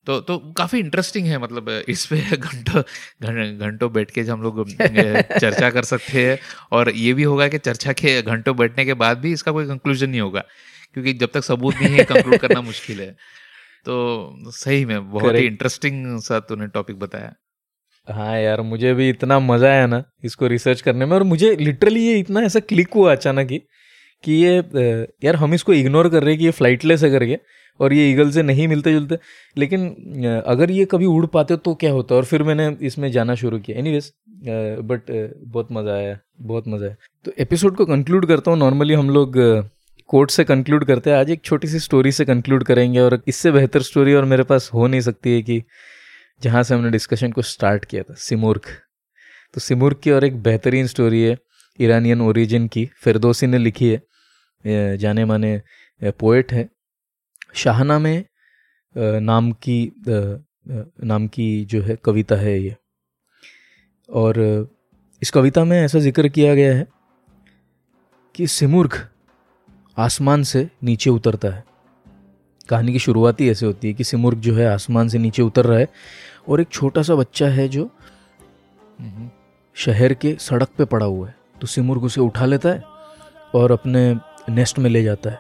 [0.06, 2.82] तो तो काफ़ी इंटरेस्टिंग है मतलब इस पे घंटों
[3.59, 6.39] घंटों बैठ के हम लोग चर्चा कर सकते हैं।
[6.73, 10.10] और ये भी होगा कि चर्चा के घंटों बैठने के बाद भी इसका कोई कंक्लूजन
[10.10, 10.44] नहीं होगा
[10.94, 13.10] क्योंकि जब तक सबूत नहीं है कंक्लूड करना मुश्किल है।
[13.86, 17.35] तो सही में बहुत ही इंटरेस्टिंग सा तूने टॉपिक बताया।
[18.09, 22.06] हाँ यार मुझे भी इतना मज़ा आया ना इसको रिसर्च करने में और मुझे लिटरली
[22.06, 23.60] ये इतना ऐसा क्लिक हुआ अचानक ही
[24.24, 24.57] कि ये
[25.24, 27.39] यार हम इसको इग्नोर कर रहे हैं कि ये फ्लाइटलेस है करके,
[27.81, 29.19] और ये ईगल से नहीं मिलते जुलते।
[29.57, 32.15] लेकिन अगर ये कभी उड़ पाते तो क्या होता?
[32.15, 33.99] और फिर मैंने इसमें जाना शुरू किया। एनी
[34.82, 35.11] बट
[35.45, 39.36] बहुत मज़ा आया, बहुत मज़ा आया। तो एपिसोड को कंक्लूड करता हूँ। नॉर्मली हम लोग
[40.11, 43.51] कोर्ट से कंक्लूड करते हैं। आज एक छोटी सी स्टोरी से कंक्लूड करेंगे, और इससे
[43.53, 45.62] बेहतर स्टोरी और मेरे पास हो नहीं सकती है कि
[46.43, 48.69] जहाँ से हमने डिस्कशन को स्टार्ट किया था सिमुर्ख
[49.55, 51.36] तो सिमुर्ख की और एक बेहतरीन स्टोरी है।
[51.81, 55.61] ईरानियन ओरिजिन की फिरदोसी ने लिखी है। जाने माने
[56.03, 56.69] पोइट है।
[57.55, 58.25] शाहना में
[58.95, 62.77] नाम की नाम की जो है कविता है ये।
[64.09, 64.39] और
[65.23, 66.87] इस कविता में ऐसा ज़िक्र किया गया है
[68.35, 68.99] कि सिमुर्ख
[69.97, 71.65] आसमान से नीचे उतरता है।
[72.69, 75.65] कहानी की शुरुआत ही ऐसे होती है कि सिमुर्ग जो है आसमान से नीचे उतर
[75.65, 75.89] रहा है
[76.49, 77.91] और एक छोटा सा बच्चा है जो
[79.77, 82.83] शहर के सड़क पे पड़ा हुआ है। तो सिमुर्ग उसे उठा लेता है
[83.55, 84.15] और अपने
[84.51, 85.39] नेस्ट में ले जाता है,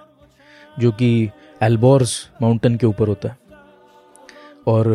[0.78, 1.30] जो कि
[1.62, 3.36] एल्बोर्स माउंटेन के ऊपर होता है।
[4.66, 4.88] और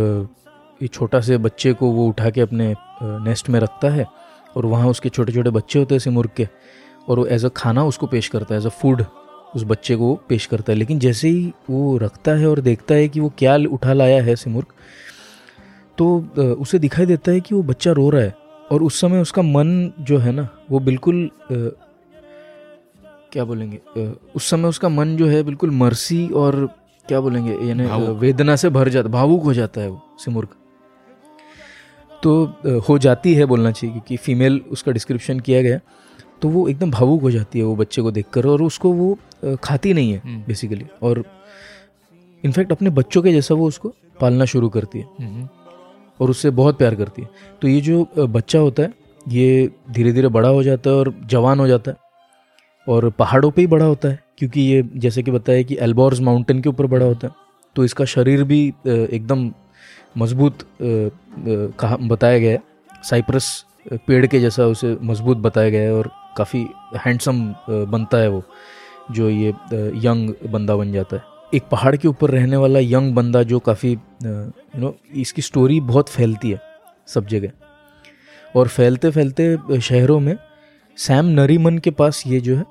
[0.81, 4.05] ये छोटा से बच्चे को वो उठा के अपने नेस्ट में रखता है
[4.57, 6.47] और वहाँ उसके छोटे छोटे बच्चे होते हैं सिमुर्ग के,
[7.09, 9.05] और वो एज अ खाना उसको पेश करता है एज अ फ़ूड
[9.55, 13.09] उस बच्चे को पेश करता है। लेकिन जैसे ही वो रखता है और देखता है
[13.09, 14.67] कि वो क्या उठा लाया है सिमुर्ग
[15.97, 16.17] तो
[16.59, 18.33] उसे दिखाई देता है कि वो बच्चा रो रहा है।
[18.71, 21.55] और उस समय उसका मन जो है ना वो बिल्कुल आ,
[23.31, 26.65] क्या बोलेंगे आ, उस समय उसका मन जो है बिल्कुल मर्सी और
[27.05, 27.85] क्या बोलेंगे यानी
[28.17, 30.55] वेदना से भर जाता भावुक हो जाता है वो सिमुर्ग
[32.21, 32.33] तो
[32.87, 35.79] हो जाती है बोलना चाहिए क्योंकि फीमेल उसका डिस्क्रिप्शन किया गया
[36.41, 39.17] तो वो एकदम भावुक हो जाती है वो बच्चे को देखकर और उसको वो
[39.63, 41.23] खाती नहीं है बेसिकली हम्म। और
[42.43, 45.47] इनफैक्ट अपने बच्चों के जैसा वो उसको पालना शुरू करती है हम्म।
[46.19, 47.29] और उससे बहुत प्यार करती है।
[47.61, 48.93] तो ये जो बच्चा होता है,
[49.25, 51.97] ये धीरे धीरे बड़ा हो जाता है और जवान हो जाता है।
[52.87, 56.61] और पहाड़ों पे ही बड़ा होता है, क्योंकि ये जैसे कि बताया कि एल्बोर्स माउंटेन
[56.61, 57.33] के ऊपर बड़ा होता है।
[57.75, 59.51] तो इसका शरीर भी एकदम
[60.17, 62.61] मज़बूत कहा, बताया गया है।
[63.03, 63.65] साइप्रस
[64.07, 66.65] पेड़ के जैसा उसे मज़बूत बताया गया है और काफ़ी
[66.97, 68.43] हैंडसम बनता है वो,
[69.11, 69.53] जो ये
[69.99, 73.91] यंग बंदा बन जाता है। एक पहाड़ के ऊपर रहने वाला यंग बंदा जो काफ़ी
[73.91, 76.59] यू नो इसकी स्टोरी बहुत फैलती है
[77.07, 77.51] सब जगह।
[78.55, 80.35] और फैलते फैलते शहरों में
[80.97, 82.65] सैम नरीमन के पास ये जो है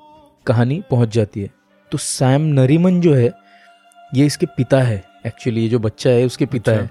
[0.47, 1.51] कहानी पहुँच जाती है।
[1.93, 3.31] तो सैम नरीमन जो है
[4.15, 6.91] ये इसके पिता है एक्चुअली ये जो बच्चा है उसके पिता अच्छा। है।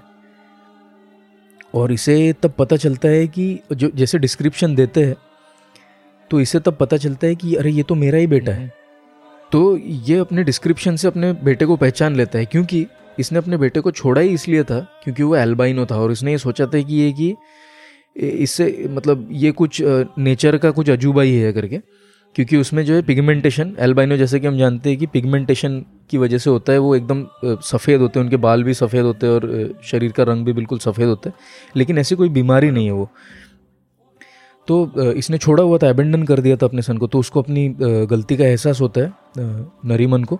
[1.74, 5.16] और इसे तब पता चलता है कि जो जैसे डिस्क्रिप्शन देते हैं
[6.30, 8.81] तो इसे तब पता चलता है कि अरे ये तो मेरा ही बेटा है।
[9.52, 12.86] तो ये अपने डिस्क्रिप्शन से अपने बेटे को पहचान लेता है, क्योंकि
[13.18, 16.38] इसने अपने बेटे को छोड़ा ही इसलिए था, क्योंकि वो एल्बाइनो था, और इसने ये
[16.38, 17.34] सोचा था कि ये कि
[18.16, 19.82] इससे मतलब ये कुछ
[20.18, 21.78] नेचर का कुछ अजूबा ही है करके,
[22.36, 25.78] क्योंकि उसमें जो है पिगमेंटेशन एल्बाइनो जैसे कि हम जानते हैं कि पिगमेंटेशन
[26.10, 29.26] की वजह से होता है, वो एकदम सफ़ेद होते हैं, उनके बाल भी सफ़ेद होते
[29.26, 31.34] हैं, और शरीर का रंग भी बिल्कुल सफ़ेद होता है,
[31.76, 33.08] लेकिन ऐसी कोई बीमारी नहीं है वो।
[34.68, 37.68] तो इसने छोड़ा हुआ था अबेंडन कर दिया था अपने सन को तो उसको अपनी
[37.78, 40.38] गलती का एहसास होता है। नरीमन को,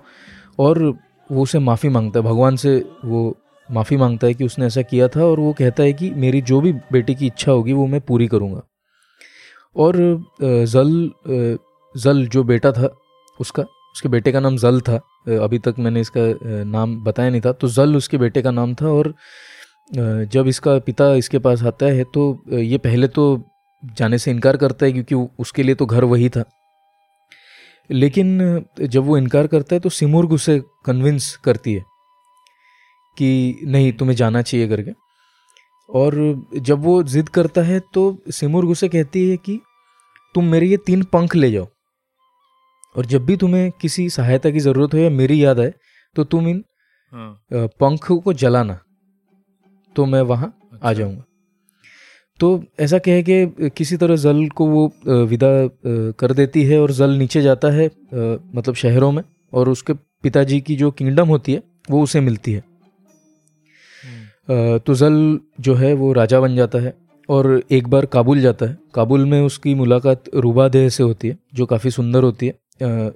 [0.59, 0.83] और
[1.31, 3.37] वो उसे माफ़ी माँगता है। भगवान से वो
[3.69, 6.61] माफ़ी माँगता है कि उसने ऐसा किया था और वो कहता है कि मेरी जो
[6.61, 8.63] भी बेटे की इच्छा होगी वो मैं पूरी करूँगा।
[9.77, 9.97] और
[10.43, 11.11] जल
[11.95, 12.89] जल जो बेटा था
[13.41, 14.97] उसका, उसके बेटे का नाम जल था
[15.37, 16.21] अभी तक मैंने इसका
[16.65, 19.15] नाम बताया नहीं था। तो जल उसके बेटे का नाम था और
[19.91, 23.25] जब इसका पिता इसके पास आता है तो ये पहले तो
[23.83, 26.45] जाने से इनकार करता है क्योंकि उसके लिए तो घर वही था।
[27.91, 31.85] लेकिन जब वो इनकार करता है तो सिमुर्ग उसे कन्विंस करती है
[33.17, 34.93] कि नहीं तुम्हें जाना चाहिए करके
[35.89, 36.15] और
[36.59, 39.61] जब वो जिद करता है तो सिमुर्ग उसे कहती है कि
[40.35, 41.67] तुम मेरे ये तीन पंख ले जाओ
[42.97, 45.73] और जब भी तुम्हें किसी सहायता की ज़रूरत हो या मेरी याद आए
[46.17, 46.65] तो तुम इन
[47.13, 48.79] हाँ। पंख को जलाना
[49.97, 51.25] तो मैं वहाँ अच्छा। आ जाऊँगा
[52.43, 52.49] तो
[52.81, 54.93] ऐसा कह कि किसी तरह जल को वो
[55.27, 55.49] विदा
[56.19, 59.93] कर देती है और जल नीचे जाता है मतलब शहरों में और उसके
[60.23, 62.63] पिताजी की जो किंगडम होती है वो उसे मिलती है।
[64.79, 66.95] तो जल जो है वो राजा बन जाता है
[67.29, 71.67] और एक बार काबुल जाता है। काबुल में उसकी मुलाकात रूबादेह से होती है जो
[71.67, 72.55] काफ़ी सुंदर होती है।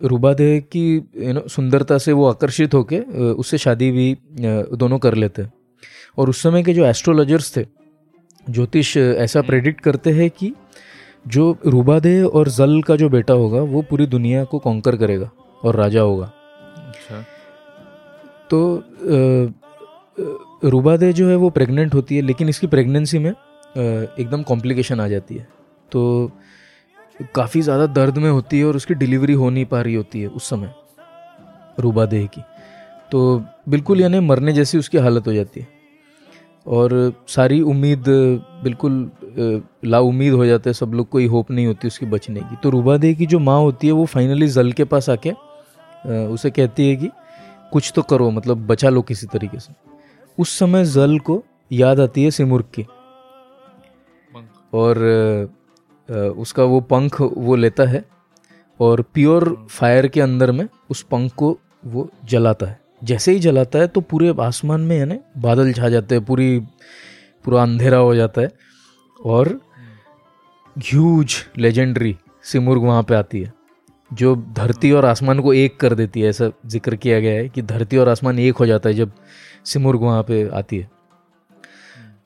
[0.04, 4.16] रूबादेह की यू नो सुंदरता से वो आकर्षित होकर उससे शादी भी
[4.76, 5.52] दोनों कर लेते हैं।
[6.18, 7.64] और उस समय के जो एस्ट्रोलॉजर्स थे
[8.46, 10.52] ज्योतिष ऐसा प्रेडिक्ट करते हैं कि
[11.26, 15.30] जो रूबादेह और जल का जो बेटा होगा वो पूरी दुनिया को कॉन्कर करेगा
[15.64, 16.30] और राजा होगा।
[16.78, 17.24] अच्छा।
[18.50, 18.60] तो
[20.64, 25.34] रूबादे जो है वो प्रेग्नेंट होती है लेकिन इसकी प्रेगनेंसी में एकदम कॉम्प्लिकेशन आ जाती
[25.34, 25.46] है।
[25.92, 26.30] तो
[27.34, 30.28] काफ़ी ज़्यादा दर्द में होती है और उसकी डिलीवरी हो नहीं पा रही होती है
[30.28, 30.72] उस समय
[31.80, 32.42] रूबादेह की।
[33.12, 35.68] तो बिल्कुल यानी मरने जैसी उसकी हालत हो जाती है।
[36.66, 38.04] और सारी उम्मीद,
[38.62, 39.10] बिल्कुल
[39.84, 42.70] ला उम्मीद हो जाते हैं, सब लोग, कोई होप नहीं होती उसकी बचने की। तो
[42.70, 45.32] रूबा दे की जो माँ होती है, वो फाइनली जल के पास आके
[46.26, 47.10] उसे कहती है कि,
[47.72, 49.72] कुछ तो करो मतलब बचा लो किसी तरीके से।
[50.38, 52.86] उस समय जल को याद आती है सिमुर्ग की।
[54.72, 54.98] और
[56.38, 58.04] उसका वो पंख वो लेता है,
[58.80, 61.56] और प्योर फायर के अंदर में उस पंख को
[61.86, 66.14] वो जलाता है। जैसे ही जलाता है तो पूरे आसमान में, यानी बादल छा जाते
[66.14, 66.58] हैं, पूरी,
[67.44, 68.50] पूरा अंधेरा हो जाता है।
[69.16, 69.48] और
[70.76, 73.52] ह्यूज लेजेंडरी सिमुर्ग वहाँ पे आती है,
[74.10, 77.62] जो धरती और आसमान को एक कर देती है। ऐसा ज़िक्र किया गया है कि
[77.64, 79.12] धरती और आसमान एक हो जाता है जब
[79.64, 80.90] सिमुर्ग वहाँ पे आती है।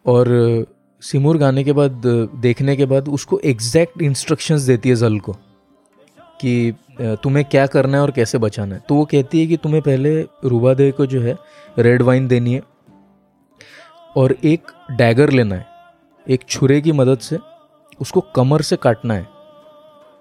[0.06, 0.66] और
[1.02, 2.02] सिमुर्ग आने के बाद,
[2.36, 5.32] देखने के बाद उसको एग्जैक्ट इंस्ट्रक्शंस देती है जल को
[6.40, 8.82] कि तुम्हें क्या करना है और कैसे बचाना है?
[8.88, 11.36] तो वो कहती है कि तुम्हें पहले रूबादे को जो है
[11.78, 12.62] रेड वाइन देनी है
[14.16, 15.66] और एक डैगर लेना है,
[16.26, 17.38] एक छुरे की मदद से
[18.00, 19.26] उसको कमर से काटना है।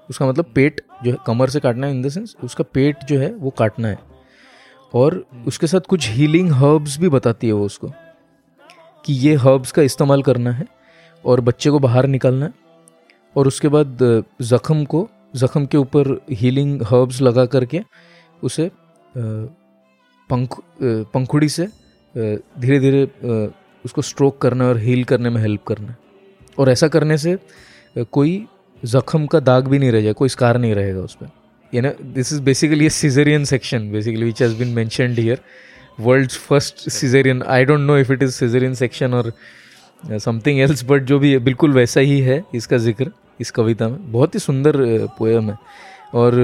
[0.10, 3.20] उसका मतलब पेट जो है, कमर से काटना है इन द सेंस उसका पेट जो
[3.20, 3.98] है, वो काटना है।
[4.94, 7.92] और उसके साथ कुछ हीलिंग हर्ब्स भी बताती है वो उसको
[9.06, 10.66] कि ये हर्ब्स का इस्तेमाल करना है
[11.26, 12.54] और बच्चे को बाहर निकालना है
[13.36, 13.98] और उसके बाद
[14.42, 17.82] ज़ख़म को जख्म के ऊपर हीलिंग हर्ब्स लगा करके
[18.44, 18.70] उसे
[20.30, 20.60] पंख
[21.14, 21.68] पंखुड़ी से
[22.16, 23.04] धीरे धीरे
[23.86, 25.96] उसको स्ट्रोक करने और हील करने में हेल्प करना।
[26.58, 27.38] और ऐसा करने से
[28.12, 28.46] कोई
[28.84, 31.30] जख्म का दाग भी नहीं रह जाए, कोई स्कार नहीं रहेगा उस पर।
[31.74, 35.42] You know this is basically a caesarean section basically which has been mentioned here
[36.00, 39.32] world's first caesarean I don't know if it is caesarean section और
[40.04, 44.12] समथिंग एल्स बट जो भी है, बिल्कुल वैसा ही है, इसका ज़िक्र। इस कविता में।
[44.12, 44.78] बहुत ही सुंदर
[45.18, 45.58] पोएम है।
[46.14, 46.38] और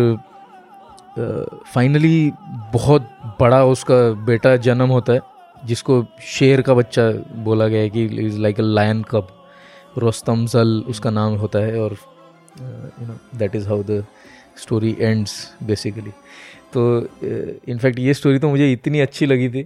[1.73, 2.31] फाइनली
[2.73, 3.09] बहुत
[3.39, 3.95] बड़ा उसका
[4.25, 5.19] बेटा जन्म होता है,
[5.65, 7.09] जिसको शेर का बच्चा
[7.43, 9.27] बोला गया है कि is like a lion cub
[9.97, 11.97] Rostam सल उसका नाम होता है और
[13.01, 14.05] you know that is how the
[14.57, 16.11] story ends basically
[16.73, 16.81] तो
[17.69, 19.63] इनफैक्ट ये स्टोरी तो मुझे इतनी अच्छी लगी थी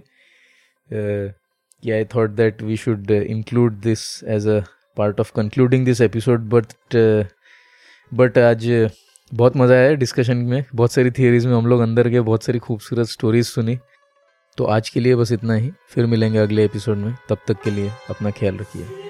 [0.88, 4.60] कि I thought that we should include this as a
[5.00, 6.72] part of concluding this episode but
[8.12, 8.66] but आज
[9.32, 12.58] बहुत मज़ा आया डिस्कशन में। बहुत सारी थियरीज में हम लोग अंदर गए, बहुत सारी
[12.58, 13.78] खूबसूरत स्टोरीज सुनी।
[14.58, 17.70] तो आज के लिए बस इतना ही। फिर मिलेंगे अगले एपिसोड में। तब तक के
[17.70, 19.09] लिए अपना ख्याल रखिए।